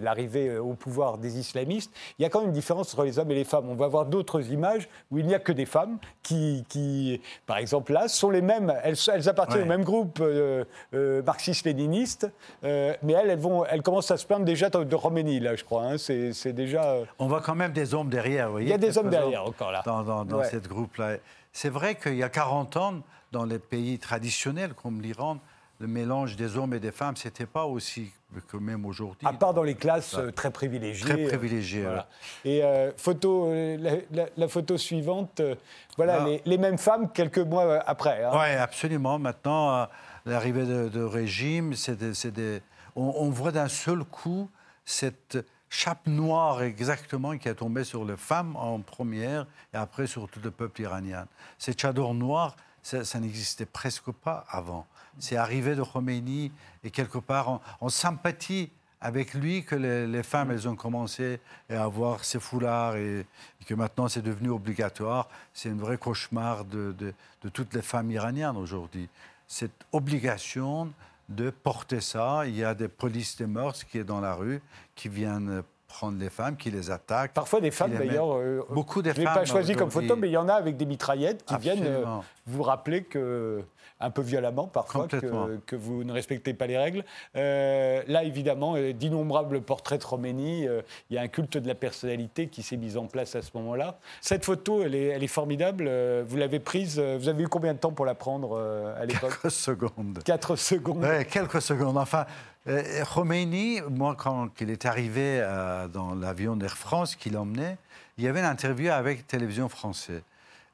l'arrivée 0.00 0.56
au 0.56 0.74
pouvoir 0.74 1.18
des 1.18 1.38
islamistes, 1.38 1.92
il 2.18 2.22
y 2.22 2.24
a 2.24 2.28
quand 2.30 2.38
même 2.40 2.48
une 2.48 2.54
différence 2.54 2.92
entre 2.94 3.04
les 3.04 3.18
hommes 3.18 3.30
et 3.32 3.34
les 3.34 3.44
femmes. 3.44 3.68
On 3.68 3.74
va 3.74 3.88
voir 3.88 4.06
d'autres 4.06 4.52
images 4.52 4.88
où 5.10 5.18
il 5.18 5.26
n'y 5.26 5.34
a 5.34 5.38
que 5.38 5.52
des 5.52 5.66
femmes 5.66 5.98
qui, 6.22 6.64
qui, 6.68 7.20
par 7.46 7.58
exemple 7.58 7.92
là, 7.92 8.08
sont 8.08 8.30
les 8.30 8.40
mêmes, 8.42 8.72
elles, 8.84 8.94
elles 9.12 9.28
appartiennent 9.28 9.56
Ouais. 9.56 9.64
au 9.64 9.68
même 9.68 9.84
groupe 9.84 10.18
euh, 10.20 10.64
euh, 10.94 11.22
marxiste-léniniste, 11.22 12.30
euh, 12.64 12.94
mais 13.02 13.14
elles, 13.14 13.30
elles, 13.30 13.38
vont, 13.38 13.64
elles 13.64 13.82
commencent 13.82 14.10
à 14.10 14.16
se 14.16 14.26
plaindre 14.26 14.44
déjà 14.44 14.68
de, 14.70 14.94
Roménie, 14.94 15.40
là 15.40 15.56
je 15.56 15.64
crois. 15.64 15.84
hein. 15.84 15.96
C'est 15.98 16.52
déjà... 16.52 16.84
euh, 16.84 17.04
On 17.18 17.26
voit 17.26 17.40
quand 17.40 17.54
même 17.54 17.72
des 17.72 17.94
hommes 17.94 18.10
derrière. 18.10 18.46
vous 18.46 18.52
voyez, 18.52 18.66
il 18.68 18.70
y 18.70 18.74
a 18.74 18.78
des 18.78 18.96
hommes 18.98 19.10
derrière 19.10 19.44
encore 19.44 19.72
là. 19.72 19.82
dans, 19.84 20.02
dans, 20.02 20.24
dans 20.24 20.38
Ouais. 20.38 20.44
cette 20.50 20.68
groupe-là. 20.68 21.16
C'est 21.52 21.70
vrai 21.70 21.94
qu'il 21.94 22.16
y 22.16 22.22
a 22.22 22.28
40 22.28 22.76
ans, 22.76 22.94
dans 23.32 23.44
les 23.44 23.58
pays 23.58 23.98
traditionnels 23.98 24.74
comme 24.74 25.00
l'Iran, 25.00 25.38
le 25.78 25.86
mélange 25.86 26.36
des 26.36 26.56
hommes 26.56 26.74
et 26.74 26.80
des 26.80 26.92
femmes, 26.92 27.16
c'était 27.16 27.46
pas 27.46 27.64
aussi 27.66 28.10
que 28.48 28.56
même 28.56 28.84
aujourd'hui. 28.86 29.26
À 29.26 29.32
part 29.32 29.54
dans 29.54 29.62
les 29.62 29.74
classes 29.74 30.14
euh, 30.14 30.30
très 30.30 30.50
privilégiées. 30.50 31.04
Très 31.08 31.24
euh, 31.24 31.28
privilégiées, 31.28 31.82
voilà. 31.82 32.08
Et 32.44 32.62
euh, 32.64 32.90
photo, 32.96 33.50
la, 33.52 33.92
la- 34.12 34.28
la 34.36 34.48
photo 34.48 34.76
suivante, 34.78 35.40
euh, 35.40 35.54
voilà, 35.96 36.18
Là. 36.18 36.24
les, 36.26 36.42
les 36.44 36.58
mêmes 36.58 36.78
femmes 36.78 37.10
quelques 37.12 37.38
mois 37.38 37.82
après. 37.86 38.24
hein. 38.24 38.30
Oui, 38.34 38.50
absolument. 38.56 39.18
Maintenant, 39.18 39.74
euh, 39.74 39.86
l'arrivée 40.26 40.64
de, 40.66 40.88
de 40.88 41.02
régime, 41.02 41.74
c'est 41.74 41.96
des- 41.96 42.14
c'est 42.14 42.30
des- 42.32 42.60
on, 42.94 43.14
on 43.16 43.30
voit 43.30 43.52
d'un 43.52 43.68
seul 43.68 44.04
coup 44.04 44.50
cette 44.84 45.38
chape 45.68 46.06
noire 46.06 46.62
exactement 46.62 47.36
qui 47.36 47.48
est 47.48 47.54
tombée 47.54 47.84
sur 47.84 48.04
les 48.04 48.16
femmes 48.16 48.56
en 48.56 48.80
première 48.80 49.46
et 49.74 49.76
après 49.76 50.06
sur 50.06 50.28
tout 50.28 50.40
le 50.42 50.50
peuple 50.50 50.80
iranien. 50.82 51.26
Cette 51.58 51.80
chador 51.80 52.14
noire, 52.14 52.56
ça, 52.82 53.04
ça 53.04 53.18
n'existait 53.18 53.66
presque 53.66 54.10
pas 54.12 54.44
avant. 54.48 54.86
C'est 55.18 55.36
arrivé 55.36 55.74
de 55.74 55.82
Khomeini 55.82 56.52
et 56.84 56.90
quelque 56.90 57.18
part 57.18 57.60
en, 57.80 57.88
sympathie 57.88 58.70
avec 59.00 59.34
lui 59.34 59.64
que 59.64 59.74
les, 59.74 60.22
femmes, 60.22 60.50
elles 60.50 60.68
ont 60.68 60.76
commencé 60.76 61.40
à 61.70 61.84
avoir 61.84 62.24
ces 62.24 62.40
foulards 62.40 62.96
et, 62.96 63.26
que 63.66 63.74
maintenant 63.74 64.08
c'est 64.08 64.22
devenu 64.22 64.50
obligatoire. 64.50 65.28
C'est 65.52 65.70
un 65.70 65.76
vrai 65.76 65.98
cauchemar 65.98 66.64
de 66.64 67.14
toutes 67.52 67.74
les 67.74 67.82
femmes 67.82 68.10
iraniennes 68.10 68.56
aujourd'hui. 68.56 69.08
Cette 69.46 69.86
obligation 69.92 70.92
de 71.28 71.50
porter 71.50 72.00
ça, 72.00 72.46
il 72.46 72.56
y 72.56 72.64
a 72.64 72.74
des 72.74 72.88
polices 72.88 73.36
des 73.36 73.46
mœurs 73.46 73.84
qui 73.84 73.98
est 73.98 74.04
dans 74.04 74.20
la 74.20 74.34
rue, 74.34 74.62
qui 74.94 75.08
viennent 75.08 75.62
prendre 75.96 76.18
les 76.18 76.28
femmes, 76.28 76.56
qui 76.56 76.70
les 76.70 76.90
attaquent. 76.90 77.32
Parfois 77.32 77.60
des 77.62 77.70
femmes 77.70 77.92
d'ailleurs. 77.96 78.34
euh, 78.36 78.60
Beaucoup 78.70 79.00
de 79.00 79.10
je 79.10 79.14
ne 79.14 79.20
l'ai 79.20 79.24
femmes 79.24 79.34
pas 79.34 79.44
choisi 79.46 79.74
comme 79.74 79.90
photo, 79.90 80.14
mais 80.14 80.28
il 80.28 80.32
y 80.32 80.36
en 80.36 80.48
a 80.48 80.52
avec 80.54 80.76
des 80.76 80.84
mitraillettes 80.84 81.42
qui 81.44 81.56
viennent 81.56 81.84
euh, 81.86 82.04
vous 82.46 82.62
rappeler 82.62 83.04
que, 83.04 83.62
un 83.98 84.10
peu 84.10 84.20
violemment 84.20 84.66
parfois, 84.66 85.08
que, 85.08 85.56
que 85.64 85.74
vous 85.74 86.04
ne 86.04 86.12
respectez 86.12 86.52
pas 86.52 86.66
les 86.66 86.76
règles. 86.76 87.02
Euh, 87.34 88.02
là, 88.08 88.24
évidemment, 88.24 88.76
d'innombrables 88.92 89.62
portraits 89.62 89.98
de 90.02 90.06
Roménie. 90.06 90.66
il 91.08 91.14
y 91.16 91.18
a 91.18 91.22
un 91.22 91.28
culte 91.28 91.56
de 91.56 91.66
la 91.66 91.74
personnalité 91.74 92.48
qui 92.48 92.62
s'est 92.62 92.76
mis 92.76 92.98
en 92.98 93.06
place 93.06 93.34
à 93.34 93.40
ce 93.40 93.50
moment-là. 93.54 93.98
Cette 94.20 94.44
photo, 94.44 94.82
elle 94.82 94.94
est, 94.94 95.06
elle 95.06 95.24
est 95.24 95.28
formidable. 95.28 95.90
vous 96.28 96.36
l'avez 96.36 96.60
prise. 96.60 97.00
Vous 97.00 97.28
avez 97.30 97.44
eu 97.44 97.48
combien 97.48 97.72
de 97.72 97.78
temps 97.78 97.92
pour 97.92 98.04
la 98.04 98.14
prendre 98.14 98.58
à 99.00 99.04
l'époque? 99.06 99.30
Quelques 99.40 99.50
secondes. 99.50 100.18
4 100.24 100.56
secondes. 100.56 101.02
Ouais, 101.02 101.24
quelques 101.24 101.62
secondes. 101.62 101.96
Enfin, 101.96 102.26
euh, 102.68 103.04
Khomeini, 103.04 103.80
moi, 103.90 104.14
quand 104.16 104.50
il 104.60 104.70
est 104.70 104.86
arrivé 104.86 105.40
euh, 105.40 105.88
dans 105.88 106.14
l'avion 106.14 106.56
d'Air 106.56 106.76
France 106.76 107.16
qui 107.16 107.30
l'emmenait, 107.30 107.78
il 108.18 108.24
y 108.24 108.28
avait 108.28 108.40
une 108.40 108.46
interview 108.46 108.90
avec 108.90 109.26
Télévision 109.26 109.68
Française. 109.68 110.22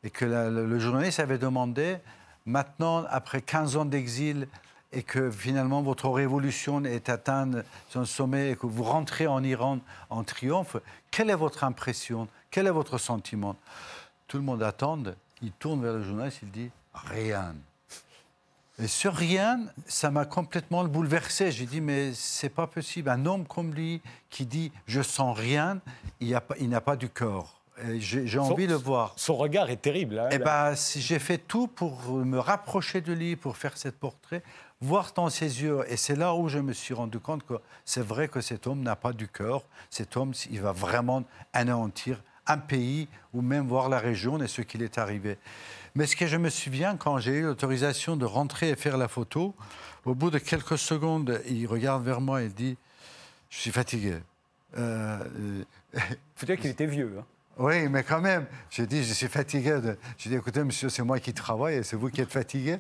Et 0.04 0.10
que 0.10 0.24
le, 0.24 0.66
le 0.66 0.78
journaliste 0.78 1.20
avait 1.20 1.38
demandé, 1.38 1.96
maintenant, 2.46 3.04
après 3.08 3.42
15 3.42 3.76
ans 3.76 3.84
d'exil, 3.84 4.48
et 4.92 5.02
que 5.02 5.30
finalement 5.30 5.82
votre 5.82 6.08
révolution 6.08 6.84
est 6.84 7.08
atteinte 7.08 7.56
son 7.88 8.04
sommet 8.04 8.50
et 8.50 8.56
que 8.56 8.66
vous 8.66 8.82
rentrez 8.82 9.26
en 9.26 9.42
Iran 9.42 9.78
en 10.10 10.22
triomphe, 10.22 10.76
quelle 11.10 11.30
est 11.30 11.36
votre 11.36 11.64
impression? 11.64 12.28
Quel 12.50 12.66
est 12.66 12.72
votre 12.72 12.98
sentiment? 12.98 13.56
Tout 14.28 14.36
le 14.36 14.42
monde 14.42 14.62
attend. 14.62 14.98
Il 15.40 15.52
tourne 15.52 15.82
vers 15.82 15.94
le 15.94 16.02
journaliste, 16.02 16.40
il 16.42 16.50
dit 16.50 16.70
rien. 16.94 17.54
Et 18.82 18.88
ce 18.88 19.06
rien, 19.06 19.60
ça 19.86 20.10
m'a 20.10 20.24
complètement 20.24 20.84
bouleversé. 20.84 21.52
J'ai 21.52 21.66
dit, 21.66 21.80
mais 21.80 22.12
c'est 22.14 22.48
pas 22.48 22.66
possible. 22.66 23.08
Un 23.10 23.26
homme 23.26 23.46
comme 23.46 23.72
lui 23.72 24.00
qui 24.28 24.44
dit, 24.44 24.72
je 24.86 25.02
sens 25.02 25.38
rien, 25.38 25.80
il 26.20 26.32
n'a 26.68 26.80
pas 26.80 26.96
du 26.96 27.08
corps. 27.08 27.60
J'ai 27.98 28.38
envie 28.38 28.66
de 28.66 28.72
le 28.72 28.78
voir. 28.78 29.14
Son 29.16 29.36
regard 29.36 29.70
est 29.70 29.80
terrible. 29.80 30.18
hein, 30.18 30.28
Eh 30.32 30.38
ben, 30.38 30.74
j'ai 30.96 31.18
fait 31.18 31.38
tout 31.38 31.68
pour 31.68 32.10
me 32.12 32.38
rapprocher 32.38 33.00
de 33.00 33.12
lui, 33.12 33.36
pour 33.36 33.56
faire 33.56 33.76
ce 33.78 33.88
portrait, 33.88 34.42
voir 34.80 35.12
dans 35.14 35.30
ses 35.30 35.62
yeux. 35.62 35.84
Et 35.88 35.96
c'est 35.96 36.16
là 36.16 36.34
où 36.34 36.48
je 36.48 36.58
me 36.58 36.72
suis 36.72 36.92
rendu 36.94 37.18
compte 37.20 37.44
que 37.46 37.54
c'est 37.84 38.04
vrai 38.04 38.28
que 38.28 38.40
cet 38.40 38.66
homme 38.66 38.82
n'a 38.82 38.96
pas 38.96 39.12
du 39.12 39.28
cœur. 39.28 39.62
Cet 39.90 40.16
homme, 40.16 40.32
il 40.50 40.60
va 40.60 40.72
vraiment 40.72 41.22
anéantir 41.52 42.20
un 42.46 42.58
pays 42.58 43.08
ou 43.32 43.40
même 43.42 43.68
voir 43.68 43.88
la 43.88 43.98
région 44.00 44.40
et 44.42 44.48
ce 44.48 44.62
qu'il 44.62 44.82
est 44.82 44.98
arrivé. 44.98 45.38
Mais 45.94 46.06
ce 46.06 46.16
que 46.16 46.26
je 46.26 46.36
me 46.36 46.48
souviens, 46.48 46.96
quand 46.96 47.18
j'ai 47.18 47.32
eu 47.32 47.42
l'autorisation 47.42 48.16
de 48.16 48.24
rentrer 48.24 48.70
et 48.70 48.76
faire 48.76 48.96
la 48.96 49.08
photo, 49.08 49.54
au 50.04 50.14
bout 50.14 50.30
de 50.30 50.38
quelques 50.38 50.78
secondes, 50.78 51.40
il 51.48 51.66
regarde 51.66 52.02
vers 52.04 52.20
moi 52.20 52.42
et 52.42 52.48
dit 52.48 52.76
Je 53.50 53.58
suis 53.58 53.70
fatigué. 53.70 54.14
Euh, 54.78 55.18
euh, 55.94 56.00
faut 56.36 56.46
dire 56.46 56.58
qu'il 56.58 56.70
était 56.70 56.86
vieux. 56.86 57.12
hein. 57.18 57.24
Oui, 57.58 57.88
mais 57.88 58.02
quand 58.02 58.20
même, 58.20 58.46
j'ai 58.70 58.86
dit, 58.86 59.04
je 59.04 59.12
suis 59.12 59.28
fatigué. 59.28 59.80
De... 59.80 59.96
J'ai 60.18 60.30
dit, 60.30 60.36
écoutez, 60.36 60.64
monsieur, 60.64 60.88
c'est 60.88 61.02
moi 61.02 61.18
qui 61.20 61.32
travaille 61.34 61.76
et 61.76 61.82
c'est 61.82 61.96
vous 61.96 62.08
qui 62.10 62.20
êtes 62.20 62.30
fatigué. 62.32 62.78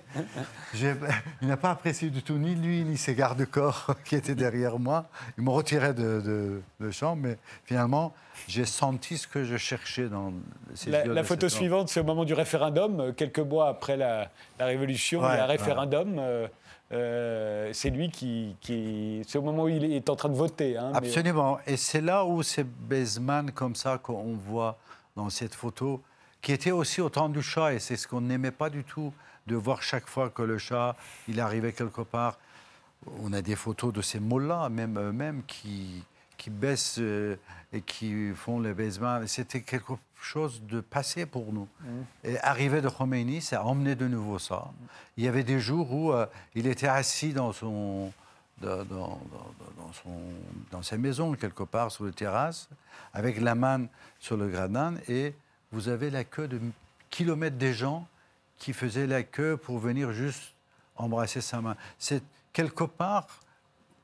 Il 0.74 1.48
n'a 1.48 1.56
pas 1.56 1.70
apprécié 1.70 2.10
du 2.10 2.22
tout, 2.22 2.34
ni 2.38 2.54
lui, 2.54 2.84
ni 2.84 2.96
ses 2.96 3.14
gardes-corps 3.14 3.94
qui 4.04 4.16
étaient 4.16 4.34
derrière 4.34 4.78
moi. 4.78 5.06
Ils 5.38 5.44
m'ont 5.44 5.52
retiré 5.52 5.92
de, 5.92 6.20
de, 6.20 6.62
de 6.80 6.90
chambre, 6.90 7.22
mais 7.22 7.36
finalement, 7.64 8.14
j'ai 8.48 8.64
senti 8.64 9.18
ce 9.18 9.26
que 9.28 9.44
je 9.44 9.56
cherchais 9.56 10.08
dans 10.08 10.32
ces 10.74 10.90
La, 10.90 11.04
la 11.04 11.24
photo 11.24 11.48
suivante, 11.48 11.88
c'est 11.88 12.00
au 12.00 12.04
moment 12.04 12.24
du 12.24 12.34
référendum, 12.34 13.00
euh, 13.00 13.12
quelques 13.12 13.38
mois 13.38 13.68
après 13.68 13.96
la, 13.96 14.30
la 14.58 14.66
Révolution, 14.66 15.20
il 15.20 15.24
y 15.24 15.26
a 15.26 15.30
un 15.30 15.36
Ouais, 15.36 15.44
référendum. 15.52 16.16
euh, 16.18 16.48
euh, 16.92 17.70
c'est 17.72 17.90
lui 17.90 18.10
qui, 18.10 18.54
C'est 19.26 19.38
au 19.38 19.42
moment 19.42 19.64
où 19.64 19.68
il 19.68 19.84
est 19.92 20.08
en 20.10 20.16
train 20.16 20.28
de 20.28 20.34
voter. 20.36 20.76
hein, 20.76 20.90
mais- 20.92 20.98
Absolument. 20.98 21.58
Et 21.66 21.76
c'est 21.76 22.00
là 22.00 22.24
où 22.24 22.42
c'est 22.42 22.64
Bezman 22.64 23.50
comme 23.52 23.74
ça 23.74 23.98
qu'on 23.98 24.34
voit 24.34 24.76
dans 25.16 25.30
cette 25.30 25.54
photo, 25.54 26.02
qui 26.40 26.52
était 26.52 26.70
aussi 26.70 27.00
au 27.00 27.08
temps 27.08 27.28
du 27.28 27.42
chat, 27.42 27.74
et 27.74 27.78
c'est 27.78 27.96
ce 27.96 28.06
qu'on 28.08 28.20
n'aimait 28.20 28.50
pas 28.50 28.68
du 28.70 28.84
tout, 28.84 29.12
de 29.46 29.56
voir 29.56 29.82
chaque 29.82 30.06
fois 30.08 30.30
que 30.30 30.42
le 30.42 30.58
chat, 30.58 30.96
il 31.28 31.40
arrivait 31.40 31.72
quelque 31.72 32.02
part. 32.02 32.38
On 33.20 33.32
a 33.32 33.42
des 33.42 33.56
photos 33.56 33.92
de 33.92 34.00
ces 34.02 34.20
mots-là, 34.20 34.68
même 34.68 34.98
eux-mêmes, 34.98 35.42
qui, 35.46 36.02
qui 36.36 36.50
baissent 36.50 36.98
euh, 37.00 37.36
et 37.72 37.80
qui 37.80 38.30
font 38.34 38.60
le 38.60 38.74
Bezman. 38.74 39.26
C'était 39.26 39.62
quelque 39.62 39.92
chose 40.24 40.62
de 40.64 40.80
passé 40.80 41.26
pour 41.26 41.52
nous. 41.52 41.68
Et 42.24 42.38
arrivé 42.40 42.80
de 42.80 42.88
Khomeini, 42.88 43.40
ça 43.42 43.60
a 43.60 43.64
emmené 43.64 43.94
de 43.94 44.06
nouveau 44.08 44.38
ça. 44.38 44.70
Il 45.16 45.24
y 45.24 45.28
avait 45.28 45.42
des 45.44 45.60
jours 45.60 45.92
où 45.92 46.12
euh, 46.12 46.26
il 46.54 46.66
était 46.66 46.86
assis 46.88 47.32
dans 47.32 47.52
son, 47.52 48.12
dans, 48.60 48.84
dans- 48.84 49.20
dans- 49.30 49.54
dans 49.78 49.92
son, 49.92 50.14
dans 50.70 50.82
sa 50.82 50.96
maison, 50.96 51.34
quelque 51.34 51.64
part, 51.64 51.90
sur 51.90 52.04
le 52.04 52.12
terrasse, 52.12 52.68
avec 53.12 53.40
la 53.40 53.54
main 53.54 53.86
sur 54.20 54.36
le 54.36 54.48
gradin, 54.48 54.94
et 55.08 55.34
vous 55.72 55.88
avez 55.88 56.10
la 56.10 56.24
queue 56.24 56.48
de 56.48 56.60
kilomètres 57.10 57.56
des 57.58 57.74
gens 57.74 58.06
qui 58.58 58.72
faisaient 58.72 59.06
la 59.06 59.22
queue 59.22 59.56
pour 59.56 59.78
venir 59.78 60.12
juste 60.12 60.54
embrasser 60.96 61.40
sa 61.40 61.60
main. 61.60 61.76
C'est 61.98 62.22
quelque 62.52 62.84
part 62.84 63.26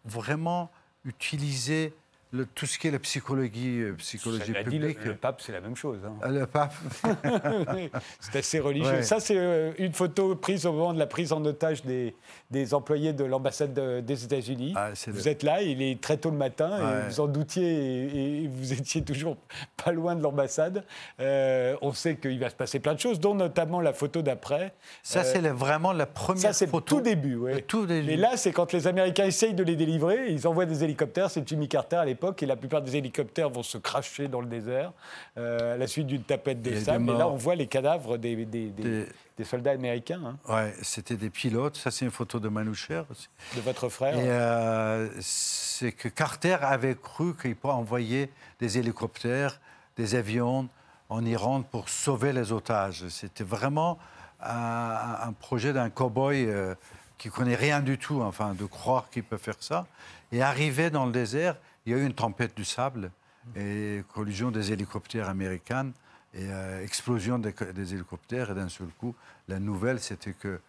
vraiment 0.04 0.70
utiliser 1.04 1.94
le- 2.32 2.46
tout 2.46 2.66
ce 2.66 2.78
qui 2.78 2.88
est 2.88 2.90
la 2.90 2.98
psychologie, 2.98 3.80
euh, 3.80 3.94
psychologie 3.98 4.52
Ça 4.52 4.58
l'a 4.58 4.64
dit, 4.64 4.78
le, 4.78 4.88
publique. 4.88 5.04
le 5.06 5.14
pape, 5.14 5.40
c'est 5.40 5.52
la 5.52 5.60
même 5.60 5.76
chose. 5.76 5.98
hein. 6.06 6.12
Euh, 6.24 6.28
Le 6.40 6.46
pape. 6.46 6.74
c'est 8.20 8.38
assez 8.38 8.58
religieux. 8.58 8.88
Ouais. 8.90 9.02
Ça, 9.02 9.20
c'est 9.20 9.36
euh, 9.36 9.72
une 9.78 9.92
photo 9.92 10.34
prise 10.36 10.66
au 10.66 10.72
moment 10.72 10.92
de 10.92 10.98
la 10.98 11.06
prise 11.06 11.32
en 11.32 11.44
otage 11.44 11.82
des, 11.84 12.14
des 12.50 12.74
employés 12.74 13.12
de 13.12 13.24
l'ambassade 13.24 13.72
de- 13.74 14.00
des 14.00 14.24
États-Unis. 14.24 14.72
Ah, 14.76 14.90
c'est 14.94 15.10
vous 15.10 15.18
le- 15.24 15.28
êtes 15.28 15.42
là, 15.42 15.62
il 15.62 15.82
est 15.82 16.00
très 16.00 16.16
tôt 16.16 16.30
le 16.30 16.36
matin, 16.36 16.70
et 17.04 17.08
vous 17.08 17.20
en 17.20 17.26
doutiez, 17.26 17.64
et, 17.64 18.44
et 18.44 18.48
vous 18.48 18.72
étiez 18.72 19.02
toujours 19.02 19.36
pas 19.84 19.92
loin 19.92 20.14
de 20.14 20.22
l'ambassade. 20.22 20.84
Euh, 21.20 21.76
on 21.82 21.92
sait 21.92 22.16
qu'il 22.16 22.38
va 22.38 22.50
se 22.50 22.54
passer 22.54 22.80
plein 22.80 22.94
de 22.94 23.00
choses, 23.00 23.20
dont 23.20 23.34
notamment 23.34 23.80
la 23.80 23.92
photo 23.92 24.22
d'après. 24.22 24.74
Ça, 25.02 25.24
c'est 25.24 25.38
vraiment 25.48 25.92
la 25.92 26.06
première 26.06 26.42
Ça, 26.42 26.52
c'est 26.52 26.66
le 26.66 26.70
photo. 26.70 26.96
tout 26.96 27.00
début, 27.02 27.36
ouais. 27.36 27.62
Tout 27.62 27.86
début. 27.86 28.10
Et 28.10 28.16
là, 28.16 28.36
c'est 28.36 28.52
quand 28.52 28.72
les 28.72 28.86
Américains 28.86 29.24
essayent 29.24 29.54
de 29.54 29.62
les 29.62 29.76
délivrer, 29.76 30.30
ils 30.30 30.46
envoient 30.46 30.66
des 30.66 30.84
hélicoptères, 30.84 31.30
c'est 31.30 31.46
Jimmy 31.48 31.68
Carter 31.68 31.96
à 31.96 32.04
l'époque, 32.18 32.42
et 32.42 32.46
la 32.46 32.56
plupart 32.56 32.82
des 32.82 32.96
hélicoptères 32.96 33.48
vont 33.48 33.62
se 33.62 33.78
cracher 33.78 34.26
dans 34.28 34.40
le 34.40 34.48
désert 34.48 34.92
euh, 35.36 35.74
à 35.74 35.76
la 35.76 35.86
suite 35.86 36.06
d'une 36.08 36.22
tapette 36.22 36.60
des 36.60 36.72
a 36.72 36.74
des 36.74 36.84
sables. 36.84 37.10
Et 37.10 37.16
là, 37.16 37.28
on 37.28 37.36
voit 37.36 37.54
les 37.54 37.66
cadavres 37.68 38.16
des, 38.16 38.44
des- 38.44 39.06
soldats 39.44 39.70
américains, 39.70 40.20
hein, 40.26 40.36
Ouais, 40.52 40.74
c'était 40.82 41.14
des 41.16 41.30
pilotes. 41.30 41.76
Ça, 41.76 41.92
c'est 41.92 42.04
une 42.04 42.10
photo 42.10 42.40
de 42.40 42.48
Manoucher 42.48 43.02
aussi. 43.08 43.28
de 43.54 43.60
votre 43.60 43.88
frère. 43.88 44.18
Et 44.18 44.28
euh, 44.28 45.08
c'est 45.20 45.92
que 45.92 46.08
Carter 46.08 46.56
avait 46.60 46.96
cru 46.96 47.36
qu'il 47.36 47.54
pourrait 47.54 47.74
envoyer 47.74 48.30
des 48.58 48.78
hélicoptères, 48.78 49.60
des 49.96 50.16
avions 50.16 50.68
en 51.08 51.24
Iran 51.24 51.62
pour 51.62 51.88
sauver 51.88 52.32
les 52.32 52.50
otages. 52.50 53.06
C'était 53.10 53.44
vraiment 53.44 53.98
un, 54.40 55.18
un 55.28 55.32
projet 55.32 55.72
d'un 55.72 55.88
cow-boy 55.88 56.46
euh, 56.48 56.74
qui 57.16 57.28
connaît 57.30 57.54
rien 57.54 57.78
du 57.80 57.96
tout, 57.96 58.20
enfin, 58.22 58.54
de 58.54 58.64
croire 58.64 59.08
qu'il 59.10 59.22
peut 59.22 59.38
faire 59.38 59.56
ça. 59.60 59.86
Et 60.32 60.42
arrivé 60.42 60.90
dans 60.90 61.06
le 61.06 61.12
désert, 61.12 61.56
il 61.88 61.92
y 61.92 61.94
a 61.94 62.02
eu 62.02 62.04
une 62.06 62.12
tempête 62.14 62.54
du 62.54 62.64
sable 62.66 63.10
et 63.56 64.02
collision 64.12 64.50
des 64.50 64.72
hélicoptères 64.72 65.26
américains 65.30 65.90
et 66.34 66.42
euh, 66.50 66.84
explosion 66.84 67.38
des, 67.38 67.54
des 67.74 67.94
hélicoptères. 67.94 68.50
Et 68.50 68.54
d'un 68.54 68.68
seul 68.68 68.88
coup, 68.98 69.14
la 69.48 69.58
nouvelle, 69.58 69.98
c'était 69.98 70.34
que 70.34 70.60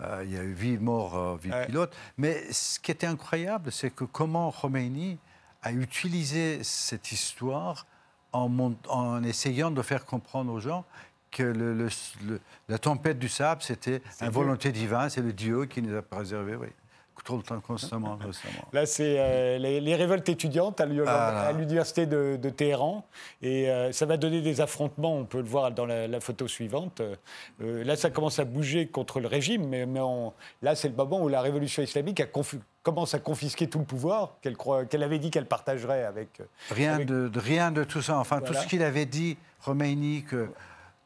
euh, 0.00 0.22
il 0.24 0.32
y 0.32 0.36
a 0.36 0.42
eu 0.42 0.52
vie 0.52 0.76
mort, 0.76 1.36
vie 1.36 1.52
Ouais. 1.52 1.66
pilote. 1.66 1.94
Mais 2.18 2.52
ce 2.52 2.80
qui 2.80 2.90
était 2.90 3.06
incroyable, 3.06 3.70
c'est 3.70 3.90
que 3.90 4.02
comment 4.04 4.50
Khomeini 4.50 5.18
a 5.62 5.70
utilisé 5.72 6.64
cette 6.64 7.12
histoire 7.12 7.86
en, 8.32 8.48
mont- 8.48 8.76
en 8.88 9.22
essayant 9.22 9.70
de 9.70 9.80
faire 9.82 10.04
comprendre 10.04 10.52
aux 10.52 10.60
gens 10.60 10.84
que 11.30 11.44
le- 11.44 11.74
le- 11.74 11.88
le- 12.26 12.40
la 12.68 12.78
tempête 12.78 13.20
du 13.20 13.28
sable, 13.28 13.62
c'était 13.62 14.02
une 14.20 14.30
volonté 14.30 14.72
divine, 14.72 15.08
c'est 15.10 15.22
le 15.22 15.32
Dieu 15.32 15.66
qui 15.66 15.80
nous 15.80 15.94
a 15.96 16.02
préservés, 16.02 16.56
oui. 16.56 16.68
Tout 17.24 17.36
le 17.38 17.42
temps, 17.42 17.58
constamment, 17.60 18.16
constamment. 18.16 18.68
Là, 18.72 18.86
c'est 18.86 19.16
euh, 19.18 19.58
les, 19.58 19.80
les 19.80 19.94
révoltes 19.96 20.28
étudiantes 20.28 20.80
à 20.80 20.86
Ah 21.08 21.52
l'université 21.52 22.06
de, 22.06 22.38
de 22.40 22.50
Téhéran. 22.50 23.04
Et 23.42 23.68
euh, 23.68 23.90
ça 23.90 24.06
va 24.06 24.16
donner 24.16 24.42
des 24.42 24.60
affrontements, 24.60 25.16
on 25.16 25.24
peut 25.24 25.38
le 25.40 25.48
voir 25.48 25.72
dans 25.72 25.86
la, 25.86 26.06
la 26.06 26.20
photo 26.20 26.46
suivante. 26.46 27.00
Euh, 27.00 27.82
là, 27.84 27.96
ça 27.96 28.10
commence 28.10 28.38
à 28.38 28.44
bouger 28.44 28.86
contre 28.86 29.18
le 29.18 29.26
régime, 29.26 29.66
mais, 29.66 29.86
mais 29.86 30.00
on- 30.00 30.32
là, 30.62 30.74
c'est 30.76 30.88
le 30.88 30.94
moment 30.94 31.20
où 31.20 31.28
la 31.28 31.40
révolution 31.40 31.82
islamique 31.82 32.20
a 32.20 32.26
confu- 32.26 32.60
commence 32.84 33.14
à 33.14 33.18
confisquer 33.18 33.66
tout 33.68 33.80
le 33.80 33.84
pouvoir 33.84 34.36
qu'elle 34.40 35.02
avait 35.02 35.18
dit 35.18 35.30
qu'elle 35.30 35.46
partagerait 35.46 36.04
avec. 36.04 36.40
Rien, 36.70 36.94
avec- 36.94 37.08
de, 37.08 37.28
de- 37.28 37.40
rien 37.40 37.72
de 37.72 37.82
tout 37.82 38.02
ça. 38.02 38.18
Enfin, 38.18 38.38
Voilà. 38.38 38.54
tout 38.54 38.62
ce 38.62 38.68
qu'il 38.68 38.82
avait 38.82 39.06
dit, 39.06 39.36
Khomeini, 39.64 40.22
que 40.22 40.48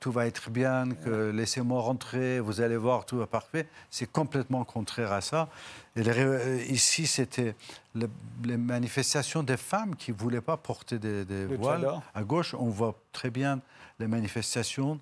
tout 0.01 0.11
va 0.11 0.26
être 0.26 0.51
bien, 0.51 0.88
que 1.05 1.30
laissez-moi 1.30 1.80
rentrer, 1.82 2.40
vous 2.40 2.61
allez 2.62 2.76
voir, 2.78 3.05
tout 3.05 3.18
va 3.18 3.26
parfait, 3.26 3.66
c'est 3.90 4.11
complètement 4.11 4.64
contraire 4.64 5.12
à 5.12 5.20
ça. 5.20 5.48
Et 5.94 6.03
les 6.03 6.11
ré- 6.11 6.22
euh, 6.24 6.62
ici, 6.68 7.07
c'était 7.07 7.55
le- 7.94 8.09
les 8.44 8.57
manifestations 8.57 9.42
des 9.42 9.59
femmes 9.59 9.94
qui 9.96 10.11
ne 10.12 10.16
voulaient 10.16 10.40
pas 10.40 10.57
porter 10.57 10.98
des, 10.98 11.24
des 11.26 11.46
Le 11.46 11.57
voiles. 11.57 11.80
tchador. 11.82 12.03
À 12.14 12.22
gauche, 12.22 12.55
on 12.55 12.70
voit 12.70 12.94
très 13.12 13.30
bien 13.30 13.61
les 13.98 14.07
manifestations. 14.09 14.98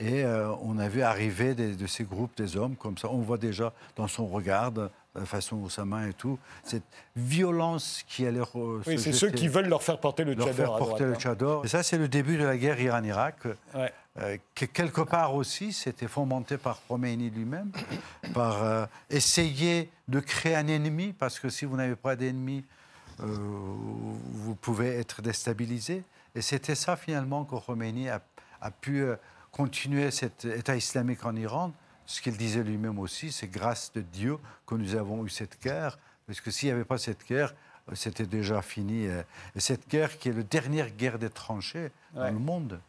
Et 0.00 0.24
euh, 0.24 0.50
on 0.62 0.78
a 0.78 0.88
vu 0.88 1.02
arriver 1.02 1.54
des- 1.54 1.76
de 1.76 1.86
ces 1.86 2.04
groupes 2.04 2.34
des 2.36 2.56
hommes 2.56 2.74
comme 2.74 2.96
ça. 2.98 3.08
On 3.10 3.18
voit 3.18 3.36
déjà 3.38 3.72
dans 3.96 4.08
son 4.08 4.26
regard, 4.26 4.72
de 4.72 4.88
la 5.14 5.26
façon 5.26 5.56
où 5.56 5.68
sa 5.68 5.84
main 5.84 6.08
et 6.08 6.14
tout, 6.14 6.38
cette 6.64 6.82
violence 7.16 8.02
qui 8.08 8.26
allait. 8.26 8.40
re- 8.40 8.80
Oui, 8.86 8.98
c'est 8.98 9.12
ceux 9.12 9.30
qui 9.30 9.46
veulent 9.48 9.68
leur 9.68 9.82
faire 9.82 9.98
porter 10.00 10.24
le 10.24 10.32
leur 10.34 10.46
tchador 10.46 10.56
faire 10.56 10.74
à 10.74 10.78
porter 10.78 10.94
droite, 11.04 11.08
le 11.10 11.12
hein. 11.14 11.18
tchador. 11.18 11.64
Et 11.64 11.68
ça, 11.68 11.82
c'est 11.82 11.98
le 11.98 12.08
début 12.08 12.38
de 12.38 12.44
la 12.44 12.56
guerre 12.56 12.80
Iran-Irak, 12.80 13.36
Ouais. 13.74 13.92
Euh, 14.18 14.38
que 14.56 14.64
quelque 14.64 15.02
part 15.02 15.34
aussi, 15.34 15.72
c'était 15.72 16.08
fomenté 16.08 16.58
par 16.58 16.84
Khomeini 16.88 17.30
lui-même, 17.30 17.70
par 18.34 18.62
euh, 18.62 18.86
essayer 19.08 19.90
de 20.08 20.18
créer 20.18 20.56
un 20.56 20.66
ennemi, 20.66 21.12
parce 21.12 21.38
que 21.38 21.48
si 21.48 21.64
vous 21.64 21.76
n'avez 21.76 21.94
pas 21.94 22.16
d'ennemi, 22.16 22.64
euh, 23.20 23.26
vous 23.26 24.56
pouvez 24.56 24.96
être 24.98 25.22
déstabilisé. 25.22 26.02
Et 26.34 26.42
c'était 26.42 26.74
ça, 26.74 26.96
finalement, 26.96 27.44
que 27.44 27.54
Khomeini 27.54 28.08
a, 28.08 28.20
a 28.60 28.70
pu 28.72 29.04
continuer 29.52 30.10
cet 30.10 30.44
État 30.44 30.74
islamique 30.74 31.24
en 31.24 31.36
Iran. 31.36 31.72
Ce 32.04 32.20
qu'il 32.20 32.36
disait 32.36 32.64
lui-même 32.64 32.98
aussi, 32.98 33.30
c'est 33.30 33.48
grâce 33.48 33.92
de 33.92 34.00
Dieu 34.00 34.38
que 34.66 34.74
nous 34.74 34.96
avons 34.96 35.24
eu 35.24 35.28
cette 35.28 35.62
guerre, 35.62 35.98
parce 36.26 36.40
que 36.40 36.50
s'il 36.50 36.68
n'y 36.68 36.72
avait 36.72 36.84
pas 36.84 36.98
cette 36.98 37.24
guerre, 37.26 37.54
c'était 37.94 38.26
déjà 38.26 38.62
fini. 38.62 39.04
Et 39.04 39.60
cette 39.60 39.88
guerre 39.88 40.18
qui 40.18 40.28
est 40.28 40.32
la 40.32 40.42
dernière 40.42 40.90
guerre 40.90 41.18
des 41.18 41.30
tranchées 41.30 41.90
dans 42.14 42.30
le 42.30 42.38
monde, 42.38 42.80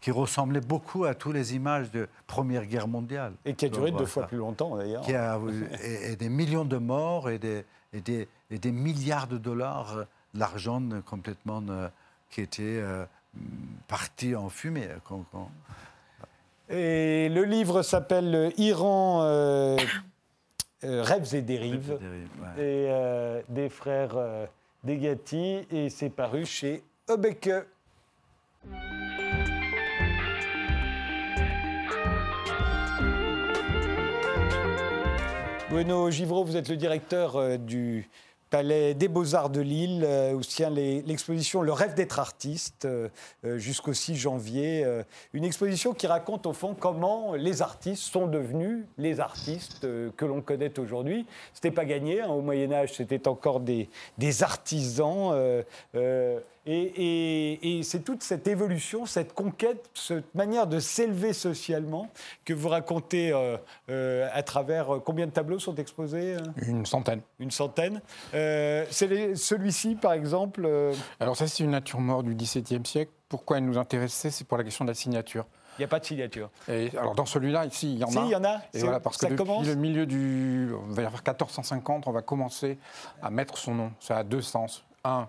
qui 0.00 0.10
ressemblait 0.10 0.60
beaucoup 0.60 1.04
à 1.04 1.14
toutes 1.14 1.34
les 1.34 1.54
images 1.54 1.90
de 1.90 2.08
Première 2.26 2.64
Guerre 2.66 2.88
mondiale. 2.88 3.32
Et 3.44 3.54
qui 3.54 3.66
a 3.66 3.68
duré 3.68 3.90
deux 3.90 4.06
fois 4.06 4.22
ça. 4.22 4.28
plus 4.28 4.38
longtemps 4.38 4.76
d'ailleurs. 4.76 5.02
Qui 5.02 5.14
a 5.14 5.38
eu- 5.38 5.68
et, 5.84 6.12
et 6.12 6.16
des 6.16 6.28
millions 6.28 6.64
de 6.64 6.76
morts 6.78 7.28
et 7.30 7.38
des, 7.38 7.64
et 7.92 8.00
des, 8.00 8.26
et 8.50 8.58
des 8.58 8.72
milliards 8.72 9.26
de 9.26 9.36
dollars 9.38 9.96
euh, 9.98 10.04
d'argent 10.34 10.82
complètement 11.04 11.62
euh, 11.68 11.88
qui 12.30 12.40
était 12.40 12.62
euh, 12.62 13.04
parti 13.88 14.34
en 14.34 14.48
fumée. 14.48 14.88
quand- 15.04 15.24
quand- 15.32 15.50
Et 16.70 17.28
le 17.28 17.44
livre 17.44 17.82
s'appelle 17.82 18.52
Iran, 18.56 19.20
euh, 19.24 19.76
rêves 20.82 21.34
et 21.34 21.42
dérives. 21.42 21.98
Et 22.58 22.88
des 23.48 23.68
frères 23.68 24.16
Degati 24.84 25.66
et 25.70 25.90
c'est 25.90 26.08
paru 26.08 26.46
chez 26.46 26.82
Obeke. 27.08 27.50
Bruno 35.70 36.10
Givreau, 36.10 36.42
vous 36.42 36.56
êtes 36.56 36.68
le 36.68 36.76
directeur 36.76 37.36
euh, 37.36 37.56
du 37.56 38.10
Palais 38.50 38.92
des 38.92 39.06
Beaux-Arts 39.06 39.50
de 39.50 39.60
Lille, 39.60 40.02
euh, 40.04 40.32
où 40.32 40.42
se 40.42 40.48
tient 40.48 40.68
l'exposition 40.68 41.62
Le 41.62 41.72
rêve 41.72 41.94
d'être 41.94 42.18
artiste 42.18 42.86
euh, 42.86 43.08
jusqu'au 43.56 43.92
6 43.92 44.16
janvier. 44.16 44.84
une 45.32 45.44
exposition 45.44 45.94
qui 45.94 46.08
raconte 46.08 46.46
au 46.46 46.52
fond 46.52 46.74
comment 46.74 47.34
les 47.34 47.62
artistes 47.62 48.02
sont 48.02 48.26
devenus 48.26 48.84
les 48.98 49.20
artistes 49.20 49.86
que 50.16 50.24
l'on 50.24 50.40
connaît 50.40 50.76
aujourd'hui. 50.80 51.24
C'était 51.54 51.70
pas 51.70 51.84
gagné, 51.84 52.20
hein, 52.20 52.30
au 52.30 52.40
Moyen-Âge, 52.40 52.94
c'était 52.94 53.28
encore 53.28 53.60
des, 53.60 53.88
artisans. 54.42 55.32
Et 56.66 56.80
et- 56.82 57.78
et 57.78 57.82
c'est 57.82 58.00
toute 58.00 58.22
cette 58.22 58.46
évolution, 58.46 59.06
cette 59.06 59.32
conquête, 59.34 59.88
cette 59.94 60.34
manière 60.34 60.66
de 60.66 60.78
s'élever 60.78 61.32
socialement 61.32 62.08
que 62.44 62.52
vous 62.54 62.68
racontez 62.68 63.32
euh, 63.32 63.56
euh, 63.88 64.28
à 64.32 64.42
travers. 64.42 64.94
euh, 64.94 64.98
Combien 65.00 65.26
de 65.26 65.32
tableaux 65.32 65.58
sont 65.58 65.74
exposés 65.76 66.36
Une 66.66 66.84
centaine. 66.86 67.20
Une 67.38 67.50
centaine. 67.50 68.00
C'est 68.32 69.34
Celui-ci, 69.36 69.94
par 69.96 70.12
exemple. 70.12 70.68
Alors 71.18 71.36
ça, 71.36 71.46
c'est 71.46 71.64
une 71.64 71.70
nature 71.70 72.00
morte 72.00 72.24
du 72.26 72.34
XVIIe 72.34 72.84
siècle. 72.84 73.12
Pourquoi 73.28 73.58
elle 73.58 73.64
nous 73.64 73.78
intéressait? 73.78 74.30
C'est 74.30 74.44
pour 74.46 74.58
la 74.58 74.64
question 74.64 74.84
de 74.84 74.90
la 74.90 74.94
signature. 74.94 75.46
Il 75.78 75.82
n'y 75.82 75.84
a 75.84 75.88
pas 75.88 76.00
de 76.00 76.04
signature. 76.04 76.50
Et 76.68 76.90
alors 76.98 77.14
dans 77.14 77.24
celui-là, 77.26 77.64
ici, 77.64 77.92
il 77.94 77.98
y 78.00 78.04
en 78.04 78.08
Si, 78.10 78.18
a. 78.18 78.24
il 78.24 78.30
y 78.30 78.34
en 78.36 78.44
a. 78.44 78.60
Et 78.74 78.80
voilà, 78.80 79.00
parce 79.00 79.16
que 79.16 79.22
ça 79.26 79.30
depuis 79.30 79.44
commence. 79.44 79.66
le 79.66 79.74
milieu 79.76 80.04
du, 80.04 80.70
on 80.74 80.88
va 80.92 81.02
dire 81.02 81.10
1450, 81.12 82.06
on 82.06 82.12
va 82.12 82.22
commencer 82.22 82.76
à 83.22 83.30
mettre 83.30 83.56
son 83.56 83.74
nom. 83.74 83.92
Ça 84.00 84.18
a 84.18 84.24
deux 84.24 84.42
sens. 84.42 84.84
Un, 85.04 85.28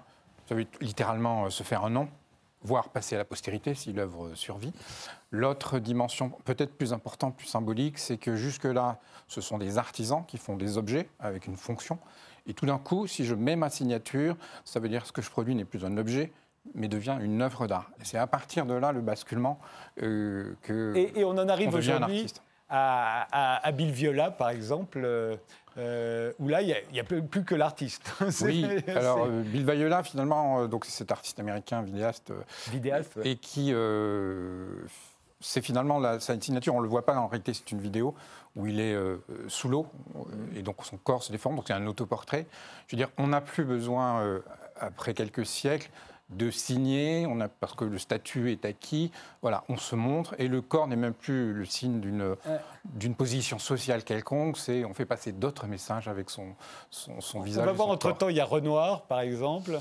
ça 0.52 0.56
veut 0.56 0.66
littéralement 0.82 1.46
euh, 1.46 1.50
se 1.50 1.64
faire 1.64 1.86
un 1.86 1.90
nom, 1.90 2.10
voire 2.62 2.90
passer 2.90 3.16
à 3.16 3.18
la 3.18 3.24
postérité 3.24 3.74
si 3.74 3.94
l'œuvre 3.94 4.26
euh, 4.26 4.36
survit. 4.36 4.74
L'autre 5.32 5.80
dimension, 5.80 6.34
peut-être 6.44 6.74
plus 6.74 6.92
importante, 6.92 7.38
plus 7.38 7.48
symbolique, 7.48 7.98
c'est 7.98 8.18
que 8.18 8.36
jusque-là, 8.36 9.00
ce 9.30 9.40
sont 9.40 9.58
des 9.58 9.78
artisans 9.78 10.26
qui 10.28 10.38
font 10.38 10.58
des 10.58 10.78
objets 10.78 11.08
avec 11.22 11.48
une 11.48 11.56
fonction. 11.56 12.00
Et 12.48 12.54
tout 12.54 12.66
d'un 12.66 12.80
coup, 12.80 13.08
si 13.08 13.24
je 13.24 13.34
mets 13.34 13.56
ma 13.56 13.70
signature, 13.70 14.36
ça 14.66 14.82
veut 14.82 14.90
dire 14.90 15.04
que 15.04 15.08
ce 15.08 15.14
que 15.14 15.22
je 15.22 15.30
produis 15.30 15.56
n'est 15.56 15.64
plus 15.64 15.86
un 15.86 15.96
objet, 15.96 16.34
mais 16.76 16.90
devient 16.90 17.18
une 17.22 17.42
œuvre 17.42 17.66
d'art. 17.68 17.90
Et 18.02 18.04
c'est 18.04 18.18
à 18.18 18.28
partir 18.28 18.66
de 18.66 18.74
là 18.74 18.92
le 18.92 19.00
basculement 19.00 19.58
euh, 20.04 20.54
que 20.64 20.92
Et, 20.98 21.22
et 21.22 21.24
on 21.24 21.38
en 21.38 21.48
arrive 21.48 21.74
aujourd'hui 21.74 22.28
à, 22.68 23.26
à, 23.32 23.66
à 23.66 23.72
Bill 23.72 23.92
Viola, 23.92 24.32
par 24.32 24.50
exemple, 24.50 25.02
euh, 25.02 25.38
euh, 25.78 26.34
où 26.40 26.48
là, 26.48 26.62
il 26.62 26.76
n'y 26.92 27.00
a, 27.00 27.04
plus 27.04 27.22
plus 27.22 27.44
que 27.44 27.56
l'artiste. 27.56 28.12
Oui, 28.42 28.66
alors 28.88 29.26
euh, 29.26 29.42
Bill 29.42 29.66
Viola, 29.66 30.04
finalement, 30.04 30.62
euh, 30.62 30.68
donc 30.68 30.86
c'est 30.86 30.92
cet 30.92 31.12
artiste 31.12 31.40
américain, 31.40 31.82
vidéaste, 31.82 32.34
vidéaste. 32.70 33.16
ouais. 33.16 33.30
et 33.30 33.36
qui, 33.38 33.74
c'est 35.42 35.62
finalement 35.62 36.00
la, 36.00 36.20
sa 36.20 36.40
signature, 36.40 36.76
on 36.76 36.80
ne 36.80 36.84
le 36.84 36.90
voit 36.90 37.06
pas, 37.06 37.16
en 37.18 37.28
réalité 37.28 37.54
c'est 37.54 37.72
une 37.72 37.82
vidéo 37.82 38.16
où 38.56 38.68
il 38.68 38.80
est 38.80 38.94
euh, 38.94 39.18
sous 39.48 39.70
l'eau, 39.70 39.88
et 40.56 40.62
donc 40.62 40.78
son 40.84 40.98
corps 40.98 41.24
se 41.24 41.32
déforme, 41.32 41.56
donc 41.56 41.66
c'est 41.68 41.74
un 41.74 41.88
autoportrait. 41.88 42.46
Je 42.88 42.96
veux 42.96 42.98
dire, 42.98 43.10
on 43.18 43.28
n'a 43.28 43.42
plus 43.42 43.64
besoin, 43.64 44.22
euh, 44.22 44.40
après 44.80 45.14
quelques 45.14 45.46
siècles, 45.46 45.90
de 46.32 46.50
signer, 46.50 47.26
on 47.28 47.40
a, 47.42 47.48
parce 47.48 47.74
que 47.74 47.86
le 47.86 47.98
statut 47.98 48.52
est 48.52 48.66
acquis, 48.66 49.12
voilà, 49.42 49.64
on 49.70 49.78
se 49.78 49.96
montre, 49.96 50.36
et 50.38 50.48
le 50.48 50.62
corps 50.62 50.88
n'est 50.88 50.96
même 50.96 51.14
plus 51.14 51.54
le 51.54 51.66
signe 51.66 52.00
d'une 52.00 53.16
position 53.16 53.60
sociale 53.60 54.04
quelconque, 54.04 54.58
c'est 54.58 54.86
on 54.86 54.94
fait 54.94 55.06
passer 55.06 55.32
d'autres 55.32 55.68
messages 55.68 56.08
avec 56.08 56.30
son, 56.30 56.56
son, 56.90 57.20
son 57.22 57.42
visage. 57.42 57.64
On 57.64 57.66
va 57.66 57.74
voir 57.74 57.88
son 57.88 57.94
entre 57.94 58.10
corps. 58.10 58.18
temps, 58.18 58.30
il 58.30 58.38
y 58.38 58.40
a 58.40 58.46
Renoir, 58.46 59.04
par 59.04 59.20
exemple. 59.20 59.80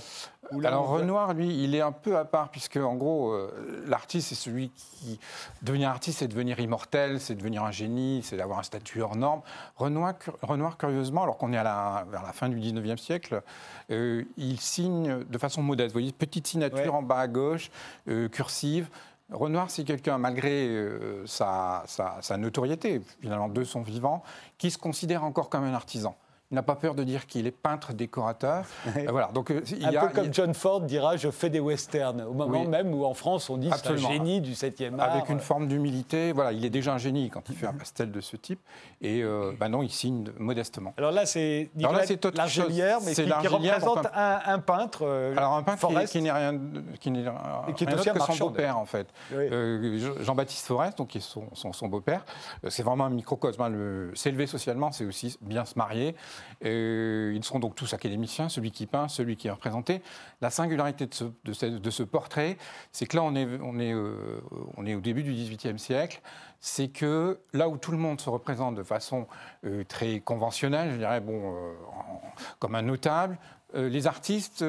Alors 0.64 0.88
Renoir, 0.88 1.34
lui, 1.34 1.62
il 1.62 1.74
est 1.74 1.80
un 1.80 1.93
peu 1.93 2.16
à 2.16 2.24
part, 2.24 2.49
puisque 2.51 2.76
en 2.76 2.95
gros, 2.97 3.30
euh, 3.32 3.84
l'artiste, 3.86 4.28
c'est 4.30 4.34
celui 4.34 4.70
qui... 4.70 5.20
Devenir 5.62 5.91
artiste, 5.91 6.18
c'est 6.20 6.28
devenir 6.28 6.59
immortel, 6.59 7.20
c'est 7.20 7.34
devenir 7.34 7.62
un 7.62 7.70
génie, 7.70 8.22
c'est 8.24 8.36
d'avoir 8.36 8.59
un 8.59 8.62
statut 8.62 9.01
hors 9.03 9.16
norme. 9.16 9.43
Renoir, 9.76 10.14
Renoir 10.43 10.76
curieusement, 10.78 11.22
alors 11.22 11.36
qu'on 11.36 11.53
est 11.53 11.59
à 11.59 11.62
la, 11.62 12.07
vers 12.11 12.22
la 12.22 12.32
fin 12.32 12.49
du 12.49 12.59
19e 12.59 12.97
siècle, 12.97 13.43
euh, 13.91 14.24
il 14.38 14.59
signe 14.59 15.24
de 15.24 15.38
façon 15.38 15.62
modeste. 15.62 15.91
Vous 15.91 16.01
voyez, 16.01 16.12
petite 16.12 16.47
signature 16.47 16.78
Ouais. 16.80 16.88
en 16.88 17.03
bas 17.03 17.18
à 17.20 17.28
gauche, 17.28 17.70
euh, 18.09 18.28
cursive. 18.28 18.88
Renoir, 19.30 19.70
c'est 19.70 19.84
quelqu'un, 19.84 20.18
malgré 20.18 20.66
euh, 20.66 21.24
sa, 21.26 21.84
sa- 21.86 22.16
sa 22.20 22.36
notoriété, 22.36 23.01
finalement, 23.20 23.49
de 23.49 23.62
son 23.62 23.82
vivant, 23.82 24.24
qui 24.59 24.72
se 24.72 24.78
considère 24.78 25.22
encore 25.22 25.49
comme 25.49 25.62
un 25.64 25.74
artisan. 25.74 26.16
Il 26.53 26.57
n'a 26.57 26.64
pas 26.64 26.74
peur 26.74 26.96
de 26.96 27.05
dire 27.05 27.26
qu'il 27.28 27.46
est 27.46 27.53
peintre 27.53 27.92
décorateur. 27.92 28.64
Voilà, 29.09 29.28
donc 29.32 29.53
euh, 29.53 29.61
il 29.68 29.86
Un 29.86 29.92
y 29.92 29.96
a, 29.96 30.07
peu 30.07 30.14
comme 30.14 30.34
John 30.34 30.53
Ford 30.53 30.80
dira 30.80 31.16
Je 31.16 31.30
fais 31.30 31.48
des 31.48 31.61
westerns. 31.61 32.22
Au 32.22 32.32
moment 32.32 32.62
Oui. 32.62 32.66
même 32.66 32.92
où 32.92 33.05
en 33.05 33.14
France, 33.14 33.48
on 33.51 33.57
dit 33.57 33.70
c'est 33.76 33.90
un 33.90 33.96
génie 33.96 34.40
du 34.40 34.53
7e 34.55 34.98
art. 34.98 35.12
avec 35.12 35.28
une 35.28 35.38
forme 35.38 35.68
d'humilité. 35.68 36.32
Voilà, 36.32 36.51
il 36.53 36.64
est 36.64 36.70
déjà 36.70 36.92
un 36.94 36.98
génie 36.98 37.30
quand 37.30 37.48
il 37.51 37.55
fait 37.55 37.66
un 37.68 37.72
pastel 37.72 38.11
de 38.11 38.20
ce 38.20 38.36
type. 38.36 38.59
Et 39.01 39.22
euh, 39.22 39.53
bah 39.59 39.68
non, 39.68 39.82
il 39.84 39.90
signe 39.90 40.24
de- 40.24 40.34
modestement. 40.38 40.92
Alors 40.98 41.12
là, 41.12 41.24
c'est 41.24 41.70
Nicolas 41.76 42.03
Largelière, 42.34 42.98
mais 43.05 43.14
C'est 43.14 43.24
qui, 43.26 43.30
qui 43.40 43.46
représente 43.46 44.07
un, 44.12 44.40
un 44.44 44.59
peintre. 44.59 45.03
euh, 45.05 45.36
Alors 45.36 45.55
un 45.55 45.62
peintre 45.62 45.86
qui, 45.86 45.92
Forest. 45.94 46.12
qui 46.12 46.20
n'est 46.22 46.32
rien, 46.32 46.59
qui 46.98 47.11
n'est 47.12 47.20
Et 47.20 47.72
qui 47.74 47.84
est 47.84 47.86
rien 47.86 47.96
aussi 47.96 48.09
d'autre 48.11 48.22
un 48.22 48.26
que 48.26 48.32
son 48.38 48.46
beau-père 48.46 48.76
en 48.76 48.86
fait. 48.86 49.07
Oui. 49.32 49.44
Euh, 49.53 49.98
Jean- 49.98 50.24
Jean-Baptiste 50.24 50.66
Forest, 50.66 50.98
donc 50.98 51.09
qui 51.09 51.18
est 51.18 51.20
son, 51.20 51.44
son- 51.53 51.72
son 51.72 51.86
beau-père, 51.86 52.24
c'est 52.68 52.82
vraiment 52.82 53.05
un 53.05 53.11
microcosme. 53.11 53.62
hein. 53.62 53.68
Le- 53.68 54.11
S'élever 54.16 54.48
socialement, 54.48 54.90
c'est 54.90 55.05
aussi 55.05 55.38
bien 55.40 55.64
se 55.64 55.78
marier. 55.78 56.16
Euh, 56.64 57.32
ils 57.34 57.45
seront 57.45 57.59
donc 57.59 57.74
tous 57.74 57.95
académiciens, 57.95 58.49
celui 58.49 58.70
qui 58.70 58.86
peint, 58.86 59.09
celui 59.09 59.36
qui 59.36 59.49
est 59.49 59.51
représenté. 59.51 60.03
La 60.41 60.51
singularité 60.51 61.07
de 61.07 61.91
ce, 61.91 62.03
portrait, 62.03 62.57
c'est 62.93 63.07
que 63.07 63.16
là, 63.16 63.22
on 63.22 63.34
est, 63.34 63.47
euh, 63.93 64.41
au 64.76 65.01
début 65.01 65.22
du 65.22 65.32
XVIIIe 65.32 65.78
siècle. 65.78 66.20
C'est 66.61 66.88
que 66.88 67.41
là 67.53 67.68
où 67.68 67.78
tout 67.78 67.93
le 67.93 67.99
monde 67.99 68.20
se 68.20 68.28
représente 68.28 68.74
de 68.74 68.82
façon 68.82 69.26
euh, 69.64 69.84
très 69.84 70.20
conventionnelle, 70.20 70.93
je 70.93 70.97
dirais, 70.99 71.20
bon, 71.20 71.55
comme 72.59 72.74
un 72.74 72.82
notable, 72.82 73.38
les 73.74 74.09
artistes 74.09 74.64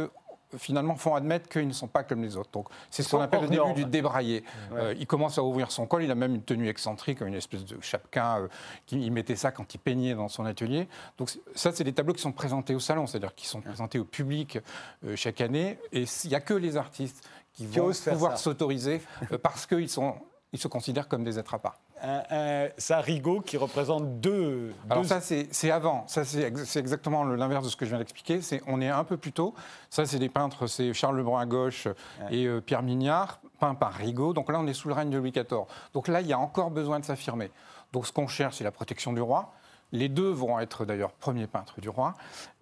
finalement 0.57 0.95
font 0.95 1.15
admettre 1.15 1.49
qu'ils 1.49 1.67
ne 1.67 1.73
sont 1.73 1.87
pas 1.87 2.03
comme 2.03 2.21
les 2.21 2.37
autres. 2.37 2.51
Donc 2.51 2.67
c'est 2.89 3.03
ce 3.03 3.09
qu'on 3.09 3.21
appelle 3.21 3.41
le 3.41 3.49
début 3.49 3.73
du 3.73 3.85
débraillé. 3.85 4.43
Euh, 4.73 4.93
il 4.97 5.07
commence 5.07 5.37
à 5.37 5.43
ouvrir 5.43 5.71
son 5.71 5.85
col, 5.85 6.03
il 6.03 6.11
a 6.11 6.15
même 6.15 6.35
une 6.35 6.43
tenue 6.43 6.67
excentrique, 6.67 7.21
une 7.21 7.33
espèce 7.33 7.65
de 7.65 7.79
chapquin, 7.81 8.41
euh, 8.41 8.47
qui, 8.85 9.01
il 9.01 9.11
mettait 9.11 9.35
ça 9.35 9.51
quand 9.51 9.73
il 9.73 9.77
peignait 9.79 10.15
dans 10.15 10.27
son 10.27 10.45
atelier. 10.45 10.87
Donc 11.17 11.31
ça, 11.55 11.71
c'est 11.71 11.83
des 11.83 11.93
tableaux 11.93 12.13
qui 12.13 12.21
sont 12.21 12.31
présentés 12.31 12.75
au 12.75 12.79
salon, 12.79 13.07
c'est-à-dire 13.07 13.35
qui 13.35 13.47
sont 13.47 13.61
présentés 13.61 13.99
au 13.99 14.05
public 14.05 14.59
euh, 15.05 15.15
chaque 15.15 15.41
année. 15.41 15.79
Et 15.91 16.03
il 16.23 16.29
n'y 16.29 16.35
a 16.35 16.41
que 16.41 16.53
les 16.53 16.77
artistes 16.77 17.27
qui 17.53 17.65
vont 17.65 17.85
osent 17.85 17.99
faire 17.99 18.13
pouvoir 18.13 18.37
s'autoriser 18.37 19.01
euh, 19.31 19.37
parce 19.37 19.65
qu'ils 19.65 19.89
sont... 19.89 20.15
Ils 20.53 20.59
se 20.59 20.67
considèrent 20.67 21.07
comme 21.07 21.23
des 21.23 21.39
êtres 21.39 21.53
à 21.53 21.59
part. 21.59 21.79
Un, 22.03 22.23
un- 22.31 22.67
ça, 22.77 22.99
Rigaud, 22.99 23.41
qui 23.41 23.57
représente 23.57 24.19
deux. 24.19 24.73
Alors 24.89 25.03
deux- 25.03 25.09
ça, 25.09 25.21
c'est 25.21 25.71
avant. 25.71 26.03
Ça, 26.07 26.25
c'est 26.25 26.41
ex- 26.43 26.63
c'est 26.63 26.79
exactement 26.79 27.23
l'inverse 27.23 27.63
de 27.65 27.69
ce 27.69 27.75
que 27.75 27.85
je 27.85 27.91
viens 27.91 27.99
d'expliquer. 27.99 28.41
C'est 28.41 28.61
on 28.67 28.81
est 28.81 28.89
un 28.89 29.03
peu 29.03 29.17
plus 29.17 29.31
tôt. 29.31 29.53
Ça, 29.89 30.05
c'est 30.05 30.17
des 30.19 30.29
peintres. 30.29 30.67
C'est 30.67 30.93
Charles 30.93 31.17
Lebrun 31.17 31.39
à 31.41 31.45
gauche 31.45 31.87
et 32.31 32.45
euh, 32.47 32.59
Pierre 32.61 32.81
Mignard, 32.81 33.39
peint 33.59 33.75
par 33.75 33.93
Rigaud. 33.93 34.33
Donc 34.33 34.51
là, 34.51 34.59
on 34.59 34.65
est 34.67 34.73
sous 34.73 34.87
le 34.87 34.93
règne 34.95 35.09
de 35.11 35.17
Louis 35.17 35.31
XIV. 35.31 35.45
Donc 35.93 36.07
là, 36.07 36.21
il 36.21 36.27
y 36.27 36.33
a 36.33 36.39
encore 36.39 36.71
besoin 36.71 36.99
de 36.99 37.05
s'affirmer. 37.05 37.51
Donc 37.93 38.07
ce 38.07 38.11
qu'on 38.11 38.27
cherche, 38.27 38.55
c'est 38.57 38.63
la 38.63 38.71
protection 38.71 39.13
du 39.13 39.21
roi. 39.21 39.51
Les 39.93 40.07
deux 40.07 40.29
vont 40.31 40.57
être 40.59 40.85
d'ailleurs 40.85 41.11
premiers 41.11 41.47
peintres 41.47 41.81
du 41.81 41.89
roi. 41.89 42.13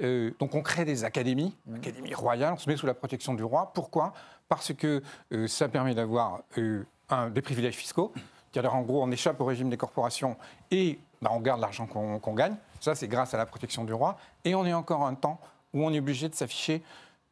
Euh, 0.02 0.32
donc 0.40 0.56
on 0.56 0.62
crée 0.64 0.84
des 0.84 1.04
académies, 1.04 1.56
académies 1.76 2.16
royales, 2.16 2.54
on 2.54 2.58
se 2.58 2.68
met 2.68 2.76
sous 2.76 2.88
la 2.88 2.96
protection 2.96 3.36
du 3.36 3.44
roi. 3.44 3.72
Pourquoi? 3.74 4.14
Parce 4.48 4.74
que 4.74 5.04
euh, 5.32 5.48
ça 5.48 5.70
permet 5.70 5.94
d'avoir 5.94 6.40
euh, 6.58 6.84
des 7.30 7.42
privilèges 7.44 7.76
fiscaux. 7.76 8.12
C'est-à-dire 8.52 8.74
en 8.76 8.82
gros, 8.82 9.04
on 9.04 9.12
échappe 9.12 9.40
au 9.42 9.46
régime 9.46 9.70
des 9.70 9.78
corporations 9.78 10.36
et 10.72 11.00
bah, 11.22 11.30
on 11.34 11.40
garde 11.40 11.62
l'argent 11.62 11.86
qu'on 11.86 12.34
gagne. 12.34 12.56
Ça, 12.80 12.96
c'est 12.96 13.08
grâce 13.08 13.34
à 13.34 13.38
la 13.38 13.46
protection 13.46 13.84
du 13.84 13.94
roi. 13.94 14.18
Et 14.46 14.56
on 14.56 14.66
est 14.66 14.74
encore 14.74 15.06
un 15.06 15.14
temps 15.16 15.40
où 15.74 15.84
on 15.84 15.92
est 15.94 16.00
obligé 16.00 16.30
de 16.30 16.36
s'afficher 16.36 16.82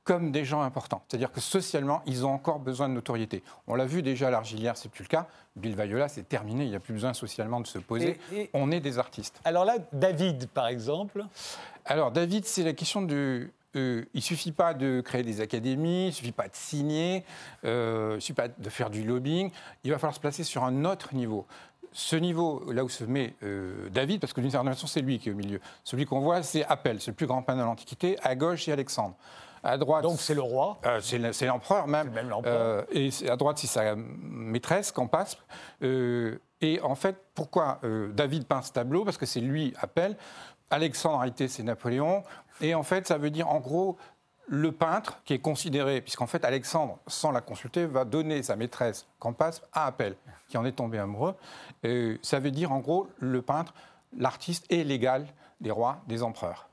comme 0.04 0.32
des 0.32 0.46
gens 0.46 0.62
importants. 0.62 1.02
C'est-à-dire 1.08 1.32
que 1.32 1.42
socialement, 1.42 2.02
ils 2.06 2.26
ont 2.26 2.32
encore 2.34 2.60
besoin 2.60 2.88
de 2.88 2.94
notoriété. 2.94 3.44
On 3.68 3.76
l'a 3.76 3.86
vu 3.86 4.02
déjà 4.02 4.28
à 4.28 4.32
l'Argilière, 4.32 4.78
c'est 4.78 4.88
plus 4.90 5.04
le 5.04 5.10
cas. 5.10 5.28
Bill 5.58 5.76
Viola, 5.76 6.08
c'est 6.08 6.24
terminé, 6.30 6.64
il 6.64 6.70
n'y 6.70 6.76
a 6.76 6.80
plus 6.80 6.94
besoin 6.94 7.14
socialement 7.14 7.60
de 7.60 7.68
se 7.68 7.78
poser. 7.80 8.18
Et- 8.32 8.42
et- 8.44 8.50
On 8.54 8.72
est 8.72 8.80
des 8.80 9.00
artistes. 9.00 9.42
Alors 9.44 9.66
là, 9.66 9.76
David, 9.92 10.48
par 10.48 10.68
exemple. 10.68 11.26
Alors, 11.84 12.12
David, 12.12 12.46
c'est 12.46 12.64
la 12.64 12.74
question 12.74 13.02
de. 13.02 13.50
Euh, 13.78 14.04
il 14.14 14.18
ne 14.18 14.22
suffit 14.22 14.52
pas 14.52 14.74
de 14.74 15.02
créer 15.02 15.24
des 15.24 15.40
académies, 15.42 16.04
il 16.04 16.08
ne 16.08 16.12
suffit 16.12 16.32
pas 16.32 16.48
de 16.48 16.56
signer, 16.56 17.24
euh, 17.66 18.10
il 18.12 18.16
ne 18.16 18.20
suffit 18.20 18.34
pas 18.34 18.48
de 18.50 18.70
faire 18.70 18.90
du 18.90 19.04
lobbying. 19.04 19.52
Il 19.84 19.92
va 19.92 19.98
falloir 19.98 20.16
se 20.16 20.20
placer 20.20 20.44
sur 20.44 20.64
un 20.64 20.84
autre 20.86 21.14
niveau. 21.16 21.46
Ce 21.94 22.16
niveau, 22.16 22.72
là 22.72 22.84
où 22.84 22.90
se 22.90 23.04
met 23.06 23.36
euh, 23.44 23.90
David, 23.90 24.20
parce 24.20 24.34
que 24.34 24.42
d'une 24.42 24.52
certaine 24.52 24.72
façon, 24.74 24.88
c'est 24.88 25.02
lui 25.02 25.18
qui 25.20 25.30
est 25.30 25.32
au 25.32 25.36
milieu. 25.36 25.60
Celui 25.84 26.06
qu'on 26.06 26.20
voit, 26.20 26.44
c'est 26.44 26.66
Appel, 26.66 27.00
c'est 27.02 27.12
le 27.12 27.16
plus 27.16 27.28
grand 27.28 27.42
peintre 27.42 27.60
de 27.60 27.64
l'Antiquité. 27.64 28.18
À 28.24 28.36
gauche, 28.36 28.66
c'est 28.66 28.72
Alexandre. 28.72 29.16
À 29.64 29.78
droite, 29.78 30.04
Donc 30.04 30.20
c'est 30.20 30.36
le 30.36 30.42
roi. 30.42 30.78
euh, 30.86 31.00
c'est 31.02 31.18
le- 31.18 31.34
c'est 31.34 31.48
l'empereur 31.48 31.88
même. 31.88 32.12
Même. 32.12 32.32
Euh, 32.46 32.84
et 32.92 33.10
à 33.28 33.36
droite, 33.36 33.58
c'est 33.58 33.68
sa 33.68 33.96
maîtresse, 33.96 34.92
Campaspe. 34.92 35.40
Euh, 35.82 36.38
et 36.62 36.80
en 36.82 36.96
fait, 36.96 37.16
pourquoi 37.34 37.80
David 38.14 38.46
peint 38.46 38.62
ce 38.62 38.72
tableau? 38.72 39.04
Parce 39.04 39.18
que 39.18 39.26
c'est 39.26 39.40
lui, 39.42 39.74
appelle. 39.80 40.16
Alexandre, 40.70 41.16
en 41.16 41.20
réalité, 41.20 41.48
c'est 41.48 41.64
Napoléon. 41.64 42.24
Et 42.62 42.76
en 42.76 42.84
fait, 42.84 43.08
ça 43.08 43.18
veut 43.18 43.30
dire, 43.30 43.50
en 43.50 43.60
gros, 43.60 43.98
le 44.48 44.72
peintre 44.72 45.22
qui 45.26 45.34
est 45.34 45.40
considéré, 45.40 46.02
puisqu'en 46.02 46.28
fait, 46.28 46.46
Alexandre, 46.46 47.00
sans 47.08 47.32
la 47.32 47.42
consulter, 47.42 47.86
va 47.86 48.06
donner 48.06 48.44
sa 48.44 48.56
maîtresse, 48.56 49.06
Campaspe, 49.20 49.66
à 49.74 49.86
Appel, 49.86 50.16
qui 50.48 50.58
en 50.58 50.66
est 50.66 50.72
tombé 50.72 50.98
amoureux. 50.98 51.36
Euh, 51.86 52.18
ça 52.22 52.40
veut 52.40 52.52
dire, 52.52 52.72
en 52.72 52.80
gros, 52.80 53.08
le 53.20 53.42
peintre, 53.42 53.74
l'artiste 54.16 54.66
est 54.72 54.84
l'égal 54.84 55.26
des 55.60 55.72
rois, 55.72 56.02
des 56.08 56.24
empereurs. 56.24 56.67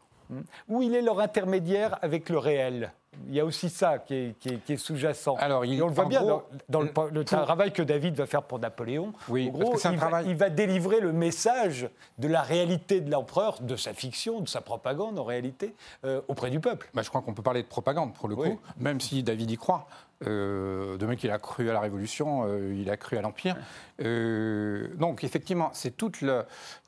Où 0.68 0.83
il 0.83 0.95
est 0.95 1.03
leur 1.03 1.20
intermédiaire 1.20 1.99
avec 2.03 2.29
le 2.29 2.39
réel. 2.39 2.93
Il 3.29 3.35
y 3.35 3.39
a 3.39 3.45
aussi 3.45 3.70
ça 3.70 3.99
qui 4.01 4.14
est, 4.14 4.39
qui 4.41 4.49
est- 4.49 4.59
qui 4.64 4.72
est 4.72 4.77
sous-jacent. 4.77 5.37
Alors, 5.39 5.64
il- 5.64 5.79
Et 5.79 5.83
on 5.83 5.87
le 5.87 5.93
voit 5.95 6.05
en 6.07 6.09
bien 6.09 6.20
gros, 6.20 6.43
dans, 6.68 6.81
dans 6.81 6.81
le, 6.81 6.87
le 7.12 7.25
pour- 7.25 7.43
travail 7.43 7.72
que 7.72 7.83
David 7.83 8.16
va 8.16 8.27
faire 8.27 8.43
pour 8.43 8.59
Napoléon. 8.59 9.12
Oui, 9.29 9.49
en 9.49 9.53
parce 9.53 9.64
gros, 9.70 9.79
que 9.79 9.87
un 9.87 9.93
il, 9.93 9.97
va, 9.99 10.01
travail- 10.09 10.27
il 10.31 10.35
va 10.37 10.51
délivrer 10.51 10.99
le 10.99 11.12
message 11.12 11.89
de 12.18 12.27
la 12.27 12.43
réalité 12.43 13.01
de 13.01 13.11
l'empereur, 13.12 13.61
de 13.61 13.77
sa 13.77 13.95
fiction, 13.95 14.41
de 14.41 14.49
sa 14.49 14.61
propagande 14.62 15.16
en 15.20 15.25
réalité, 15.25 15.77
euh, 16.05 16.22
auprès 16.27 16.51
du 16.51 16.59
peuple. 16.59 16.91
Bah, 16.93 17.03
je 17.03 17.09
crois 17.09 17.22
qu'on 17.22 17.35
peut 17.35 17.43
parler 17.43 17.62
de 17.62 17.68
propagande 17.68 18.14
pour 18.14 18.27
le 18.29 18.35
coup, 18.35 18.43
Oui. 18.43 18.57
même 18.81 19.01
si 19.01 19.22
David 19.22 19.49
y 19.53 19.57
croit. 19.57 19.87
Euh, 20.27 20.97
de 20.97 21.07
même 21.07 21.16
qu'il 21.16 21.31
a 21.31 21.39
cru 21.39 21.68
à 21.70 21.72
la 21.72 21.81
Révolution, 21.81 22.45
euh, 22.47 22.75
il 22.75 22.91
a 22.91 22.97
cru 22.97 23.16
à 23.16 23.22
l'Empire. 23.22 23.57
Euh, 24.03 24.89
donc 24.97 25.25
effectivement, 25.25 25.70
c'est 25.72 25.97
toute 25.97 26.25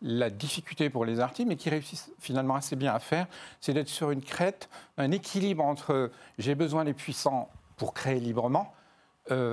la 0.03 0.31
difficulté 0.31 0.91
pour 0.91 1.05
les 1.05 1.21
artistes, 1.21 1.49
mais 1.49 1.57
qui 1.57 1.71
réussissent 1.71 2.11
finalement 2.19 2.55
assez 2.55 2.77
bien 2.77 2.95
à 2.95 2.99
faire, 2.99 3.27
c'est 3.61 3.73
d'être 3.73 3.89
sur 3.89 4.11
une 4.11 4.23
crête, 4.23 4.69
un 4.99 5.11
équilibre 5.11 5.65
entre 5.65 6.11
j'ai 6.39 6.55
besoin 6.55 6.85
des 6.85 6.95
puissants 6.95 7.49
pour 7.77 7.95
créer 7.95 8.21
librement, 8.21 8.73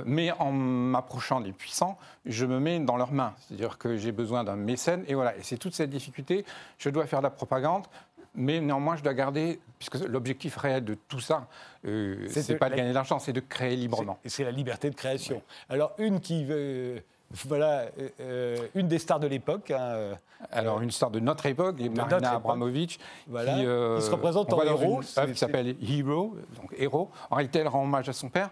mais 0.06 0.30
en 0.30 0.52
m'approchant 0.52 1.40
des 1.40 1.50
puissants, 1.50 1.98
je 2.26 2.46
me 2.46 2.60
mets 2.60 2.78
dans 2.78 2.96
leurs 2.96 3.12
mains. 3.12 3.34
C'est-à-dire 3.40 3.76
que 3.76 3.96
j'ai 3.96 4.12
besoin 4.12 4.44
d'un 4.44 4.54
mécène, 4.54 5.04
et 5.08 5.14
voilà. 5.14 5.36
Et 5.36 5.42
c'est 5.42 5.56
toute 5.58 5.74
cette 5.74 5.90
difficulté. 5.90 6.44
Je 6.78 6.90
dois 6.90 7.06
faire 7.06 7.18
de 7.18 7.24
la 7.24 7.30
propagande, 7.30 7.84
mais 8.34 8.60
néanmoins, 8.60 8.96
je 8.96 9.02
dois 9.02 9.14
garder, 9.14 9.60
puisque 9.78 9.96
l'objectif 10.06 10.56
réel 10.56 10.84
de 10.84 10.94
tout 11.08 11.20
ça, 11.20 11.46
euh, 11.86 12.26
C'est 12.28 12.52
de- 12.54 12.58
pas 12.58 12.68
de 12.70 12.74
gagner 12.74 12.90
de 12.90 12.94
l'argent, 12.94 13.18
c'est 13.18 13.32
de 13.32 13.40
créer 13.40 13.76
librement. 13.76 14.18
C'est 14.22 14.28
c'est 14.30 14.44
la 14.44 14.50
liberté 14.50 14.90
de 14.90 14.94
création. 14.94 15.42
Alors, 15.68 15.92
une 15.98 16.20
qui 16.20 16.44
veut. 16.44 17.02
Voilà, 17.46 17.86
euh, 17.98 18.08
euh, 18.20 18.56
une 18.74 18.86
des 18.86 18.98
stars 18.98 19.18
de 19.18 19.26
l'époque. 19.26 19.70
hein, 19.72 19.80
euh, 19.80 20.14
Alors, 20.52 20.80
une 20.82 20.90
star 20.90 21.10
de 21.10 21.18
notre 21.20 21.46
époque, 21.46 21.78
notre 21.80 21.94
Marina 21.96 22.16
époque. 22.18 22.32
Abramovic, 22.36 23.00
Voilà. 23.26 23.54
qui, 23.54 23.66
euh, 23.66 23.96
Qui 23.98 24.04
se 24.04 24.10
représente 24.10 24.52
en 24.52 24.62
héros. 24.62 25.00
une 25.02 25.32
qui 25.32 25.38
s'appelle 25.38 25.74
Hero, 25.82 26.36
donc 26.60 26.72
héros. 26.76 27.10
En 27.30 27.36
réalité, 27.36 27.60
elle 27.60 27.68
rend 27.68 27.82
hommage 27.82 28.08
à 28.08 28.12
son 28.12 28.28
père. 28.28 28.50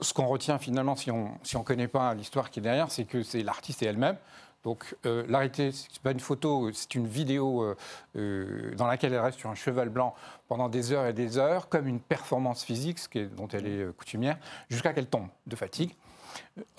Ce 0.00 0.14
qu'on 0.14 0.26
retient 0.26 0.58
finalement, 0.58 0.94
si 0.94 1.10
on 1.10 1.32
si 1.42 1.56
ne 1.58 1.62
connaît 1.62 1.88
pas 1.88 2.14
l'histoire 2.14 2.50
qui 2.50 2.60
est 2.60 2.62
derrière, 2.62 2.90
c'est 2.90 3.04
que 3.04 3.22
c'est 3.22 3.42
l'artiste 3.42 3.82
et 3.82 3.86
elle-même. 3.86 4.16
Donc, 4.64 4.96
euh, 5.06 5.24
la 5.28 5.38
réalité, 5.38 5.70
ce 5.70 5.84
n'est 5.84 6.00
pas 6.02 6.10
une 6.10 6.20
photo, 6.20 6.70
c'est 6.72 6.94
une 6.96 7.06
vidéo 7.06 7.62
euh, 7.62 7.76
euh, 8.16 8.74
dans 8.74 8.86
laquelle 8.86 9.12
elle 9.12 9.20
reste 9.20 9.38
sur 9.38 9.48
un 9.48 9.54
cheval 9.54 9.90
blanc 9.90 10.14
pendant 10.48 10.68
des 10.68 10.92
heures 10.92 11.06
et 11.06 11.12
des 11.12 11.38
heures, 11.38 11.68
comme 11.68 11.86
une 11.86 12.00
performance 12.00 12.64
physique, 12.64 12.98
ce 12.98 13.26
dont 13.26 13.48
elle 13.48 13.66
est 13.66 13.82
euh, 13.82 13.92
coutumière, 13.92 14.38
jusqu'à 14.68 14.92
qu'elle 14.92 15.06
tombe 15.06 15.28
de 15.46 15.54
fatigue. 15.54 15.94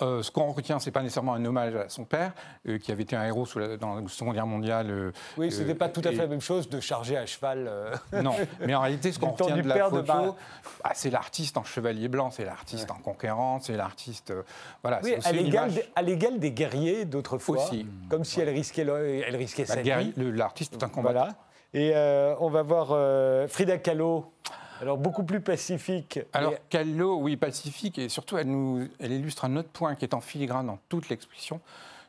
Euh, 0.02 0.22
ce 0.22 0.30
qu'on 0.30 0.50
retient, 0.52 0.78
c'est 0.78 0.90
pas 0.90 1.02
nécessairement 1.02 1.34
un 1.34 1.44
hommage 1.44 1.74
à 1.76 1.88
son 1.88 2.04
père, 2.04 2.32
euh, 2.68 2.78
qui 2.78 2.90
avait 2.92 3.02
été 3.04 3.14
un 3.16 3.24
héros 3.24 3.46
sous 3.46 3.58
la- 3.58 3.76
dans 3.76 3.94
la 3.96 4.08
Seconde 4.08 4.34
Guerre 4.34 4.46
mondiale. 4.46 4.90
euh, 4.90 5.12
Oui, 5.36 5.50
ce 5.52 5.60
n'était 5.60 5.72
euh, 5.72 5.74
pas 5.76 5.88
tout 5.88 6.00
à 6.04 6.08
fait 6.10 6.14
et- 6.14 6.18
la 6.18 6.26
même 6.26 6.40
chose 6.40 6.68
de 6.68 6.80
charger 6.80 7.16
à 7.16 7.26
cheval. 7.26 7.66
euh, 7.68 7.94
non, 8.22 8.34
mais 8.60 8.74
en 8.74 8.80
réalité, 8.80 9.12
ce 9.12 9.18
qu'on 9.20 9.30
retient 9.30 9.56
de 9.56 9.68
la 9.68 9.74
de 9.76 9.80
photo, 9.90 10.02
Bar- 10.02 10.36
bah, 10.84 10.90
c'est 10.94 11.10
l'artiste 11.10 11.56
en 11.56 11.64
chevalier 11.64 12.08
blanc, 12.08 12.30
c'est 12.30 12.44
l'artiste 12.44 12.90
en 12.90 12.94
conquérant, 12.98 13.60
c'est 13.60 13.76
l'artiste. 13.76 14.30
euh, 14.30 14.42
voilà, 14.82 15.00
Oui, 15.04 15.14
à 15.24 15.32
l'égal 15.32 15.70
image- 15.70 16.38
des, 16.40 16.50
guerriers 16.52 17.04
d'autrefois. 17.04 17.62
Aussi. 17.64 17.86
Comme 18.10 18.24
si 18.24 18.40
elle 18.40 18.48
risquait, 18.50 18.84
le- 18.84 19.22
elle 19.26 19.36
risquait 19.36 19.64
bah, 19.64 19.74
sa 19.74 19.80
vie. 19.82 20.12
L'artiste 20.16 20.74
est 20.74 20.82
un 20.84 20.88
combattant. 20.88 21.20
Voilà. 21.20 21.34
Et 21.74 21.92
euh, 21.94 22.34
on 22.40 22.48
va 22.48 22.62
voir 22.62 22.88
euh, 22.92 23.46
Frida 23.46 23.76
Kahlo. 23.78 24.32
Alors, 24.80 24.98
beaucoup 24.98 25.24
plus 25.24 25.40
pacifique. 25.40 26.20
Alors, 26.32 26.52
mais- 26.52 26.60
Kahlo, 26.70 27.18
oui, 27.20 27.36
pacifique, 27.36 27.98
et 27.98 28.08
surtout, 28.08 28.36
elle, 28.38 28.48
nous, 28.48 28.86
elle 29.00 29.12
illustre 29.12 29.44
un 29.44 29.56
autre 29.56 29.70
point 29.70 29.94
qui 29.94 30.04
est 30.04 30.14
en 30.14 30.20
filigrane 30.20 30.66
dans 30.66 30.78
toute 30.88 31.08
l'exposition, 31.08 31.60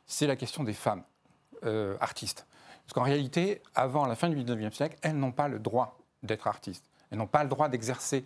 c'est 0.05 0.27
la 0.27 0.35
question 0.35 0.63
des 0.63 0.73
femmes 0.73 1.03
euh, 1.65 1.95
artistes. 1.99 2.45
Parce 2.85 2.93
qu'en 2.93 3.03
réalité, 3.03 3.61
avant 3.75 4.05
la 4.05 4.15
fin 4.15 4.29
du 4.29 4.35
19e 4.43 4.71
siècle, 4.71 4.97
elles 5.01 5.17
n'ont 5.17 5.31
pas 5.31 5.47
le 5.47 5.59
droit 5.59 5.97
d'être 6.23 6.47
artistes. 6.47 6.85
Elles 7.11 7.17
n'ont 7.17 7.27
pas 7.27 7.43
le 7.43 7.49
droit 7.49 7.69
d'exercer 7.69 8.25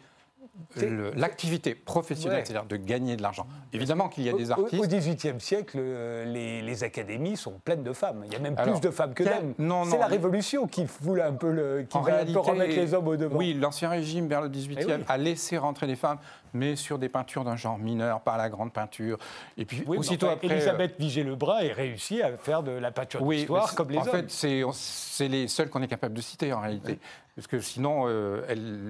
l'activité 1.16 1.76
professionnelle, 1.76 2.40
Ouais. 2.40 2.46
c'est-à-dire 2.46 2.66
de 2.68 2.76
gagner 2.78 3.16
de 3.16 3.22
l'argent. 3.22 3.46
Évidemment 3.74 4.10
qu'il 4.10 4.24
y 4.24 4.30
a 4.30 4.34
des 4.34 4.52
artistes. 4.52 4.82
Au 4.84 4.88
XVIIIe 4.88 5.40
siècle, 5.40 5.78
euh, 5.80 6.26
les, 6.26 6.62
les 6.62 6.84
académies 6.84 7.38
sont 7.38 7.60
pleines 7.64 7.84
de 7.84 7.94
femmes. 7.94 8.24
Il 8.26 8.34
y 8.34 8.36
a 8.36 8.40
même 8.40 8.56
Alors, 8.58 8.74
plus 8.74 8.82
de 8.82 8.92
femmes 8.94 9.14
que 9.14 9.24
d'hommes. 9.24 9.86
C'est 9.90 9.98
la 9.98 10.08
Révolution 10.08 10.68
qui 10.68 10.86
voulait 11.02 11.22
un 11.24 11.34
peu, 11.34 11.52
le, 11.52 11.84
qui 11.90 11.98
va 11.98 12.22
un 12.22 12.26
peu 12.26 12.40
remettre 12.40 12.76
les 12.76 12.94
hommes 12.94 13.08
au 13.08 13.16
devant. 13.16 13.38
Oui, 13.38 13.54
l'ancien 13.54 13.90
régime 13.90 14.28
vers 14.28 14.42
le 14.42 14.50
18e 14.50 14.76
Eh 14.80 14.86
oui. 14.86 14.94
a 15.08 15.18
laissé 15.18 15.58
rentrer 15.58 15.88
les 15.88 15.96
femmes, 15.96 16.18
mais 16.54 16.76
sur 16.76 17.00
des 17.00 17.10
peintures 17.10 17.44
d'un 17.44 17.56
genre 17.56 17.78
mineur, 17.78 18.22
pas 18.22 18.38
la 18.38 18.50
grande 18.50 18.72
peinture. 18.74 19.18
Et 19.58 19.66
puis 19.66 19.84
Oui, 19.88 19.98
aussitôt 19.98 20.28
enfin, 20.28 20.36
après. 20.36 20.50
euh, 20.50 20.54
Elisabeth 20.56 20.96
Vigée-Lebrun 21.00 21.56
a 21.70 21.74
réussi 21.74 22.22
à 22.22 22.36
faire 22.38 22.64
de 22.64 22.72
la 22.72 22.92
peinture 22.92 23.22
oui, 23.24 23.38
d'histoire 23.38 23.74
comme 23.76 23.90
les 23.90 23.98
en 23.98 24.02
hommes. 24.02 24.28
fait, 24.28 24.32
c'est 24.32 25.28
les 25.28 25.48
seuls 25.48 25.70
qu'on 25.70 25.82
est 25.82 25.88
capable 25.88 26.14
de 26.16 26.22
citer 26.22 26.54
en 26.54 26.62
réalité. 26.62 27.00
Parce 27.36 27.48
que 27.48 27.60
sinon, 27.60 28.04
euh, 28.06 28.44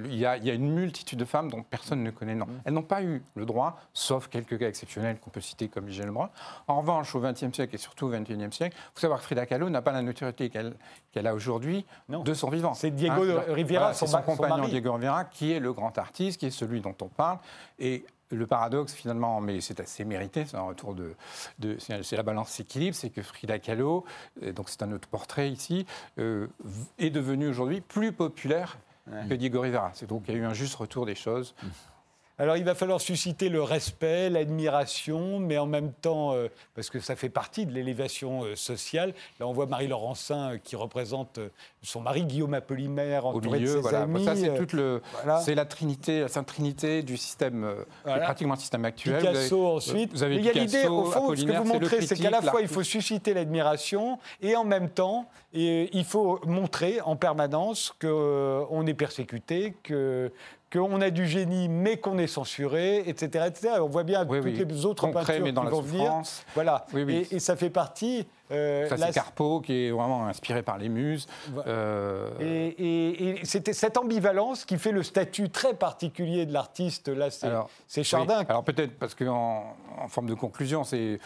il 0.05 0.15
y, 0.17 0.25
a 0.25 0.35
il 0.35 0.43
y 0.45 0.51
a 0.51 0.53
une 0.53 0.69
multitude 0.73 1.17
de 1.17 1.23
femmes 1.23 1.49
dont 1.49 1.63
personne 1.63 2.03
ne 2.03 2.11
connaît 2.11 2.33
le 2.33 2.39
nom. 2.39 2.47
Elles 2.65 2.73
n'ont 2.73 2.81
pas 2.81 3.01
eu 3.01 3.23
le 3.35 3.45
droit, 3.45 3.79
sauf 3.93 4.27
quelques 4.27 4.59
cas 4.59 4.67
exceptionnels 4.67 5.17
qu'on 5.21 5.29
peut 5.29 5.39
citer 5.39 5.69
comme 5.69 5.85
Vigée 5.85 6.03
Lebrun. 6.03 6.29
En 6.67 6.81
revanche, 6.81 7.15
au 7.15 7.21
XXe 7.21 7.53
siècle 7.53 7.73
et 7.73 7.77
surtout 7.77 8.07
au 8.07 8.09
XXIe 8.09 8.51
siècle, 8.51 8.75
il 8.77 8.91
faut 8.95 8.99
savoir 8.99 9.19
que 9.19 9.25
Frida 9.25 9.45
Kahlo 9.45 9.69
n'a 9.69 9.81
pas 9.81 9.93
la 9.93 10.01
notoriété 10.01 10.49
qu'elle 10.49 10.73
qu'elle 11.13 11.27
a 11.27 11.33
aujourd'hui 11.35 11.85
de 12.09 12.33
son 12.33 12.49
vivant. 12.49 12.73
C'est 12.73 12.91
Diego 12.91 13.23
Hein, 13.23 13.43
Rivera, 13.47 13.93
c'est 13.93 14.07
son 14.07 14.17
son, 14.17 14.23
compagnon. 14.23 14.67
Diego 14.67 14.91
Rivera, 14.93 15.23
qui 15.23 15.53
est 15.53 15.59
le 15.61 15.71
grand 15.71 15.97
artiste, 15.97 16.39
qui 16.39 16.47
est 16.47 16.51
celui 16.51 16.81
dont 16.81 16.95
on 17.01 17.07
parle. 17.07 17.37
Et 17.79 18.05
le 18.31 18.47
paradoxe, 18.47 18.93
finalement, 18.93 19.41
mais 19.41 19.61
c'est 19.61 19.79
assez 19.79 20.05
mérité, 20.05 20.45
c'est 20.45 20.57
un 20.57 20.61
retour 20.63 20.95
de. 20.95 21.13
de- 21.59 21.77
c'est 21.79 22.15
la 22.15 22.23
balance 22.23 22.49
s'équilibre, 22.49 22.95
c'est 22.95 23.09
que 23.11 23.21
Frida 23.21 23.59
Kahlo, 23.59 24.05
euh, 24.41 24.51
donc 24.53 24.69
c'est 24.69 24.81
un 24.81 24.91
autre 24.91 25.07
portrait 25.07 25.49
ici, 25.49 25.85
euh, 26.17 26.47
est 26.97 27.09
devenu 27.11 27.47
aujourd'hui 27.47 27.81
plus 27.81 28.11
populaire 28.11 28.77
que 29.29 29.33
Diego 29.33 29.59
Rivera. 29.61 29.91
C'est 29.93 30.07
donc 30.07 30.23
il 30.27 30.33
y 30.33 30.37
a 30.37 30.39
eu 30.39 30.45
un 30.45 30.53
juste 30.53 30.75
retour 30.75 31.05
des 31.05 31.15
choses. 31.15 31.53
Alors 32.39 32.57
il 32.57 32.63
va 32.63 32.73
falloir 32.73 32.99
susciter 32.99 33.47
le 33.49 33.61
respect, 33.61 34.29
l'admiration, 34.29 35.37
mais 35.39 35.59
en 35.59 35.67
même 35.67 35.91
temps, 35.93 36.33
euh, 36.33 36.47
parce 36.75 36.89
que 36.89 36.99
ça 36.99 37.15
fait 37.15 37.29
partie 37.29 37.67
de 37.67 37.71
l'élévation 37.73 38.43
euh, 38.43 38.55
sociale. 38.55 39.13
Là, 39.39 39.47
on 39.47 39.53
voit 39.53 39.67
Marie 39.67 39.87
Laurencin 39.87 40.53
euh, 40.53 40.57
qui 40.57 40.75
représente 40.75 41.37
euh, 41.37 41.49
son 41.83 42.01
mari 42.01 42.23
Guillaume 42.25 42.55
Apollinaire, 42.55 43.25
Au 43.25 43.37
entouré 43.37 43.59
de 43.59 43.63
milieu, 43.65 43.75
ses 43.75 43.81
voilà. 43.81 44.01
amis. 44.01 44.25
ça, 44.25 44.35
c'est 44.35 44.55
toute 44.55 44.73
le, 44.73 45.01
voilà. 45.13 45.41
c'est 45.41 45.53
la 45.53 45.65
trinité, 45.65 46.21
la 46.21 46.27
sainte 46.27 46.47
trinité 46.47 47.03
du 47.03 47.17
système, 47.17 47.71
Voilà. 48.03 48.23
pratiquement 48.25 48.55
le 48.55 48.59
système 48.59 48.85
actuel. 48.85 49.19
Picasso 49.19 49.55
Vous 49.57 49.65
avez- 49.65 49.75
ensuite. 49.75 50.11
Vous 50.13 50.23
avez 50.23 50.35
il 50.37 50.45
y 50.45 50.49
a 50.49 50.53
l'idée, 50.53 50.87
au 50.87 51.05
fond, 51.05 51.35
ce 51.35 51.43
que 51.45 51.51
vous 51.51 51.63
montrez, 51.65 52.01
c'est 52.01 52.15
qu'à 52.15 52.31
la 52.31 52.41
fois, 52.41 52.61
il 52.61 52.67
faut 52.67 52.83
susciter 52.83 53.35
l'admiration 53.35 54.17
et 54.41 54.55
en 54.55 54.63
même 54.63 54.89
temps, 54.89 55.29
et 55.53 55.95
il 55.95 56.03
faut 56.03 56.39
montrer 56.47 56.99
en 57.01 57.15
permanence 57.15 57.93
qu'on 58.01 58.87
est 58.87 58.93
persécuté, 58.95 59.75
que 59.83 60.31
qu'on 60.73 60.99
a 61.01 61.09
du 61.11 61.27
génie, 61.27 61.69
mais 61.69 61.97
qu'on 61.97 62.17
est 62.17 62.25
censuré, 62.27 63.03
etc., 63.07 63.45
etc. 63.47 63.75
On 63.81 63.87
voit 63.87 64.03
bien 64.03 64.25
Oui, 64.27 64.39
toutes 64.39 64.45
oui. 64.47 64.65
les 64.67 64.85
autres 64.85 65.05
Concret, 65.05 65.23
peintures 65.25 65.43
mais 65.45 65.51
dans 65.51 65.61
qui 65.61 65.65
la 65.67 65.71
vont 65.71 65.81
venir. 65.81 66.13
Voilà. 66.55 66.85
Oui. 66.93 67.27
Et, 67.31 67.35
et 67.35 67.39
ça 67.39 67.55
fait 67.55 67.69
partie. 67.69 68.25
euh, 68.51 68.89
Ça, 68.89 68.97
c'est 68.97 69.13
Carpeau 69.13 69.61
qui 69.61 69.85
est 69.87 69.91
vraiment 69.91 70.25
inspiré 70.25 70.63
par 70.63 70.77
les 70.79 70.89
muses. 70.89 71.27
Voilà. 71.51 71.69
Euh, 71.69 72.29
Et, 72.39 72.67
et- 72.67 73.29
et 73.41 73.45
c'était 73.45 73.73
cette 73.73 73.97
ambivalence 73.97 74.65
qui 74.65 74.77
fait 74.79 74.91
le 74.91 75.03
statut 75.03 75.49
très 75.49 75.73
particulier 75.75 76.45
de 76.47 76.53
l'artiste. 76.53 77.07
Là, 77.07 77.27
c'est 77.87 78.03
Chardin. 78.03 78.43
Alors 78.49 78.63
peut-être 78.63 78.97
parce 78.97 79.13
qu'en 79.15 79.75
en 79.99 80.07
forme 80.07 80.27
de 80.27 80.33
conclusion, 80.33 80.83
c'est 80.83 81.19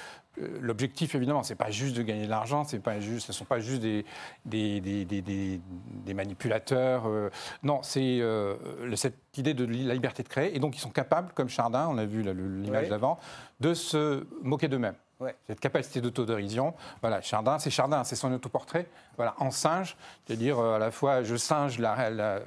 l'objectif 0.61 1.15
évidemment, 1.15 1.43
c'est 1.43 1.55
pas 1.55 1.71
juste 1.71 1.95
de 1.97 2.03
gagner 2.03 2.25
de 2.25 2.29
l'argent, 2.29 2.63
c'est 2.63 2.79
pas 2.79 2.99
juste, 2.99 3.27
ce 3.27 3.33
sont 3.33 3.45
pas 3.45 3.59
juste 3.59 3.81
des 3.81 4.05
des, 4.45 4.79
des, 4.81 5.05
des- 5.05 6.13
manipulateurs. 6.13 7.07
euh, 7.07 7.29
non, 7.63 7.81
c'est 7.83 8.19
euh, 8.21 8.55
cette 8.95 9.17
idée 9.38 9.53
de 9.53 9.65
la 9.65 9.93
liberté 9.93 10.23
de 10.23 10.27
créer, 10.27 10.55
et 10.55 10.59
donc 10.59 10.75
ils 10.75 10.79
sont 10.79 10.89
capables, 10.89 11.31
comme 11.33 11.49
Chardin, 11.49 11.88
on 11.89 11.97
a 11.97 12.05
vu 12.05 12.21
l'image 12.23 12.89
d'avant, 12.89 13.19
de 13.59 13.73
se 13.73 14.25
moquer 14.41 14.67
d'eux-mêmes. 14.67 14.95
Ouais. 15.20 15.36
Cette 15.47 15.59
capacité 15.59 15.99
d'autodérision, 15.99 16.76
voilà, 17.01 17.22
Chardin, 17.22 17.57
c'est 17.57 17.72
Chardin, 17.72 18.03
c'est 18.03 18.15
son 18.15 18.32
autoportrait, 18.32 18.86
voilà, 19.15 19.34
en 19.39 19.49
singe, 19.49 19.97
c'est-à-dire 20.28 20.59
euh, 20.59 20.76
à 20.76 20.80
la 20.80 20.91
fois 20.91 21.24
je 21.24 21.36
singe 21.36 21.80
la, 21.80 22.11
la- 22.11 22.39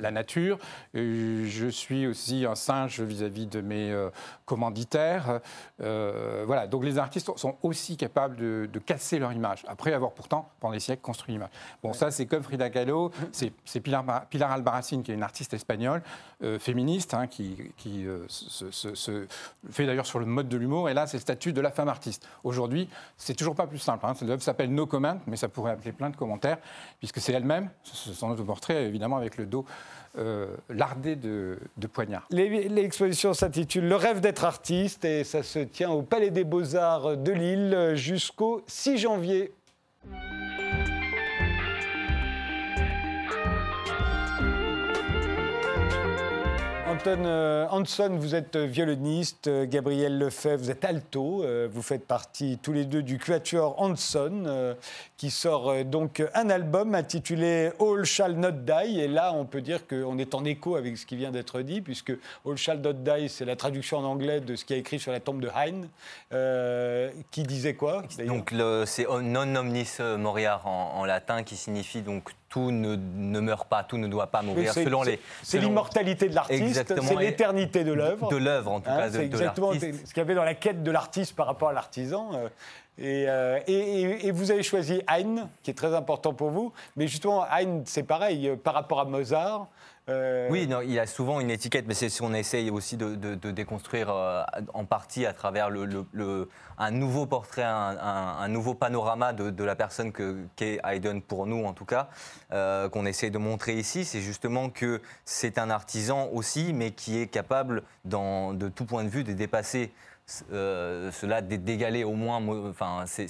la 0.00 0.10
nature, 0.10 0.58
euh, 0.96 1.44
je 1.46 1.68
suis 1.68 2.04
aussi 2.08 2.44
un 2.44 2.56
singe 2.56 3.00
vis-à-vis 3.00 3.46
de 3.46 3.60
mes 3.60 3.92
euh, 3.92 4.10
commanditaires, 4.44 5.38
euh, 5.80 6.42
voilà, 6.46 6.66
donc 6.66 6.82
les 6.84 6.98
artistes 6.98 7.30
sont 7.36 7.56
aussi 7.62 7.96
capables 7.96 8.34
de, 8.36 8.68
de 8.72 8.78
casser 8.80 9.20
leur 9.20 9.32
image, 9.32 9.64
après 9.68 9.92
avoir 9.92 10.10
pourtant, 10.12 10.50
pendant 10.58 10.72
des 10.74 10.80
siècles, 10.80 11.02
construit 11.02 11.34
l'image. 11.34 11.50
Bon, 11.82 11.92
ça 11.92 12.10
c'est 12.10 12.26
comme 12.26 12.42
Frida 12.42 12.70
Kahlo, 12.70 13.12
c'est 13.30 13.80
Pilar, 13.80 14.04
Pilar 14.30 14.58
qui 15.04 15.12
est 15.12 15.14
une 15.14 15.22
artiste 15.22 15.54
espagnole, 15.54 16.02
euh, 16.42 16.58
féministe, 16.58 17.14
hein, 17.14 17.28
qui, 17.28 17.56
qui, 17.76 18.04
se, 18.26 18.72
se- 18.72 18.94
se- 18.96 19.26
fait 19.70 19.86
d'ailleurs 19.86 20.06
sur 20.06 20.18
le 20.18 20.26
mode 20.26 20.48
de 20.48 20.56
l'humour, 20.56 20.88
et 20.88 20.94
là 20.94 21.06
c'est 21.06 21.18
le 21.18 21.22
statut 21.22 21.52
de 21.52 21.60
la 21.60 21.70
femme 21.70 21.88
artiste. 21.88 22.15
Aujourd'hui, 22.44 22.88
c'est 23.16 23.34
toujours 23.34 23.54
pas 23.54 23.66
plus 23.66 23.78
simple. 23.78 24.04
Hein. 24.06 24.14
L'œuvre 24.22 24.42
s'appelle 24.42 24.72
No 24.72 24.86
Comment, 24.86 25.18
mais 25.26 25.36
ça 25.36 25.48
pourrait 25.48 25.72
appeler 25.72 25.92
plein 25.92 26.10
de 26.10 26.16
commentaires, 26.16 26.58
puisque 26.98 27.20
c'est 27.20 27.32
elle-même, 27.32 27.70
son 27.82 28.30
autoportrait, 28.30 28.84
évidemment, 28.84 29.16
avec 29.16 29.36
le 29.36 29.46
dos 29.46 29.64
euh, 30.18 30.56
lardé 30.70 31.16
de, 31.16 31.58
de 31.76 31.86
poignards. 31.86 32.26
L'exposition 32.30 33.34
s'intitule 33.34 33.86
Le 33.86 33.96
rêve 33.96 34.20
d'être 34.20 34.44
artiste 34.44 35.04
et 35.04 35.24
ça 35.24 35.42
se 35.42 35.58
tient 35.58 35.90
au 35.90 36.02
Palais 36.02 36.30
des 36.30 36.44
Beaux-Arts 36.44 37.16
de 37.18 37.32
Lille 37.32 37.92
jusqu'au 37.94 38.62
6 38.66 38.98
janvier. 38.98 39.52
Anton 47.06 47.24
euh, 47.24 47.66
Hanson, 47.70 48.16
vous 48.18 48.34
êtes 48.34 48.56
violoniste, 48.56 49.46
euh, 49.46 49.64
Gabriel 49.64 50.18
Lefebvre, 50.18 50.64
vous 50.64 50.70
êtes 50.72 50.84
alto, 50.84 51.44
euh, 51.44 51.68
vous 51.70 51.82
faites 51.82 52.04
partie 52.04 52.58
tous 52.60 52.72
les 52.72 52.84
deux 52.84 53.04
du 53.04 53.18
Quatuor 53.18 53.80
Hanson, 53.80 54.74
qui 55.16 55.30
sort 55.30 55.84
donc 55.84 56.20
un 56.34 56.50
album 56.50 56.96
intitulé 56.96 57.70
All 57.78 58.04
Shall 58.04 58.32
Not 58.32 58.50
Die. 58.50 58.98
Et 58.98 59.06
là, 59.06 59.32
on 59.34 59.44
peut 59.44 59.60
dire 59.60 59.86
qu'on 59.86 60.18
est 60.18 60.34
en 60.34 60.44
écho 60.44 60.74
avec 60.74 60.98
ce 60.98 61.06
qui 61.06 61.14
vient 61.14 61.30
d'être 61.30 61.60
dit, 61.60 61.80
puisque 61.80 62.12
All 62.44 62.56
Shall 62.56 62.80
Not 62.80 62.94
Die, 62.94 63.28
c'est 63.28 63.44
la 63.44 63.54
traduction 63.54 63.98
en 63.98 64.04
anglais 64.04 64.40
de 64.40 64.56
ce 64.56 64.64
qui 64.64 64.74
a 64.74 64.76
écrit 64.76 64.98
sur 64.98 65.12
la 65.12 65.20
tombe 65.20 65.40
de 65.40 65.48
Heine, 65.56 65.88
qui 67.30 67.44
disait 67.44 67.74
quoi 67.74 68.02
Donc 68.26 68.52
c'est 68.86 69.06
non 69.22 69.54
omnis 69.54 69.98
moriar 70.18 70.66
en, 70.66 70.94
en 70.96 71.04
latin 71.04 71.44
qui 71.44 71.54
signifie 71.54 72.02
donc 72.02 72.32
tout 72.56 72.70
ne, 72.70 72.96
ne 72.96 73.40
meurt 73.40 73.68
pas, 73.68 73.84
tout 73.84 73.98
ne 73.98 74.08
doit 74.08 74.28
pas 74.28 74.40
mourir 74.40 74.72
c'est- 74.72 74.84
selon 74.84 75.02
les. 75.02 75.20
C'est 75.42 75.58
l'immortalité 75.58 76.26
de 76.30 76.34
l'artiste, 76.34 76.94
c'est 77.02 77.14
l'éternité 77.16 77.84
de 77.84 77.92
l'œuvre. 77.92 78.30
De 78.30 78.36
l'œuvre 78.36 78.72
en 78.72 78.80
tout 78.80 78.88
Hein, 78.88 78.96
cas, 78.96 79.06
de, 79.08 79.12
c'est 79.12 79.18
de 79.18 79.24
exactement 79.24 79.72
ce 79.74 79.78
qu'il 79.78 80.16
y 80.16 80.20
avait 80.20 80.34
dans 80.34 80.42
la 80.44 80.54
quête 80.54 80.82
de 80.82 80.90
l'artiste 80.90 81.36
par 81.36 81.44
rapport 81.46 81.68
à 81.68 81.72
l'artisan. 81.74 82.30
euh, 82.34 82.48
Et, 82.98 83.26
euh, 83.28 83.60
et- 83.66 83.74
et- 83.74 84.26
et 84.28 84.30
vous 84.30 84.50
avez 84.50 84.62
choisi 84.62 85.02
Heine, 85.14 85.48
qui 85.62 85.70
est 85.70 85.74
très 85.74 85.94
important 85.94 86.32
pour 86.32 86.48
vous. 86.48 86.72
Mais 86.96 87.06
justement, 87.08 87.44
Heine, 87.54 87.82
c'est 87.84 88.04
pareil, 88.04 88.48
euh, 88.48 88.56
par 88.56 88.72
rapport 88.72 89.00
à 89.00 89.04
Mozart. 89.04 89.66
Euh, 90.08 90.48
Oui, 90.50 90.66
non, 90.66 90.80
il 90.82 90.92
y 90.92 90.98
a 90.98 91.06
souvent 91.06 91.40
une 91.40 91.50
étiquette, 91.50 91.86
mais 91.86 91.94
c'est 91.94 92.08
ce 92.08 92.20
qu'on 92.22 92.34
essaye 92.34 92.70
aussi 92.70 92.96
de, 92.96 93.14
déconstruire 93.50 94.10
euh, 94.10 94.42
en 94.74 94.84
partie 94.84 95.26
à 95.26 95.32
travers 95.32 95.70
le, 95.70 96.48
un 96.78 96.90
nouveau 96.90 97.26
portrait, 97.26 97.64
un, 97.64 98.48
nouveau 98.48 98.74
panorama 98.74 99.32
de, 99.32 99.64
la 99.64 99.74
personne 99.76 100.12
que- 100.12 100.44
qu'est 100.56 100.80
Haydn 100.84 101.20
pour 101.20 101.46
nous 101.46 101.64
en 101.64 101.72
tout 101.72 101.84
cas, 101.84 102.08
euh, 102.52 102.88
qu'on 102.88 103.06
essaie 103.06 103.30
de 103.30 103.38
montrer 103.38 103.74
ici. 103.74 104.04
C'est 104.04 104.20
justement 104.20 104.70
que 104.70 105.00
c'est 105.24 105.58
un 105.58 105.70
artisan 105.70 106.28
aussi, 106.32 106.72
mais 106.72 106.92
qui 106.92 107.18
est 107.18 107.26
capable, 107.26 107.82
dans, 108.04 108.54
de 108.54 108.68
tout 108.68 108.84
point 108.84 109.04
de 109.04 109.08
vue, 109.08 109.24
de 109.24 109.32
dépasser 109.32 109.92
euh, 110.52 111.12
cela, 111.12 111.40
d'é- 111.40 111.58
d'égaler 111.58 112.02
au 112.04 112.12
moins. 112.14 112.40
mo- 112.40 112.68
Enfin, 112.68 113.04
c'est, 113.06 113.26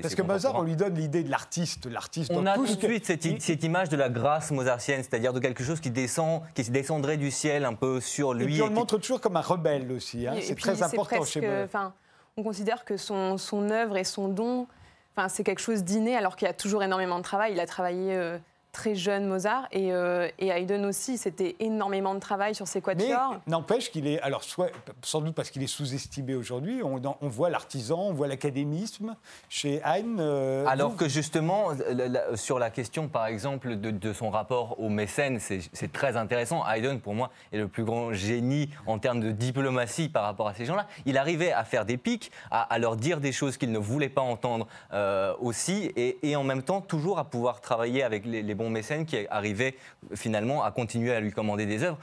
Parce 0.00 0.14
que 0.14 0.22
Mozart, 0.22 0.54
on 0.56 0.62
lui 0.62 0.74
donne 0.76 0.94
l'idée 0.94 1.22
de 1.22 1.30
l'artiste, 1.30 1.86
l'artiste. 1.86 2.30
On 2.34 2.46
a 2.46 2.54
tout 2.54 2.66
de 2.66 2.74
que- 2.74 2.86
suite 2.86 3.04
cette, 3.06 3.24
il- 3.26 3.40
cette 3.40 3.62
image 3.62 3.88
de 3.90 3.96
la 3.96 4.08
grâce 4.08 4.50
mozartienne, 4.50 5.02
c'est-à-dire 5.02 5.32
de 5.34 5.40
quelque 5.40 5.62
chose 5.62 5.80
qui 5.80 5.90
descend, 5.90 6.42
qui 6.54 6.62
descendrait 6.70 7.18
du 7.18 7.30
ciel 7.30 7.64
un 7.64 7.74
peu 7.74 8.00
sur 8.00 8.34
Et 8.34 8.38
lui. 8.38 8.44
puis 8.46 8.62
on 8.62 8.66
et 8.66 8.68
le 8.68 8.74
qui- 8.74 8.80
montre 8.80 8.98
toujours 8.98 9.20
comme 9.20 9.36
un 9.36 9.40
rebelle 9.42 9.90
aussi. 9.92 10.26
hein. 10.26 10.34
Et 10.34 10.40
C'est 10.42 10.54
très 10.54 10.82
important 10.82 11.16
presque, 11.16 11.32
chez 11.32 11.40
Mozart. 11.42 11.92
On 12.36 12.42
considère 12.42 12.84
que 12.86 12.96
son, 12.96 13.36
son 13.36 13.68
œuvre 13.70 13.96
et 13.98 14.04
son 14.04 14.28
don, 14.28 14.66
enfin, 15.14 15.28
c'est 15.28 15.44
quelque 15.44 15.60
chose 15.60 15.84
d'inné, 15.84 16.16
alors 16.16 16.36
qu'il 16.36 16.46
y 16.46 16.50
a 16.50 16.54
toujours 16.54 16.82
énormément 16.82 17.18
de 17.18 17.22
travail. 17.24 17.52
Il 17.52 17.60
a 17.60 17.66
travaillé 17.66 18.14
euh, 18.14 18.38
très 18.72 18.94
jeune, 18.94 19.26
Mozart, 19.26 19.66
et, 19.72 19.92
euh, 19.92 20.28
et 20.38 20.48
Haydn 20.48 20.84
aussi, 20.86 21.18
c'était 21.18 21.56
énormément 21.60 22.14
de 22.14 22.20
travail 22.20 22.54
sur 22.54 22.68
ses 22.68 22.78
Mais 22.78 22.94
quatuors. 22.94 23.36
n'empêche 23.46 23.90
qu'il 23.90 24.06
est, 24.06 24.20
alors 24.20 24.44
soit, 24.44 24.70
sans 25.02 25.20
doute 25.20 25.34
parce 25.34 25.50
qu'il 25.50 25.62
est 25.62 25.66
sous-estimé 25.66 26.34
aujourd'hui, 26.34 26.82
on, 26.84 27.00
on 27.20 27.28
voit 27.28 27.50
l'artisan, 27.50 27.98
on 28.00 28.12
voit 28.12 28.28
l'académisme 28.28 29.16
chez 29.48 29.80
Heine. 29.84 30.18
euh, 30.20 30.64
Alors 30.68 30.90
vous- 30.90 30.96
que 30.96 31.08
justement, 31.08 31.68
la- 31.90 32.08
la- 32.08 32.36
sur 32.36 32.58
la 32.58 32.70
question, 32.70 33.08
par 33.08 33.26
exemple, 33.26 33.76
de, 33.76 33.90
de 33.90 34.12
son 34.12 34.30
rapport 34.30 34.78
au 34.80 34.88
mécène, 34.88 35.38
c'est 35.40 35.60
c'est 35.72 35.92
très 35.92 36.16
intéressant. 36.16 36.64
Haydn, 36.66 36.98
pour 36.98 37.14
moi, 37.14 37.30
est 37.52 37.58
le 37.58 37.68
plus 37.68 37.84
grand 37.84 38.12
génie 38.12 38.70
en 38.86 38.98
termes 38.98 39.20
de 39.20 39.30
diplomatie 39.30 40.08
par 40.08 40.24
rapport 40.24 40.48
à 40.48 40.54
ces 40.54 40.64
gens-là. 40.64 40.86
Il 41.06 41.18
arrivait 41.18 41.52
à 41.52 41.64
faire 41.64 41.84
des 41.84 41.96
pics, 41.96 42.30
à, 42.50 42.62
à 42.62 42.78
leur 42.78 42.96
dire 42.96 43.20
des 43.20 43.32
choses 43.32 43.56
qu'ils 43.56 43.72
ne 43.72 43.78
voulaient 43.78 44.08
pas 44.08 44.20
entendre 44.22 44.66
euh, 44.92 45.34
aussi, 45.40 45.90
et, 45.96 46.18
et 46.28 46.36
en 46.36 46.44
même 46.44 46.62
temps, 46.62 46.80
toujours 46.80 47.18
à 47.18 47.24
pouvoir 47.24 47.60
travailler 47.60 48.02
avec 48.02 48.24
les, 48.26 48.42
les 48.42 48.54
bons 48.60 48.70
mécènes 48.70 49.06
qui 49.06 49.16
arrivaient 49.30 49.74
finalement 50.14 50.62
à 50.62 50.70
continuer 50.70 51.12
à 51.14 51.20
lui 51.20 51.32
commander 51.32 51.64
des 51.66 51.82
œuvres. 51.82 51.98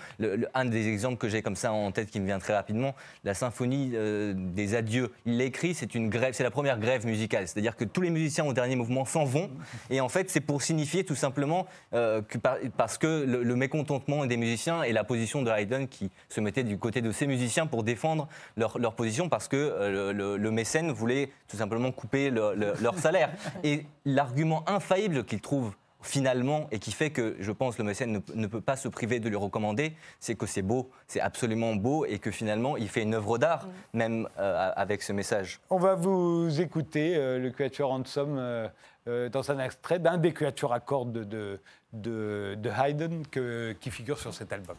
Un 0.53 0.65
des 0.65 0.87
exemples 0.87 1.17
que 1.17 1.29
j'ai 1.29 1.41
comme 1.43 1.55
ça 1.55 1.71
en 1.71 1.91
tête 1.91 2.09
qui 2.09 2.19
me 2.19 2.25
vient 2.25 2.39
très 2.39 2.55
rapidement, 2.55 2.95
la 3.23 3.33
symphonie 3.35 3.91
euh, 3.93 4.33
des 4.35 4.73
adieux. 4.75 5.11
Il 5.25 5.37
l'écrit, 5.37 5.75
c'est 5.75 5.93
une 5.93 6.09
grève, 6.09 6.33
c'est 6.33 6.43
la 6.43 6.51
première 6.51 6.79
grève 6.79 7.05
musicale, 7.05 7.47
c'est-à-dire 7.47 7.75
que 7.75 7.85
tous 7.85 8.01
les 8.01 8.09
musiciens 8.09 8.45
au 8.45 8.53
dernier 8.53 8.75
mouvement 8.75 9.05
s'en 9.05 9.23
vont, 9.25 9.49
et 9.89 10.01
en 10.01 10.09
fait 10.09 10.29
c'est 10.29 10.41
pour 10.41 10.61
signifier 10.63 11.03
tout 11.03 11.15
simplement 11.15 11.67
euh, 11.93 12.21
que 12.23 12.37
par- 12.39 12.57
parce 12.75 12.97
que 12.97 13.23
le, 13.25 13.55
mécontentement 13.55 14.25
des 14.25 14.37
musiciens 14.37 14.81
et 14.83 14.93
la 14.93 15.03
position 15.03 15.41
de 15.43 15.51
Haydn 15.51 15.85
qui 15.87 16.09
se 16.29 16.41
mettait 16.41 16.63
du 16.63 16.77
côté 16.77 17.01
de 17.01 17.11
ces 17.11 17.27
musiciens 17.27 17.67
pour 17.67 17.83
défendre 17.83 18.27
leur, 18.55 18.77
position 18.95 19.29
parce 19.29 19.47
que 19.47 19.57
euh, 19.57 20.11
le, 20.13 20.37
le- 20.37 20.51
mécène 20.51 20.91
voulait 20.91 21.29
tout 21.47 21.57
simplement 21.57 21.91
couper 21.91 22.29
le- 22.31 22.55
le- 22.55 22.73
leur 22.81 22.97
salaire. 22.97 23.29
Et 23.63 23.85
l'argument 24.05 24.63
infaillible 24.67 25.23
qu'il 25.23 25.41
trouve 25.41 25.73
finalement, 26.01 26.67
et 26.71 26.79
qui 26.79 26.91
fait 26.91 27.09
que 27.09 27.35
je 27.39 27.51
pense 27.51 27.77
le 27.77 27.83
mécène 27.83 28.11
ne, 28.13 28.19
ne 28.41 28.47
peut 28.47 28.61
pas 28.61 28.75
se 28.77 28.87
priver 28.87 29.19
de 29.19 29.27
lui 29.29 29.35
recommander, 29.35 29.93
c'est 30.19 30.35
que 30.35 30.45
c'est 30.45 30.61
beau, 30.61 30.89
c'est 31.07 31.19
absolument 31.21 31.75
beau, 31.75 32.05
et 32.05 32.19
que 32.19 32.31
finalement 32.31 32.77
il 32.77 32.87
fait 32.87 33.01
une 33.03 33.15
œuvre 33.15 33.37
d'art, 33.37 33.67
même 33.93 34.27
euh, 34.39 34.71
avec 34.75 35.01
ce 35.01 35.11
message. 35.13 35.59
On 35.69 35.77
va 35.79 35.95
vous 35.95 36.61
écouter, 36.61 37.15
euh, 37.15 37.39
le 37.39 37.49
quatuor 37.51 37.91
Handsome, 37.91 38.37
euh, 38.37 38.67
euh, 39.07 39.29
dans 39.29 39.51
un 39.51 39.59
extrait 39.59 39.99
d'un 39.99 40.17
des 40.17 40.33
quatuors 40.33 40.73
à 40.73 40.79
cordes 40.79 41.11
de, 41.13 41.23
de, 41.23 41.59
de- 41.93 42.55
de 42.59 42.69
Haydn 42.69 43.23
que- 43.31 43.75
qui 43.79 43.89
figure 43.89 44.19
sur 44.19 44.33
cet 44.33 44.53
album. 44.53 44.75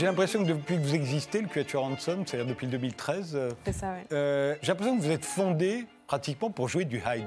J'ai 0.00 0.06
l'impression 0.06 0.42
que 0.42 0.48
depuis 0.48 0.76
que 0.76 0.80
vous 0.80 0.94
existez, 0.94 1.42
le 1.42 1.46
Quatuor 1.46 1.84
Hanson, 1.84 2.24
c'est-à-dire 2.24 2.46
depuis 2.46 2.64
le 2.64 2.72
2013, 2.72 3.32
euh, 3.34 3.50
C'est 3.66 3.74
ça, 3.74 3.90
ouais. 3.90 4.06
euh, 4.12 4.54
j'ai 4.62 4.68
l'impression 4.68 4.96
que 4.96 5.02
vous 5.02 5.10
êtes 5.10 5.26
fondé 5.26 5.84
pratiquement 6.06 6.48
pour 6.48 6.68
jouer 6.68 6.86
du 6.86 7.02
Haydn. 7.06 7.26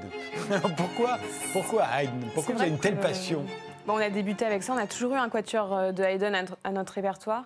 pourquoi, 0.76 1.19
pourquoi 1.51 1.84
Haydn 1.95 2.26
Pourquoi 2.34 2.55
vous 2.55 2.61
avez 2.61 2.71
une 2.71 2.80
telle 2.80 2.97
que, 2.97 3.03
passion? 3.03 3.45
Bon, 3.86 3.93
on 3.93 3.97
a 3.97 4.09
débuté 4.09 4.43
avec 4.45 4.63
ça, 4.63 4.74
on 4.74 4.78
a 4.78 4.88
toujours 4.88 5.13
eu 5.13 5.17
un 5.17 5.30
quatuor 5.30 5.71
euh, 5.71 5.91
de 5.91 6.01
Haydn 6.01 6.34
à 6.63 6.71
notre 6.71 6.93
répertoire. 6.93 7.43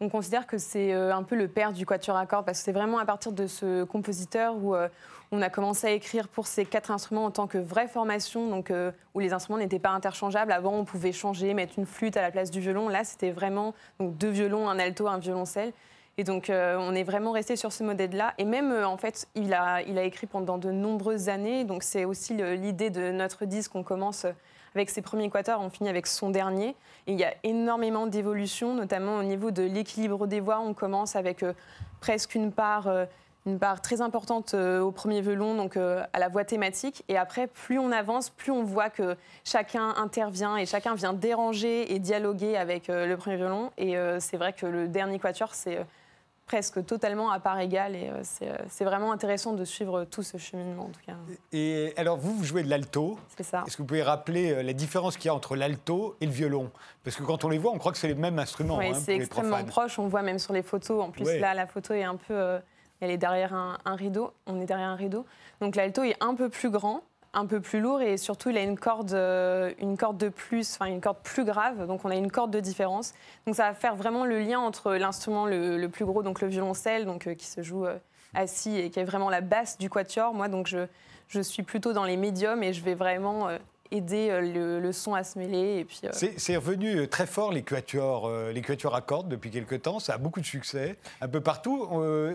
On 0.00 0.08
considère 0.08 0.46
que 0.46 0.58
c'est 0.58 0.92
euh, 0.92 1.14
un 1.14 1.22
peu 1.22 1.36
le 1.36 1.46
père 1.46 1.72
du 1.72 1.86
quatuor 1.86 2.16
à 2.16 2.26
cordes 2.26 2.44
parce 2.44 2.58
que 2.58 2.64
c'est 2.64 2.72
vraiment 2.72 2.98
à 2.98 3.04
partir 3.04 3.30
de 3.30 3.46
ce 3.46 3.84
compositeur 3.84 4.56
où 4.56 4.74
euh, 4.74 4.88
on 5.30 5.40
a 5.40 5.48
commencé 5.48 5.86
à 5.86 5.90
écrire 5.92 6.26
pour 6.26 6.48
ces 6.48 6.64
quatre 6.64 6.90
instruments 6.90 7.24
en 7.24 7.30
tant 7.30 7.46
que 7.46 7.58
vraie 7.58 7.86
formation, 7.86 8.48
donc 8.48 8.70
euh, 8.70 8.90
où 9.14 9.20
les 9.20 9.32
instruments 9.32 9.58
n'étaient 9.58 9.78
pas 9.78 9.90
interchangeables. 9.90 10.50
Avant, 10.50 10.74
on 10.74 10.84
pouvait 10.84 11.12
changer, 11.12 11.54
mettre 11.54 11.78
une 11.78 11.86
flûte 11.86 12.16
à 12.16 12.22
la 12.22 12.32
place 12.32 12.50
du 12.50 12.60
violon. 12.60 12.88
Là, 12.88 13.04
c'était 13.04 13.30
vraiment 13.30 13.72
deux 14.00 14.30
violons, 14.30 14.68
un 14.68 14.80
alto, 14.80 15.06
un 15.06 15.18
violoncelle. 15.18 15.72
Et 16.16 16.22
donc, 16.22 16.48
on 16.48 16.94
est 16.94 17.02
vraiment 17.02 17.32
resté 17.32 17.56
sur 17.56 17.72
ce 17.72 17.82
modèle-là. 17.82 18.34
Et 18.38 18.44
même, 18.44 18.72
en 18.84 18.96
fait, 18.96 19.26
il 19.34 19.52
a, 19.52 19.82
il 19.82 19.98
a 19.98 20.04
écrit 20.04 20.28
pendant 20.28 20.58
de 20.58 20.70
nombreuses 20.70 21.28
années. 21.28 21.64
Donc, 21.64 21.82
c'est 21.82 22.04
aussi 22.04 22.34
l'idée 22.34 22.90
de 22.90 23.10
notre 23.10 23.46
disque. 23.46 23.74
On 23.74 23.82
commence 23.82 24.24
avec 24.74 24.90
ses 24.90 25.02
premiers 25.02 25.30
quatuors, 25.30 25.60
on 25.60 25.70
finit 25.70 25.88
avec 25.88 26.06
son 26.06 26.30
dernier. 26.30 26.74
Il 27.06 27.14
y 27.14 27.24
a 27.24 27.34
énormément 27.44 28.06
d'évolutions, 28.06 28.74
notamment 28.74 29.18
au 29.18 29.22
niveau 29.22 29.50
de 29.50 29.62
l'équilibre 29.62 30.26
des 30.26 30.40
voix. 30.40 30.60
On 30.60 30.74
commence 30.74 31.16
avec 31.16 31.42
euh, 31.42 31.52
presque 32.00 32.34
une 32.34 32.50
part, 32.50 32.88
euh, 32.88 33.04
une 33.46 33.58
part 33.58 33.80
très 33.80 34.00
importante 34.00 34.54
euh, 34.54 34.80
au 34.80 34.90
premier 34.90 35.20
violon, 35.20 35.54
donc 35.54 35.76
à 35.76 36.18
la 36.18 36.28
voix 36.28 36.44
thématique. 36.44 37.04
Et 37.08 37.16
après, 37.16 37.46
plus 37.46 37.78
on 37.78 37.92
avance, 37.92 38.30
plus 38.30 38.50
on 38.50 38.64
voit 38.64 38.90
que 38.90 39.16
chacun 39.44 39.94
intervient 39.96 40.56
et 40.56 40.66
chacun 40.66 40.94
vient 40.94 41.12
déranger 41.12 41.94
et 41.94 41.98
dialoguer 42.00 42.56
avec 42.56 42.88
le 42.88 43.14
premier 43.14 43.36
violon. 43.36 43.70
Et 43.78 43.96
c'est 44.18 44.36
vrai 44.36 44.52
que 44.54 44.66
le 44.66 44.88
dernier 44.88 45.18
quatuor, 45.18 45.54
c'est 45.54 45.78
presque 46.46 46.84
totalement 46.84 47.30
à 47.30 47.40
part 47.40 47.58
égale. 47.58 47.96
Et 47.96 48.08
euh, 48.08 48.20
c'est 48.22 48.48
euh, 48.50 48.56
c'est 48.68 48.84
vraiment 48.84 49.12
intéressant 49.12 49.52
de 49.52 49.64
suivre 49.64 50.04
tout 50.04 50.22
ce 50.22 50.36
cheminement, 50.38 50.84
en 50.84 50.88
tout 50.90 51.00
cas. 51.06 51.14
Et 51.52 51.92
alors, 51.96 52.16
vous, 52.18 52.34
vous 52.34 52.44
jouez 52.44 52.62
de 52.62 52.68
l'alto. 52.70 53.18
C'est 53.36 53.42
ça. 53.42 53.64
Est-ce 53.66 53.76
que 53.76 53.82
vous 53.82 53.86
pouvez 53.88 54.02
rappeler 54.02 54.52
euh, 54.52 54.62
la 54.62 54.72
différence 54.72 55.16
qu'il 55.16 55.26
y 55.26 55.30
a 55.30 55.34
entre 55.34 55.56
l'alto 55.56 56.16
et 56.20 56.26
le 56.26 56.32
violon? 56.32 56.70
Parce 57.02 57.16
que 57.16 57.22
quand 57.22 57.44
on 57.44 57.48
les 57.48 57.58
voit, 57.58 57.72
on 57.72 57.78
croit 57.78 57.92
que 57.92 57.98
c'est 57.98 58.08
les 58.08 58.14
mêmes 58.14 58.38
instruments 58.38 58.78
Oui, 58.78 58.88
hein, 58.88 58.94
c'est 58.94 59.16
extrêmement 59.16 59.64
proche. 59.64 59.98
On 59.98 60.08
voit 60.08 60.22
même 60.22 60.38
sur 60.38 60.52
les 60.52 60.62
photos. 60.62 61.02
En 61.02 61.10
plus, 61.10 61.24
Ouais. 61.24 61.38
là, 61.38 61.54
la 61.54 61.66
photo 61.66 61.94
est 61.94 62.04
un 62.04 62.16
peu. 62.16 62.34
euh, 62.34 62.58
elle 63.00 63.10
est 63.10 63.18
derrière 63.18 63.52
un, 63.52 63.76
un 63.84 63.96
rideau. 63.96 64.32
On 64.46 64.60
est 64.60 64.66
derrière 64.66 64.88
un 64.88 64.94
rideau. 64.96 65.26
Donc 65.60 65.76
l'alto 65.76 66.02
est 66.04 66.16
un 66.20 66.34
peu 66.34 66.48
plus 66.48 66.70
grand, 66.70 67.02
un 67.34 67.46
peu 67.46 67.60
plus 67.60 67.80
lourd 67.80 68.00
et 68.00 68.16
surtout 68.16 68.50
il 68.50 68.56
a 68.56 68.62
une 68.62 68.78
corde, 68.78 69.12
euh, 69.12 69.72
une 69.78 69.96
corde 69.96 70.16
de 70.16 70.28
plus, 70.28 70.74
enfin 70.74 70.86
une 70.86 71.00
corde 71.00 71.18
plus 71.22 71.44
grave. 71.44 71.86
Donc 71.86 72.04
on 72.04 72.10
a 72.10 72.14
une 72.14 72.30
corde 72.30 72.50
de 72.50 72.60
différence. 72.60 73.12
Donc 73.46 73.56
ça 73.56 73.68
va 73.68 73.74
faire 73.74 73.96
vraiment 73.96 74.24
le 74.24 74.38
lien 74.38 74.60
entre 74.60 74.94
l'instrument 74.94 75.46
le, 75.46 75.86
plus 75.88 76.04
gros, 76.04 76.22
donc 76.22 76.40
le 76.40 76.48
violoncelle, 76.48 77.04
donc 77.04 77.26
euh, 77.26 77.34
qui 77.34 77.46
se 77.46 77.62
joue 77.62 77.86
euh, 77.86 77.98
assis 78.34 78.76
et 78.78 78.90
qui 78.90 79.00
est 79.00 79.04
vraiment 79.04 79.30
la 79.30 79.40
basse 79.40 79.78
du 79.78 79.90
quatuor. 79.90 80.32
Moi, 80.32 80.48
donc 80.48 80.68
je, 80.68 80.86
je 81.28 81.40
suis 81.40 81.64
plutôt 81.64 81.92
dans 81.92 82.04
les 82.04 82.16
médiums 82.16 82.62
et 82.62 82.72
je 82.72 82.82
vais 82.82 82.94
vraiment 82.94 83.48
euh, 83.48 83.58
aider 83.90 84.38
le, 84.40 84.92
son 84.92 85.14
à 85.14 85.24
se 85.24 85.38
mêler. 85.38 85.80
Et 85.80 86.10
C'est 86.38 86.56
revenu 86.56 87.06
très 87.08 87.26
fort, 87.26 87.52
les 87.52 87.62
quatuors, 87.62 88.28
les 88.52 88.60
quatuors 88.60 88.94
à 88.94 89.02
cordes, 89.02 89.28
depuis 89.28 89.50
quelque 89.50 89.76
temps. 89.76 90.00
Ça 90.00 90.14
a 90.14 90.18
beaucoup 90.18 90.40
de 90.40 90.46
succès, 90.46 90.96
un 91.20 91.28
peu 91.28 91.40
partout. 91.40 91.86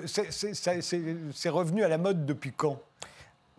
C'est 0.06 1.50
revenu 1.50 1.84
à 1.84 1.89
la 1.89 1.97
mode 1.97 2.26
depuis 2.26 2.54
quand? 2.54 2.80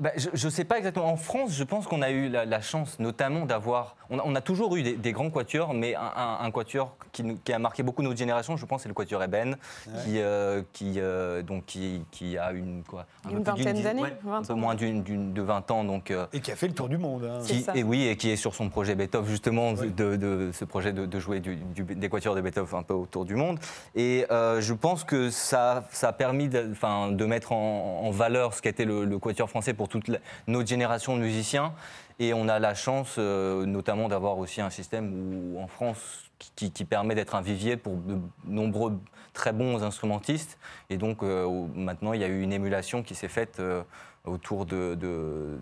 Bah, 0.01 0.11
je 0.17 0.47
ne 0.47 0.51
sais 0.51 0.65
pas 0.65 0.79
exactement. 0.79 1.07
En 1.13 1.17
France, 1.17 1.53
je 1.53 1.63
pense 1.63 1.87
qu'on 1.87 2.01
a 2.01 2.11
eu 2.11 2.29
la, 2.31 2.47
la 2.47 2.61
chance 2.63 2.99
notamment 2.99 3.45
d'avoir... 3.45 3.97
On, 4.09 4.19
a- 4.19 4.23
on 4.25 4.35
a 4.35 4.41
toujours 4.41 4.75
eu 4.77 4.83
des, 4.83 4.95
des 4.97 5.13
grands 5.13 5.29
quatuors, 5.31 5.75
mais 5.75 5.95
un, 5.95 6.01
un- 6.17 6.39
un 6.41 6.51
quatuor 6.51 6.97
qui, 7.13 7.23
nous- 7.23 7.37
qui 7.37 7.53
a 7.53 7.59
marqué 7.59 7.83
beaucoup 7.83 8.03
notre 8.03 8.17
génération, 8.19 8.57
je 8.57 8.65
pense, 8.65 8.83
c'est 8.83 8.89
le 8.89 8.95
quatuor 8.95 9.23
Eben, 9.23 9.57
qui, 9.85 10.19
euh, 10.21 10.63
qui, 10.73 10.95
euh, 10.97 11.43
donc, 11.43 11.67
qui, 11.67 12.03
qui 12.11 12.39
a 12.39 12.53
une... 12.53 12.83
Quoi, 12.83 13.05
un 13.27 13.31
Une 13.31 13.43
vingtaine 13.43 13.83
d'années, 13.83 14.03
ouais, 14.03 14.17
Un 14.27 14.41
20 14.41 14.47
peu 14.47 14.55
moins 14.55 14.75
d'une, 14.75 15.03
d'une- 15.03 15.33
de 15.35 15.43
20 15.43 15.71
ans. 15.71 15.85
Donc, 15.85 16.11
euh, 16.11 16.27
Et 16.33 16.41
qui 16.41 16.51
a 16.51 16.57
fait 16.57 16.69
le 16.69 16.75
tour 16.75 16.89
du 16.89 16.97
monde. 16.97 17.25
hein. 17.25 17.41
C'est 17.43 17.55
qui, 17.57 17.61
ça. 17.63 17.77
et 17.77 17.83
oui, 17.83 18.07
et 18.07 18.17
qui 18.17 18.31
est 18.31 18.37
sur 18.37 18.55
son 18.55 18.71
projet 18.71 18.95
Beethoven, 18.95 19.29
justement, 19.29 19.75
de, 19.75 20.17
de 20.17 20.51
ce 20.55 20.65
projet 20.65 20.95
de, 20.95 21.05
de 21.05 21.19
jouer 21.21 21.41
du, 21.41 21.57
du- 21.57 21.85
des 21.85 22.09
quatuors 22.09 22.35
de 22.35 22.41
Beethoven 22.41 22.81
un 22.81 22.83
peu 22.83 22.95
autour 22.95 23.27
du 23.27 23.35
monde. 23.37 23.59
Et 23.95 24.25
euh, 24.31 24.63
je 24.63 24.73
pense 24.73 25.05
que 25.05 25.29
ça, 25.29 25.85
ça 25.93 26.09
a 26.09 26.13
permis 26.15 26.49
de, 26.49 26.69
enfin, 26.73 27.13
de 27.13 27.25
mettre 27.27 27.53
en, 27.53 28.01
en 28.05 28.11
valeur 28.11 28.55
ce 28.55 28.63
qu'était 28.63 28.87
le, 28.87 29.05
le 29.05 29.19
quatuor 29.19 29.51
français 29.51 29.75
pour 29.75 29.90
toute 29.91 30.11
notre 30.47 30.69
génération 30.69 31.17
de 31.17 31.23
musiciens. 31.23 31.75
Et 32.19 32.33
on 32.35 32.49
a 32.49 32.59
la 32.59 32.75
chance, 32.75 33.17
euh, 33.19 33.65
notamment, 33.67 34.09
d'avoir 34.09 34.39
aussi 34.39 34.61
un 34.61 34.71
système 34.71 35.13
où, 35.13 35.59
en 35.61 35.67
France 35.67 36.31
qui, 36.57 36.71
permet 36.85 37.15
d'être 37.15 37.35
un 37.35 37.43
vivier 37.43 37.77
pour 37.77 37.97
de 37.97 38.19
nombreux 38.47 38.99
très 39.35 39.53
bons 39.53 39.83
instrumentistes. 39.83 40.59
Et 40.89 40.97
donc, 40.97 41.23
euh, 41.23 41.67
maintenant, 41.75 42.13
il 42.15 42.21
y 42.21 42.25
a 42.25 42.29
eu 42.29 42.41
une 42.43 42.53
émulation 42.53 43.03
qui 43.03 43.15
s'est 43.15 43.29
faite 43.29 43.59
euh, 43.61 43.83
autour 44.25 44.67
de- 44.67 45.59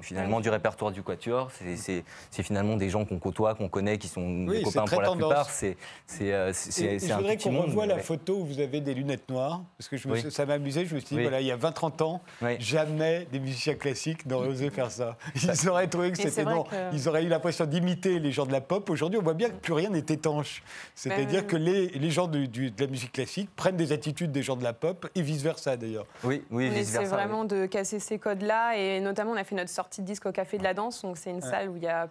finalement 0.00 0.40
du 0.40 0.48
répertoire 0.48 0.90
du 0.92 1.02
quatuor. 1.02 1.50
C'est- 1.52 1.76
C'est 1.76 2.04
c'est 2.30 2.42
finalement 2.42 2.76
des 2.76 2.88
gens 2.90 3.04
qu'on 3.04 3.18
côtoie, 3.18 3.54
qu'on 3.54 3.68
connaît, 3.68 3.98
qui 3.98 4.08
sont 4.08 4.22
Oui, 4.46 4.58
des 4.58 4.64
c'est 4.64 4.64
copains 4.64 4.84
pour 4.86 5.00
la 5.00 5.06
tendance. 5.08 5.26
plupart. 5.28 5.50
C'est 5.50 5.76
c'est, 6.06 6.32
euh, 6.32 6.52
c'est- 6.52 6.70
c'est 6.98 7.06
je 7.08 7.12
un 7.12 7.16
voudrais 7.18 7.36
qu'on 7.36 7.62
revoie 7.62 7.86
la 7.86 7.98
photo 7.98 8.38
où 8.38 8.44
vous 8.46 8.60
avez 8.60 8.80
des 8.80 8.94
lunettes 8.94 9.28
noires, 9.28 9.62
parce 9.78 9.88
que 9.88 9.96
je 9.96 10.08
me 10.08 10.14
Oui. 10.14 10.20
suis- 10.20 10.30
ça 10.30 10.46
m'a 10.46 10.54
amusé. 10.54 10.84
Je 10.86 10.94
me 10.94 11.00
suis 11.00 11.08
dit, 11.10 11.16
Oui. 11.16 11.22
voilà, 11.22 11.40
il 11.40 11.46
y 11.46 11.50
a 11.50 11.56
20-30 11.56 12.00
ans, 12.02 12.20
Oui. 12.42 12.56
jamais 12.60 13.26
des 13.32 13.38
musiciens 13.40 13.74
classiques 13.74 14.26
n'auraient 14.26 14.48
osé 14.48 14.70
faire 14.70 14.90
ça. 14.90 15.16
Ils 15.64 15.68
auraient 15.68 15.86
trouvé 15.88 16.10
que 16.12 16.16
c'est 16.18 16.30
c'était 16.30 16.44
que- 16.44 16.94
Ils 16.94 17.08
auraient 17.08 17.24
eu 17.24 17.28
l'impression 17.28 17.64
d'imiter 17.66 18.18
les 18.18 18.32
gens 18.32 18.46
de 18.46 18.52
la 18.52 18.60
pop. 18.60 18.88
Aujourd'hui, 18.90 19.18
on 19.18 19.22
voit 19.22 19.34
bien 19.34 19.48
que 19.48 19.54
plus 19.54 19.72
rien 19.72 19.90
n'est 19.90 19.98
étanche. 20.00 20.62
C'est-à-dire 20.94 21.42
Ben, 21.42 21.46
que 21.46 21.56
les, 21.56 21.88
les 21.88 22.10
gens 22.10 22.26
du- 22.26 22.48
du- 22.48 22.70
de 22.70 22.84
la 22.84 22.90
musique 22.90 23.12
classique 23.12 23.50
prennent 23.56 23.76
des 23.76 23.92
attitudes 23.92 24.32
des 24.32 24.42
gens 24.42 24.56
de 24.56 24.64
la 24.64 24.72
pop 24.72 25.08
et 25.14 25.22
vice-versa 25.22 25.76
d'ailleurs. 25.76 26.06
Oui, 26.24 26.42
oui, 26.50 26.66
On 26.68 26.70
vice 26.72 26.88
essaie 26.90 26.98
versa. 27.00 27.16
vraiment 27.16 27.44
de 27.44 27.66
casser 27.66 27.98
ces 27.98 28.18
codes-là 28.18 28.76
et 28.76 29.00
notamment 29.00 29.32
on 29.32 29.36
a 29.36 29.44
fait 29.44 29.54
notre 29.54 29.70
sortie 29.70 29.85
de 29.96 30.02
disque 30.02 30.26
au 30.26 30.32
Café 30.32 30.58
de 30.58 30.62
la 30.62 30.74
Danse, 30.74 31.02
donc 31.02 31.16
c'est 31.16 31.30
une 31.30 31.42
salle 31.42 31.68
où 31.68 31.76
il 31.76 31.82
y 31.82 31.88
a 31.88 32.08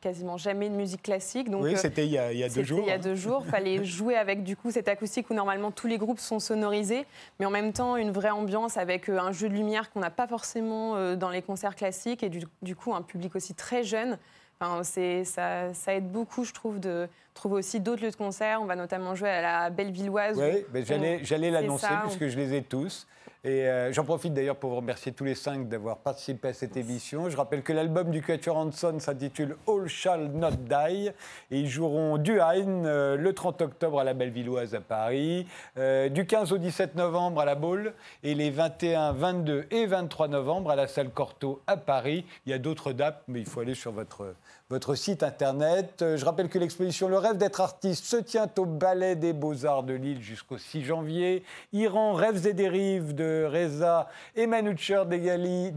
quasiment 0.00 0.36
jamais 0.36 0.68
de 0.68 0.74
musique 0.74 1.02
classique. 1.02 1.50
Donc 1.50 1.64
oui, 1.64 1.74
euh, 1.74 1.76
c'était 1.76 2.06
il 2.06 2.12
y 2.12 2.18
a, 2.18 2.32
il 2.32 2.38
y 2.38 2.44
a 2.44 2.48
deux 2.48 2.62
jours. 2.62 2.80
Il 2.82 2.88
y 2.88 2.92
a 2.92 2.98
deux 2.98 3.14
jours, 3.14 3.44
fallait 3.50 3.84
jouer 3.84 4.16
avec 4.16 4.42
du 4.42 4.56
coup 4.56 4.70
cette 4.70 4.88
acoustique 4.88 5.30
où 5.30 5.34
normalement 5.34 5.70
tous 5.70 5.86
les 5.86 5.98
groupes 5.98 6.20
sont 6.20 6.38
sonorisés, 6.38 7.06
mais 7.38 7.46
en 7.46 7.50
même 7.50 7.72
temps 7.72 7.96
une 7.96 8.10
vraie 8.10 8.30
ambiance 8.30 8.76
avec 8.76 9.08
euh, 9.08 9.18
un 9.18 9.32
jeu 9.32 9.48
de 9.48 9.54
lumière 9.54 9.90
qu'on 9.90 10.00
n'a 10.00 10.10
pas 10.10 10.26
forcément 10.26 10.96
euh, 10.96 11.16
dans 11.16 11.30
les 11.30 11.42
concerts 11.42 11.74
classiques 11.74 12.22
et 12.22 12.28
du, 12.28 12.42
du 12.62 12.76
coup 12.76 12.94
un 12.94 13.02
public 13.02 13.34
aussi 13.36 13.54
très 13.54 13.82
jeune. 13.82 14.18
Enfin, 14.60 14.82
ça, 14.82 15.72
ça 15.72 15.94
aide 15.94 16.10
beaucoup, 16.10 16.42
je 16.42 16.52
trouve, 16.52 16.80
de 16.80 17.08
trouver 17.32 17.54
aussi 17.54 17.78
d'autres 17.78 18.02
lieux 18.02 18.10
de 18.10 18.16
concert. 18.16 18.60
On 18.60 18.64
va 18.64 18.74
notamment 18.74 19.14
jouer 19.14 19.30
à 19.30 19.40
la 19.40 19.70
Bellevilloise. 19.70 20.36
Oui, 20.36 20.64
ben 20.72 20.84
j'allais, 21.22 21.50
l'annoncer 21.52 21.86
puisque 22.02 22.26
je 22.26 22.36
les 22.36 22.54
ai 22.54 22.62
tous. 22.62 23.06
Et 23.44 23.68
euh, 23.68 23.92
j'en 23.92 24.02
profite 24.02 24.34
d'ailleurs 24.34 24.56
pour 24.56 24.70
vous 24.70 24.76
remercier 24.76 25.12
tous 25.12 25.22
les 25.22 25.36
cinq 25.36 25.68
d'avoir 25.68 25.98
participé 25.98 26.48
à 26.48 26.52
cette 26.52 26.76
émission. 26.76 27.30
Je 27.30 27.36
rappelle 27.36 27.62
que 27.62 27.72
l'album 27.72 28.10
du 28.10 28.20
Quatuor 28.20 28.56
Hanson 28.56 28.98
s'intitule 28.98 29.56
All 29.68 29.86
Shall 29.86 30.32
Not 30.32 30.56
Die. 30.68 31.10
Et 31.52 31.60
ils 31.60 31.68
joueront 31.68 32.18
du 32.18 32.40
Haydn 32.40 32.84
euh, 32.84 33.16
le 33.16 33.32
30 33.32 33.62
octobre 33.62 34.00
à 34.00 34.04
la 34.04 34.12
Bellevilloise 34.12 34.74
à 34.74 34.80
Paris, 34.80 35.46
euh, 35.76 36.08
du 36.08 36.26
15 36.26 36.52
au 36.52 36.58
17 36.58 36.96
novembre 36.96 37.40
à 37.40 37.44
la 37.44 37.54
Baule 37.54 37.94
et 38.24 38.34
les 38.34 38.50
21, 38.50 39.12
22 39.12 39.66
et 39.70 39.86
23 39.86 40.26
novembre 40.26 40.72
à 40.72 40.76
la 40.76 40.88
salle 40.88 41.10
Cortot 41.10 41.62
à 41.68 41.76
Paris. 41.76 42.26
Il 42.44 42.50
y 42.50 42.54
a 42.54 42.58
d'autres 42.58 42.92
dates, 42.92 43.22
mais 43.28 43.38
il 43.38 43.46
faut 43.46 43.60
aller 43.60 43.76
sur 43.76 43.92
votre, 43.92 44.34
votre 44.70 44.94
site 44.94 45.22
internet. 45.22 46.02
Euh, 46.02 46.16
Je 46.16 46.24
rappelle 46.24 46.48
que 46.48 46.58
l'exposition 46.58 47.08
Le 47.08 47.16
rêve 47.16 47.38
d'être 47.38 47.60
artiste 47.60 48.04
se 48.04 48.16
tient 48.16 48.48
au 48.58 48.66
Ballet 48.66 49.16
des 49.16 49.32
Beaux-Arts 49.32 49.82
de 49.82 49.94
Lille 49.94 50.22
jusqu'au 50.22 50.58
6 50.58 50.84
janvier. 50.84 51.42
Iran, 51.72 52.12
Rêves 52.12 52.46
et 52.46 52.52
dérives 52.52 53.14
de 53.14 53.48
Reza 53.50 54.08
et 54.36 54.46
Manoucher 54.46 55.04
Degali, 55.06 55.72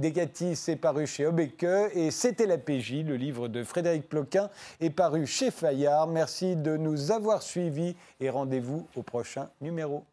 paru 0.82 1.08
chez 1.08 1.26
Obeke. 1.26 1.66
Et 1.94 2.12
C'était 2.12 2.48
la 2.48 2.58
PJ, 2.58 3.04
le 3.06 3.16
livre 3.16 3.48
de 3.48 3.64
Frédéric 3.64 4.10
Ploquin, 4.10 4.50
est 4.82 4.90
paru 4.90 5.26
chez 5.26 5.52
Fayard. 5.52 6.08
Merci 6.08 6.56
de 6.56 6.76
nous 6.76 7.12
avoir 7.12 7.42
suivis 7.42 7.96
et 8.20 8.30
rendez-vous 8.30 8.88
au 8.96 9.04
prochain 9.04 9.50
numéro. 9.62 10.04